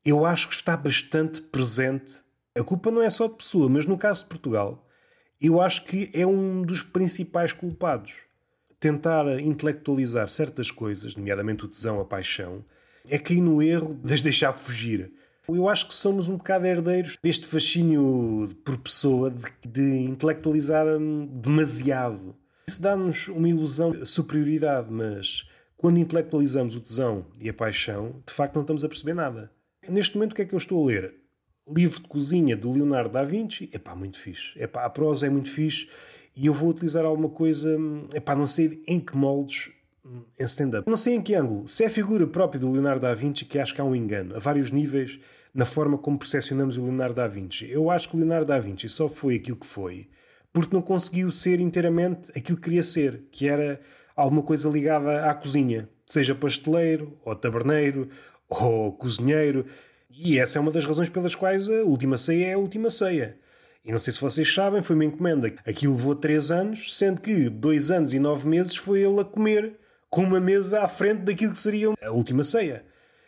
eu 0.04 0.26
acho 0.26 0.48
que 0.48 0.54
está 0.54 0.76
bastante 0.76 1.40
presente. 1.40 2.22
A 2.54 2.62
culpa 2.62 2.90
não 2.90 3.00
é 3.00 3.08
só 3.08 3.26
de 3.26 3.34
pessoa, 3.34 3.68
mas 3.68 3.86
no 3.86 3.96
caso 3.96 4.24
de 4.24 4.28
Portugal, 4.28 4.86
eu 5.40 5.60
acho 5.60 5.84
que 5.84 6.10
é 6.12 6.26
um 6.26 6.62
dos 6.62 6.82
principais 6.82 7.52
culpados. 7.52 8.12
Tentar 8.78 9.40
intelectualizar 9.40 10.28
certas 10.28 10.70
coisas, 10.70 11.16
nomeadamente 11.16 11.64
o 11.64 11.68
tesão, 11.68 12.00
a 12.00 12.04
paixão, 12.04 12.64
é 13.08 13.18
cair 13.18 13.40
no 13.40 13.62
erro 13.62 13.94
de 13.94 14.12
as 14.12 14.20
deixar 14.20 14.52
fugir. 14.52 15.10
Eu 15.48 15.68
acho 15.68 15.88
que 15.88 15.94
somos 15.94 16.28
um 16.28 16.36
bocado 16.36 16.66
herdeiros 16.66 17.18
deste 17.22 17.46
fascínio 17.46 18.48
por 18.64 18.78
pessoa 18.78 19.30
de, 19.30 19.42
de 19.66 19.98
intelectualizar 20.00 20.86
hum, 20.86 21.26
demasiado. 21.26 22.34
Isso 22.68 22.80
dá-nos 22.80 23.28
uma 23.28 23.48
ilusão 23.48 23.92
de 23.92 24.06
superioridade, 24.06 24.90
mas 24.90 25.46
quando 25.76 25.98
intelectualizamos 25.98 26.76
o 26.76 26.80
tesão 26.80 27.26
e 27.38 27.48
a 27.48 27.54
paixão, 27.54 28.22
de 28.26 28.32
facto 28.32 28.54
não 28.54 28.62
estamos 28.62 28.84
a 28.84 28.88
perceber 28.88 29.14
nada. 29.14 29.50
Neste 29.88 30.16
momento, 30.16 30.32
o 30.32 30.34
que 30.34 30.42
é 30.42 30.44
que 30.44 30.54
eu 30.54 30.58
estou 30.58 30.82
a 30.82 30.86
ler? 30.86 31.14
Livro 31.68 32.00
de 32.00 32.08
cozinha 32.08 32.56
do 32.56 32.72
Leonardo 32.72 33.10
da 33.10 33.24
Vinci. 33.24 33.70
É 33.72 33.78
pá, 33.78 33.94
muito 33.94 34.18
fixe. 34.18 34.52
É 34.56 34.66
pá, 34.66 34.84
a 34.84 34.90
prosa 34.90 35.26
é 35.26 35.30
muito 35.30 35.50
fixe 35.50 35.88
e 36.36 36.46
eu 36.46 36.52
vou 36.52 36.70
utilizar 36.70 37.04
alguma 37.04 37.28
coisa, 37.28 37.78
é 38.12 38.20
pá, 38.20 38.34
não 38.34 38.46
sei 38.46 38.82
em 38.86 38.98
que 39.00 39.16
moldes 39.16 39.70
em 40.38 40.44
stand-up. 40.44 40.88
Não 40.90 40.96
sei 40.96 41.14
em 41.14 41.22
que 41.22 41.34
ângulo. 41.34 41.66
Se 41.66 41.84
é 41.84 41.86
a 41.86 41.90
figura 41.90 42.26
própria 42.26 42.60
do 42.60 42.70
Leonardo 42.70 43.00
da 43.00 43.14
Vinci, 43.14 43.44
que 43.44 43.58
acho 43.58 43.74
que 43.74 43.80
há 43.80 43.84
um 43.84 43.94
engano, 43.94 44.36
a 44.36 44.38
vários 44.38 44.70
níveis, 44.70 45.18
na 45.54 45.64
forma 45.64 45.96
como 45.96 46.18
percepcionamos 46.18 46.76
o 46.76 46.82
Leonardo 46.82 47.14
da 47.14 47.26
Vinci. 47.26 47.70
Eu 47.70 47.90
acho 47.90 48.08
que 48.08 48.16
o 48.16 48.18
Leonardo 48.18 48.46
da 48.46 48.58
Vinci 48.58 48.88
só 48.88 49.08
foi 49.08 49.36
aquilo 49.36 49.58
que 49.58 49.66
foi 49.66 50.08
porque 50.54 50.72
não 50.72 50.80
conseguiu 50.80 51.32
ser 51.32 51.58
inteiramente 51.58 52.30
aquilo 52.30 52.56
que 52.56 52.62
queria 52.62 52.82
ser, 52.84 53.24
que 53.32 53.48
era 53.48 53.80
alguma 54.14 54.40
coisa 54.40 54.70
ligada 54.70 55.28
à 55.28 55.34
cozinha. 55.34 55.88
Seja 56.06 56.32
pasteleiro, 56.32 57.18
ou 57.24 57.34
taberneiro, 57.34 58.08
ou 58.48 58.92
cozinheiro. 58.92 59.66
E 60.10 60.38
essa 60.38 60.58
é 60.58 60.60
uma 60.60 60.70
das 60.70 60.84
razões 60.84 61.08
pelas 61.08 61.34
quais 61.34 61.68
a 61.68 61.82
última 61.82 62.16
ceia 62.16 62.46
é 62.46 62.52
a 62.54 62.58
última 62.58 62.90
ceia. 62.90 63.36
E 63.84 63.92
não 63.92 63.98
sei 63.98 64.12
se 64.12 64.20
vocês 64.20 64.52
sabem, 64.52 64.80
foi 64.80 64.96
uma 64.96 65.04
encomenda. 65.04 65.52
Aquilo 65.66 65.94
levou 65.94 66.14
três 66.14 66.50
anos, 66.50 66.96
sendo 66.96 67.20
que 67.20 67.50
dois 67.50 67.90
anos 67.90 68.14
e 68.14 68.18
nove 68.18 68.48
meses 68.48 68.76
foi 68.76 69.02
ele 69.02 69.20
a 69.20 69.24
comer 69.24 69.78
com 70.08 70.22
uma 70.22 70.40
mesa 70.40 70.80
à 70.82 70.88
frente 70.88 71.22
daquilo 71.22 71.52
que 71.52 71.58
seria 71.58 71.92
a 72.02 72.10
última 72.10 72.44
ceia. 72.44 72.84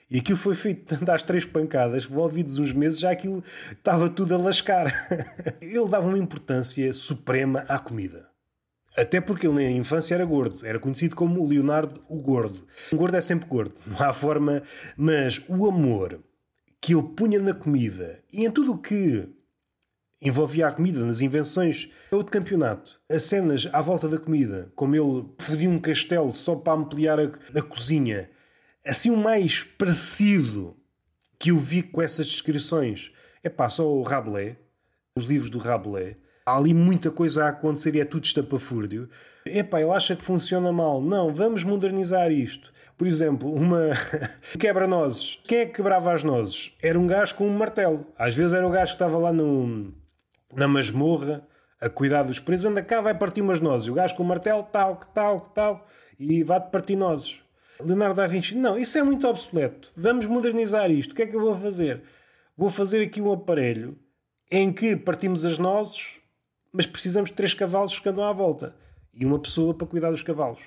E 0.09 0.19
aquilo 0.19 0.39
foi 0.39 0.55
feito 0.55 0.97
às 1.11 1.23
três 1.23 1.45
pancadas, 1.45 2.05
envolvidos 2.05 2.59
uns 2.59 2.73
meses, 2.73 3.01
já 3.01 3.11
aquilo 3.11 3.43
estava 3.73 4.09
tudo 4.09 4.35
a 4.35 4.39
lascar. 4.39 4.87
ele 5.61 5.89
dava 5.89 6.07
uma 6.07 6.19
importância 6.19 6.93
suprema 6.93 7.65
à 7.69 7.79
comida. 7.79 8.29
Até 8.97 9.21
porque 9.21 9.47
ele 9.47 9.55
na 9.55 9.71
infância 9.71 10.15
era 10.15 10.25
gordo, 10.25 10.65
era 10.65 10.79
conhecido 10.79 11.15
como 11.15 11.47
Leonardo 11.47 12.03
o 12.09 12.19
Gordo. 12.19 12.67
Um 12.93 12.97
gordo 12.97 13.17
é 13.17 13.21
sempre 13.21 13.47
gordo, 13.47 13.75
não 13.87 14.03
há 14.03 14.13
forma, 14.13 14.63
mas 14.97 15.45
o 15.49 15.67
amor 15.67 16.21
que 16.81 16.95
ele 16.95 17.03
punha 17.03 17.39
na 17.39 17.53
comida 17.53 18.23
e 18.33 18.47
em 18.47 18.51
tudo 18.51 18.73
o 18.73 18.79
que 18.79 19.29
envolvia 20.21 20.67
a 20.67 20.73
comida, 20.73 21.05
nas 21.05 21.21
invenções 21.21 21.91
é 22.11 22.17
de 22.17 22.25
campeonato, 22.25 23.01
as 23.09 23.25
cenas 23.25 23.69
à 23.71 23.83
volta 23.83 24.09
da 24.09 24.19
comida, 24.19 24.73
como 24.75 24.97
ele 24.97 25.29
fodia 25.39 25.69
um 25.69 25.79
castelo 25.79 26.35
só 26.35 26.57
para 26.57 26.79
ampliar 26.79 27.21
a, 27.21 27.25
a 27.25 27.63
cozinha, 27.63 28.31
assim 28.85 29.11
o 29.11 29.17
mais 29.17 29.63
parecido 29.63 30.75
que 31.39 31.51
eu 31.51 31.59
vi 31.59 31.83
com 31.83 32.01
essas 32.01 32.27
descrições 32.27 33.13
é 33.43 33.51
pá, 33.51 33.69
só 33.69 33.87
o 33.87 34.03
Rabelais, 34.03 34.57
os 35.15 35.25
livros 35.25 35.51
do 35.51 35.59
Rabelais 35.59 36.17
há 36.47 36.57
ali 36.57 36.73
muita 36.73 37.11
coisa 37.11 37.45
a 37.45 37.49
acontecer 37.49 37.95
e 37.97 38.01
é 38.01 38.05
tudo 38.05 38.25
estapafúrdio. 38.25 39.11
Epá, 39.45 39.81
ele 39.81 39.91
acha 39.91 40.15
que 40.15 40.23
funciona 40.23 40.73
mal. 40.73 41.03
Não, 41.03 41.35
vamos 41.35 41.65
modernizar 41.65 42.31
isto. 42.31 42.73
Por 42.97 43.07
exemplo, 43.07 43.53
uma 43.53 43.91
quebra-nozes. 44.59 45.41
Quem 45.45 45.59
é 45.59 45.67
que 45.67 45.75
quebrava 45.75 46.13
as 46.13 46.23
nozes? 46.23 46.73
Era 46.81 46.99
um 46.99 47.07
gajo 47.07 47.35
com 47.35 47.47
um 47.47 47.57
martelo. 47.57 48.07
Às 48.17 48.35
vezes 48.35 48.53
era 48.53 48.67
o 48.67 48.71
gajo 48.71 48.93
que 48.93 48.95
estava 48.95 49.19
lá 49.19 49.33
no, 49.33 49.93
na 50.55 50.69
masmorra 50.69 51.47
a 51.81 51.91
cuidar 51.91 52.23
dos 52.23 52.39
presos. 52.39 52.67
Anda 52.67 52.83
cá, 52.83 53.01
vai 53.01 53.15
partir 53.15 53.43
umas 53.43 53.61
nozes. 53.61 53.89
O 53.89 53.95
gajo 53.95 54.15
com 54.15 54.23
o 54.23 54.27
martelo, 54.27 54.63
tal, 54.63 54.97
tal, 55.13 55.41
tal, 55.41 55.87
e 56.19 56.43
vai-te 56.45 56.71
partir 56.71 56.97
nozes. 56.97 57.41
Leonardo 57.79 58.15
da 58.15 58.27
Vinci, 58.27 58.55
não, 58.55 58.79
isso 58.79 58.97
é 58.97 59.03
muito 59.03 59.29
obsoleto. 59.29 59.93
Vamos 59.95 60.25
modernizar 60.25 60.91
isto. 60.91 61.13
O 61.13 61.15
que 61.15 61.23
é 61.23 61.27
que 61.27 61.37
eu 61.37 61.41
vou 61.41 61.55
fazer? 61.55 62.03
Vou 62.57 62.71
fazer 62.71 63.03
aqui 63.03 63.21
um 63.21 63.31
aparelho 63.31 63.99
em 64.51 64.73
que 64.73 64.97
partimos 64.97 65.45
as 65.45 65.59
nozes 65.59 66.21
mas 66.77 66.87
precisamos 66.87 67.31
de 67.31 67.37
três 67.37 67.55
cavalos 67.55 67.99
que 67.99 68.09
andam 68.09 68.25
à 68.25 68.33
volta 68.33 68.75
e 69.15 69.25
uma 69.25 69.39
pessoa 69.39 69.73
para 69.73 69.87
cuidar 69.87 70.11
dos 70.11 70.23
cavalos. 70.23 70.61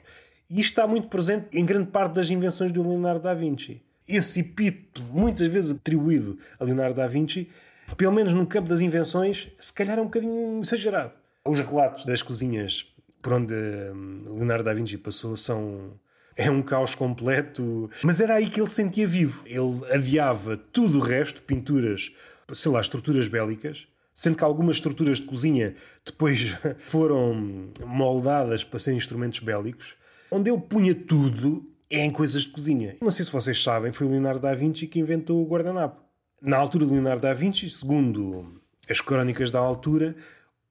E 0.50 0.60
isto 0.60 0.72
está 0.72 0.88
muito 0.88 1.08
presente 1.08 1.46
em 1.54 1.64
grande 1.64 1.92
parte 1.92 2.14
das 2.14 2.32
invenções 2.32 2.72
do 2.72 2.82
Leonardo 2.82 3.22
da 3.22 3.34
Vinci. 3.36 3.82
Esse 4.08 4.40
epíteto, 4.40 5.04
muitas 5.04 5.48
vezes 5.48 5.72
atribuído 5.72 6.40
a 6.60 6.64
Leonardo 6.64 6.96
da 6.96 7.08
Vinci, 7.08 7.48
pelo 7.96 8.12
menos 8.12 8.34
no 8.34 8.48
campo 8.48 8.68
das 8.68 8.82
invenções, 8.82 9.50
se 9.60 9.72
calhar 9.72 10.00
é 10.00 10.02
um 10.02 10.06
bocadinho 10.06 10.60
exagerado. 10.62 11.12
Os 11.46 11.60
relatos 11.60 12.06
das 12.06 12.24
cozinhas 12.24 12.88
por 13.22 13.34
onde 13.34 13.54
hum, 13.54 14.24
Leonardo 14.34 14.64
da 14.64 14.74
Vinci 14.74 14.98
passou 14.98 15.38
são 15.38 15.94
é 16.36 16.50
um 16.50 16.62
caos 16.62 16.96
completo. 16.96 17.90
Mas 18.04 18.22
era 18.22 18.36
aí 18.36 18.50
que 18.50 18.62
ele 18.62 18.70
sentia 18.70 19.06
vivo. 19.06 19.44
Ele 19.46 19.82
adiava 19.94 20.56
tudo 20.56 20.98
o 20.98 21.02
resto, 21.02 21.42
pinturas, 21.42 22.14
sei 22.54 22.72
lá, 22.72 22.80
estruturas 22.80 23.28
bélicas, 23.28 23.88
sendo 24.20 24.36
que 24.36 24.44
algumas 24.44 24.76
estruturas 24.76 25.18
de 25.18 25.24
cozinha 25.26 25.76
depois 26.06 26.58
foram 26.88 27.72
moldadas 27.86 28.66
para 28.66 28.78
serem 28.78 28.98
instrumentos 28.98 29.40
bélicos, 29.40 29.96
onde 30.30 30.50
ele 30.50 30.60
punha 30.60 30.94
tudo 30.94 31.66
é 31.90 32.04
em 32.04 32.12
coisas 32.12 32.42
de 32.42 32.50
cozinha. 32.50 32.98
Não 33.02 33.12
sei 33.12 33.24
se 33.24 33.32
vocês 33.32 33.64
sabem, 33.64 33.94
foi 33.94 34.08
o 34.08 34.10
Leonardo 34.10 34.42
da 34.42 34.54
Vinci 34.54 34.88
que 34.88 35.00
inventou 35.00 35.42
o 35.42 35.48
guardanapo. 35.48 36.02
Na 36.42 36.58
altura 36.58 36.86
do 36.86 36.92
Leonardo 36.92 37.22
da 37.22 37.34
Vinci, 37.34 37.70
segundo 37.70 38.62
as 38.90 39.00
crónicas 39.00 39.50
da 39.52 39.60
altura, 39.60 40.14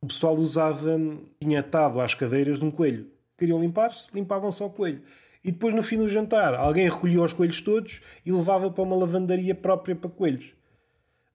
o 0.03 0.07
pessoal 0.07 0.37
usava, 0.37 1.01
tinha 1.41 1.61
atado 1.61 2.03
às 2.03 2.13
cadeiras 2.13 2.59
de 2.59 2.67
um 2.67 2.71
coelho. 2.71 3.07
Queriam 3.39 3.59
limpar-se, 3.59 4.11
limpavam 4.13 4.53
só 4.53 4.67
o 4.67 4.71
coelho. 4.71 5.01
E 5.43 5.51
depois, 5.51 5.73
no 5.73 5.83
fim 5.83 5.97
do 5.97 6.09
jantar, 6.09 6.53
alguém 6.53 6.85
recolhia 6.85 7.23
os 7.23 7.33
coelhos 7.33 7.63
todos 7.63 8.03
e 8.27 8.31
levava 8.31 8.71
para 8.71 8.85
uma 8.85 8.95
lavandaria 8.95 9.55
própria 9.55 9.97
para 9.97 10.11
coelhos. 10.11 10.58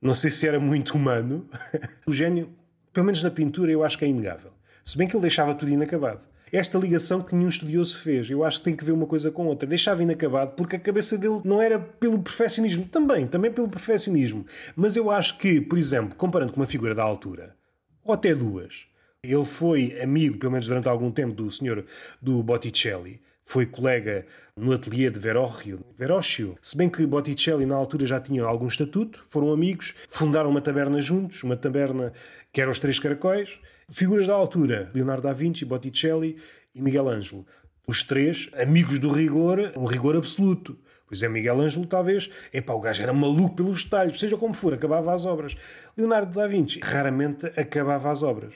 Não 0.03 0.13
sei 0.13 0.29
se 0.29 0.45
era 0.45 0.59
muito 0.59 0.95
humano. 0.97 1.47
o 2.05 2.11
gênio, 2.11 2.49
pelo 2.91 3.05
menos 3.05 3.23
na 3.23 3.31
pintura, 3.31 3.71
eu 3.71 3.85
acho 3.85 3.97
que 3.97 4.03
é 4.03 4.07
inegável. 4.09 4.51
Se 4.83 4.97
bem 4.97 5.07
que 5.07 5.15
ele 5.15 5.21
deixava 5.21 5.55
tudo 5.55 5.71
inacabado. 5.71 6.19
Esta 6.51 6.77
ligação 6.77 7.21
que 7.21 7.33
nenhum 7.33 7.47
estudioso 7.47 7.97
fez, 7.99 8.29
eu 8.29 8.43
acho 8.43 8.59
que 8.59 8.65
tem 8.65 8.75
que 8.75 8.83
ver 8.83 8.91
uma 8.91 9.07
coisa 9.07 9.31
com 9.31 9.47
outra. 9.47 9.67
Deixava 9.67 10.03
inacabado 10.03 10.51
porque 10.57 10.75
a 10.75 10.79
cabeça 10.79 11.17
dele 11.17 11.39
não 11.45 11.61
era 11.61 11.79
pelo 11.79 12.19
perfeccionismo. 12.19 12.83
Também, 12.85 13.25
também 13.25 13.49
pelo 13.49 13.69
perfeccionismo. 13.69 14.45
Mas 14.75 14.97
eu 14.97 15.09
acho 15.09 15.37
que, 15.37 15.61
por 15.61 15.79
exemplo, 15.79 16.15
comparando 16.17 16.51
com 16.51 16.59
uma 16.59 16.67
figura 16.67 16.93
da 16.93 17.01
altura, 17.01 17.55
ou 18.03 18.13
até 18.13 18.35
duas, 18.35 18.85
ele 19.23 19.45
foi 19.45 19.97
amigo, 20.01 20.37
pelo 20.37 20.51
menos 20.51 20.67
durante 20.67 20.89
algum 20.89 21.09
tempo, 21.09 21.33
do 21.33 21.49
senhor 21.49 21.85
do 22.21 22.43
Botticelli 22.43 23.21
foi 23.45 23.65
colega 23.65 24.25
no 24.55 24.71
ateliê 24.71 25.09
de 25.09 25.19
Verrocchio. 25.19 25.85
Verrocchio. 25.97 26.57
Se 26.61 26.77
bem 26.77 26.89
que 26.89 27.05
Botticelli 27.05 27.65
na 27.65 27.75
altura 27.75 28.05
já 28.05 28.19
tinha 28.19 28.43
algum 28.43 28.67
estatuto, 28.67 29.21
foram 29.29 29.51
amigos, 29.51 29.93
fundaram 30.09 30.49
uma 30.49 30.61
taberna 30.61 31.01
juntos, 31.01 31.43
uma 31.43 31.57
taberna 31.57 32.13
que 32.51 32.61
era 32.61 32.71
os 32.71 32.79
Três 32.79 32.99
Caracóis. 32.99 33.59
Figuras 33.89 34.25
da 34.25 34.33
altura, 34.33 34.89
Leonardo 34.93 35.23
da 35.23 35.33
Vinci, 35.33 35.65
Botticelli 35.65 36.37
e 36.73 36.81
Miguel 36.81 37.09
Ângelo. 37.09 37.45
Os 37.85 38.01
três, 38.01 38.49
amigos 38.53 38.97
do 38.97 39.11
rigor, 39.11 39.73
um 39.75 39.83
rigor 39.83 40.15
absoluto. 40.15 40.79
Pois 41.05 41.21
é, 41.21 41.27
Miguel 41.27 41.59
Ângelo, 41.59 41.85
talvez, 41.85 42.29
epá, 42.53 42.73
o 42.73 42.79
gajo 42.79 43.03
era 43.03 43.13
maluco 43.13 43.57
pelos 43.57 43.83
detalhes, 43.83 44.19
seja 44.19 44.37
como 44.37 44.53
for, 44.53 44.73
acabava 44.73 45.13
as 45.13 45.25
obras. 45.25 45.55
Leonardo 45.97 46.33
da 46.33 46.47
Vinci 46.47 46.79
raramente 46.81 47.47
acabava 47.59 48.09
as 48.09 48.23
obras. 48.23 48.53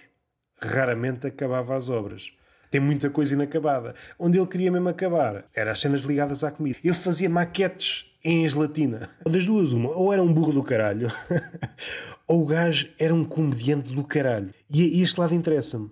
Raramente 0.59 1.27
acabava 1.27 1.75
as 1.75 1.89
obras 1.89 2.31
tem 2.69 2.81
muita 2.81 3.09
coisa 3.09 3.33
inacabada. 3.33 3.95
Onde 4.19 4.37
ele 4.37 4.47
queria 4.47 4.71
mesmo 4.71 4.89
acabar 4.89 5.45
era 5.53 5.71
as 5.71 5.79
cenas 5.79 6.01
ligadas 6.01 6.43
à 6.43 6.51
comida. 6.51 6.77
Ele 6.83 6.93
fazia 6.93 7.29
maquetes 7.29 8.05
em 8.23 8.47
gelatina. 8.47 9.09
Das 9.25 9.45
duas, 9.45 9.71
uma, 9.71 9.91
ou 9.91 10.11
era 10.11 10.21
um 10.21 10.33
burro 10.33 10.51
do 10.51 10.63
caralho, 10.63 11.09
ou 12.27 12.43
o 12.43 12.45
gajo 12.45 12.89
era 12.99 13.13
um 13.13 13.23
comediante 13.23 13.93
do 13.93 14.03
caralho. 14.03 14.53
E 14.69 15.01
este 15.01 15.19
lado 15.19 15.33
interessa-me. 15.33 15.89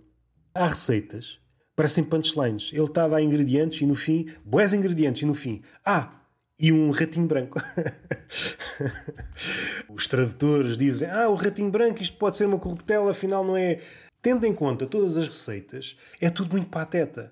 Há 0.53 0.67
receitas, 0.67 1.39
parecem 1.75 2.03
punchlines. 2.03 2.71
Ele 2.73 2.83
está 2.83 3.05
a 3.05 3.07
dar 3.07 3.21
ingredientes 3.21 3.81
e 3.81 3.85
no 3.85 3.95
fim, 3.95 4.25
boés 4.43 4.73
ingredientes 4.73 5.21
e 5.21 5.25
no 5.25 5.33
fim, 5.33 5.61
ah, 5.85 6.11
e 6.59 6.71
um 6.71 6.91
ratinho 6.91 7.27
branco. 7.27 7.59
Os 9.89 10.07
tradutores 10.07 10.77
dizem: 10.77 11.09
Ah, 11.09 11.27
o 11.27 11.35
ratinho 11.35 11.69
branco, 11.69 12.01
isto 12.01 12.17
pode 12.17 12.37
ser 12.37 12.45
uma 12.45 12.59
corruptela, 12.59 13.11
afinal 13.11 13.43
não 13.43 13.57
é 13.57 13.79
tendo 14.25 14.43
em 14.47 14.55
conta 14.55 14.87
todas 14.87 15.17
as 15.17 15.27
receitas, 15.27 15.95
é 16.19 16.31
tudo 16.31 16.53
muito 16.53 16.67
pateta. 16.67 17.31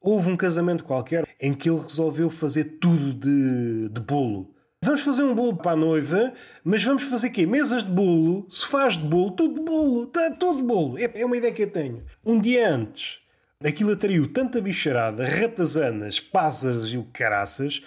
Houve 0.00 0.30
um 0.30 0.36
casamento 0.36 0.84
qualquer 0.84 1.26
em 1.40 1.52
que 1.52 1.68
ele 1.68 1.80
resolveu 1.80 2.30
fazer 2.30 2.78
tudo 2.80 3.12
de, 3.12 3.88
de 3.88 4.00
bolo. 4.00 4.54
Vamos 4.84 5.00
fazer 5.00 5.24
um 5.24 5.34
bolo 5.34 5.56
para 5.56 5.72
a 5.72 5.76
noiva, 5.76 6.32
mas 6.62 6.84
vamos 6.84 7.02
fazer 7.02 7.30
quê? 7.30 7.44
Mesas 7.44 7.82
de 7.82 7.90
bolo, 7.90 8.46
sofás 8.48 8.96
de 8.96 9.02
bolo, 9.02 9.32
tudo 9.32 9.54
de 9.56 9.64
bolo, 9.64 10.06
tá, 10.06 10.30
tudo 10.38 10.58
de 10.58 10.62
bolo. 10.62 10.96
É, 10.96 11.10
é 11.12 11.26
uma 11.26 11.36
ideia 11.36 11.52
que 11.52 11.64
eu 11.64 11.70
tenho. 11.72 12.04
Um 12.24 12.38
dia 12.38 12.72
antes, 12.72 13.18
aquilo 13.60 13.90
atraiu 13.90 14.32
tanta 14.32 14.60
bicharada, 14.60 15.26
ratazanas, 15.26 16.20
pássaros 16.20 16.94
e 16.94 16.98
o 16.98 17.04
caraças, 17.12 17.82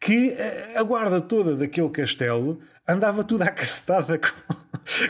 que 0.00 0.34
a, 0.74 0.82
guarda 0.82 1.20
toda 1.20 1.54
daquele 1.54 1.90
castelo 1.90 2.60
andava 2.88 3.22
tudo 3.22 3.42
à 3.42 3.48
cacetada 3.48 4.16
com, 4.18 4.54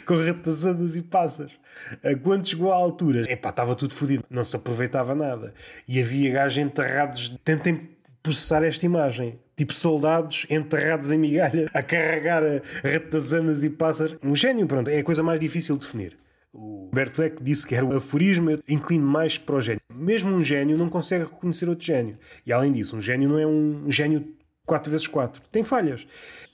com 0.06 0.26
ratazanas 0.26 0.96
e 0.96 1.02
pássaros. 1.02 1.56
Eh, 2.02 2.14
quando 2.14 2.46
chegou 2.46 2.72
à 2.72 2.76
altura, 2.76 3.30
epá, 3.30 3.50
estava 3.50 3.74
tudo 3.74 3.94
fodido, 3.94 4.24
não 4.30 4.44
se 4.44 4.56
aproveitava 4.56 5.14
nada. 5.14 5.52
E 5.86 6.00
havia 6.00 6.32
gajos 6.32 6.58
enterrados. 6.58 7.36
Tentem 7.44 7.90
processar 8.22 8.64
esta 8.64 8.84
imagem. 8.86 9.38
Tipo 9.56 9.72
soldados 9.72 10.46
enterrados 10.50 11.12
em 11.12 11.18
migalha 11.18 11.70
a 11.72 11.82
carregar 11.82 12.42
ratazanas 12.82 13.62
e 13.62 13.70
pássaros. 13.70 14.16
Um 14.22 14.34
gênio, 14.34 14.66
pronto, 14.66 14.88
é 14.88 14.98
a 14.98 15.04
coisa 15.04 15.22
mais 15.22 15.38
difícil 15.38 15.76
de 15.76 15.82
definir. 15.82 16.16
O 16.52 16.88
Berto 16.92 17.22
Eck 17.22 17.42
disse 17.42 17.66
que 17.66 17.74
era 17.74 17.84
o 17.84 17.96
aforismo, 17.96 18.50
eu 18.50 18.60
inclino 18.68 19.06
mais 19.06 19.36
para 19.36 19.56
o 19.56 19.60
gênio. 19.60 19.80
Mesmo 19.92 20.30
um 20.30 20.42
gênio 20.42 20.78
não 20.78 20.88
consegue 20.88 21.24
reconhecer 21.24 21.68
outro 21.68 21.84
gênio. 21.84 22.16
E 22.46 22.52
além 22.52 22.72
disso, 22.72 22.96
um 22.96 23.00
gênio 23.00 23.28
não 23.28 23.38
é 23.38 23.46
um 23.46 23.90
gênio 23.90 24.34
4x4. 24.66 25.40
Tem 25.50 25.62
falhas. 25.62 26.06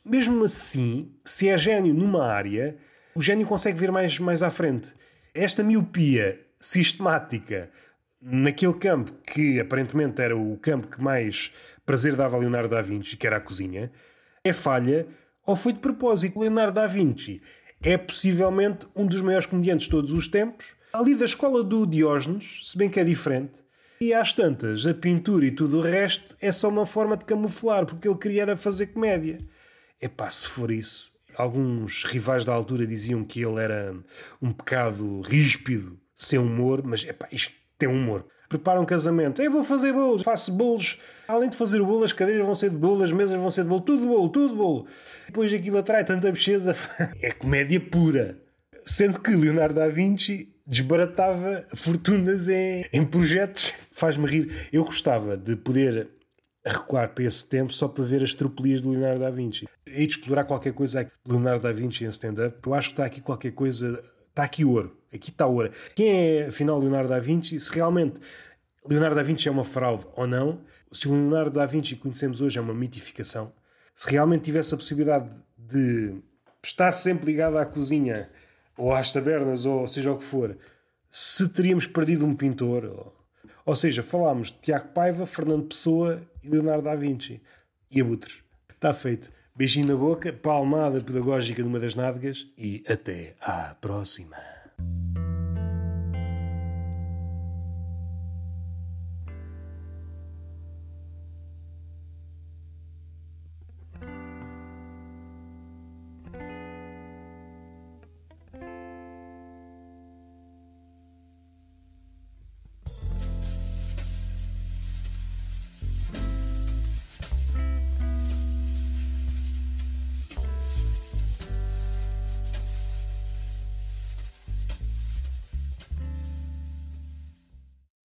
Mesmo 0.04 0.42
assim, 0.44 1.10
se 1.24 1.48
é 1.48 1.56
gênio 1.56 1.94
numa 1.94 2.26
área, 2.26 2.76
o 3.14 3.20
gênio 3.20 3.46
consegue 3.46 3.78
vir 3.78 3.92
mais, 3.92 4.18
mais 4.18 4.42
à 4.42 4.50
frente. 4.50 4.94
Esta 5.34 5.62
miopia 5.62 6.40
sistemática 6.60 7.70
naquele 8.20 8.74
campo 8.74 9.12
que 9.26 9.60
aparentemente 9.60 10.20
era 10.20 10.36
o 10.36 10.56
campo 10.58 10.88
que 10.88 11.00
mais 11.00 11.52
prazer 11.86 12.16
dava 12.16 12.36
a 12.36 12.40
Leonardo 12.40 12.68
da 12.68 12.82
Vinci, 12.82 13.16
que 13.16 13.26
era 13.26 13.36
a 13.36 13.40
cozinha, 13.40 13.90
é 14.44 14.52
falha 14.52 15.06
ou 15.46 15.56
foi 15.56 15.72
de 15.72 15.78
propósito. 15.78 16.38
Leonardo 16.40 16.74
da 16.74 16.86
Vinci 16.86 17.40
é 17.82 17.96
possivelmente 17.96 18.86
um 18.94 19.06
dos 19.06 19.22
maiores 19.22 19.46
comediantes 19.46 19.84
de 19.84 19.90
todos 19.90 20.12
os 20.12 20.26
tempos, 20.26 20.74
ali 20.92 21.14
da 21.14 21.24
escola 21.24 21.62
do 21.62 21.86
Diógenes, 21.86 22.60
se 22.64 22.76
bem 22.76 22.90
que 22.90 23.00
é 23.00 23.04
diferente. 23.04 23.64
E 24.00 24.12
às 24.12 24.32
tantas, 24.32 24.86
a 24.86 24.94
pintura 24.94 25.44
e 25.44 25.50
tudo 25.50 25.78
o 25.78 25.82
resto 25.82 26.36
é 26.40 26.50
só 26.50 26.68
uma 26.68 26.86
forma 26.86 27.16
de 27.16 27.24
camuflar, 27.24 27.86
porque 27.86 28.08
ele 28.08 28.18
queria 28.18 28.56
fazer 28.56 28.88
comédia. 28.88 29.38
É 30.00 30.08
pá, 30.08 30.28
se 30.28 30.48
for 30.48 30.70
isso, 30.70 31.09
Alguns 31.40 32.04
rivais 32.04 32.44
da 32.44 32.52
altura 32.52 32.86
diziam 32.86 33.24
que 33.24 33.42
ele 33.42 33.58
era 33.62 33.94
um 34.42 34.52
pecado 34.52 35.22
ríspido, 35.22 35.98
sem 36.14 36.38
humor, 36.38 36.82
mas 36.84 37.02
epá, 37.02 37.26
isto 37.32 37.54
tem 37.78 37.88
humor. 37.88 38.26
Prepara 38.46 38.78
um 38.78 38.84
casamento, 38.84 39.40
eu 39.40 39.50
vou 39.50 39.64
fazer 39.64 39.90
bolos, 39.90 40.22
faço 40.22 40.52
bolos. 40.52 40.98
Além 41.26 41.48
de 41.48 41.56
fazer 41.56 41.82
bolo, 41.82 42.04
as 42.04 42.12
cadeiras 42.12 42.44
vão 42.44 42.54
ser 42.54 42.68
de 42.68 42.76
bolo, 42.76 43.02
as 43.02 43.10
mesas 43.10 43.38
vão 43.38 43.50
ser 43.50 43.62
de 43.62 43.68
bolo, 43.68 43.80
tudo 43.80 44.00
de 44.02 44.06
bolo, 44.06 44.28
tudo 44.28 44.48
de 44.50 44.54
bolo. 44.54 44.86
Depois 45.28 45.50
aquilo 45.50 45.78
atrai 45.78 46.04
tanta 46.04 46.30
bicheza. 46.30 46.76
é 47.22 47.32
comédia 47.32 47.80
pura. 47.80 48.38
Sendo 48.84 49.18
que 49.18 49.30
Leonardo 49.30 49.76
da 49.76 49.88
Vinci 49.88 50.54
desbaratava 50.66 51.64
fortunas 51.74 52.50
em, 52.50 52.84
em 52.92 53.02
projetos. 53.02 53.72
Faz-me 53.92 54.26
rir. 54.26 54.68
Eu 54.70 54.84
gostava 54.84 55.38
de 55.38 55.56
poder 55.56 56.06
a 56.64 56.70
recuar 56.70 57.14
para 57.14 57.24
esse 57.24 57.48
tempo 57.48 57.72
só 57.72 57.88
para 57.88 58.04
ver 58.04 58.22
as 58.22 58.34
tropelias 58.34 58.82
de 58.82 58.88
Leonardo 58.88 59.20
da 59.20 59.30
Vinci. 59.30 59.68
E 59.86 60.06
de 60.06 60.12
explorar 60.12 60.44
qualquer 60.44 60.72
coisa 60.72 61.04
de 61.04 61.10
Leonardo 61.26 61.62
da 61.62 61.72
Vinci 61.72 62.04
em 62.04 62.08
stand-up, 62.08 62.58
eu 62.64 62.74
acho 62.74 62.88
que 62.88 62.92
está 62.94 63.04
aqui 63.04 63.20
qualquer 63.20 63.52
coisa, 63.52 64.02
está 64.28 64.44
aqui 64.44 64.64
ouro, 64.64 64.96
aqui 65.12 65.30
está 65.30 65.46
ouro. 65.46 65.70
Quem 65.94 66.10
é 66.10 66.46
afinal 66.46 66.78
Leonardo 66.78 67.08
da 67.08 67.18
Vinci? 67.18 67.58
Se 67.58 67.72
realmente 67.72 68.20
Leonardo 68.86 69.16
da 69.16 69.22
Vinci 69.22 69.48
é 69.48 69.50
uma 69.50 69.64
fraude 69.64 70.06
ou 70.14 70.26
não, 70.26 70.60
se 70.92 71.08
o 71.08 71.12
Leonardo 71.12 71.58
da 71.58 71.66
Vinci 71.66 71.96
que 71.96 72.02
conhecemos 72.02 72.40
hoje 72.40 72.58
é 72.58 72.60
uma 72.60 72.74
mitificação, 72.74 73.52
se 73.94 74.10
realmente 74.10 74.42
tivesse 74.42 74.74
a 74.74 74.76
possibilidade 74.76 75.30
de 75.56 76.14
estar 76.62 76.92
sempre 76.92 77.26
ligado 77.26 77.56
à 77.58 77.64
cozinha 77.64 78.28
ou 78.76 78.92
às 78.92 79.12
tabernas 79.12 79.66
ou 79.66 79.86
seja 79.88 80.12
o 80.12 80.18
que 80.18 80.24
for, 80.24 80.56
se 81.10 81.48
teríamos 81.48 81.86
perdido 81.86 82.24
um 82.24 82.34
pintor 82.34 82.84
ou 82.84 83.20
ou 83.64 83.76
seja, 83.76 84.02
falámos 84.02 84.48
de 84.48 84.58
Tiago 84.58 84.88
Paiva, 84.88 85.26
Fernando 85.26 85.68
Pessoa 85.68 86.20
e 86.42 86.48
Leonardo 86.48 86.84
da 86.84 86.94
Vinci. 86.94 87.40
E 87.90 88.00
Abutre. 88.00 88.34
Está 88.72 88.94
feito. 88.94 89.30
Beijinho 89.54 89.88
na 89.88 89.96
boca, 89.96 90.32
palmada 90.32 91.00
pedagógica 91.00 91.62
de 91.62 91.68
uma 91.68 91.78
das 91.78 91.94
nádegas 91.94 92.46
e 92.56 92.82
até 92.88 93.34
à 93.40 93.74
próxima. 93.74 94.36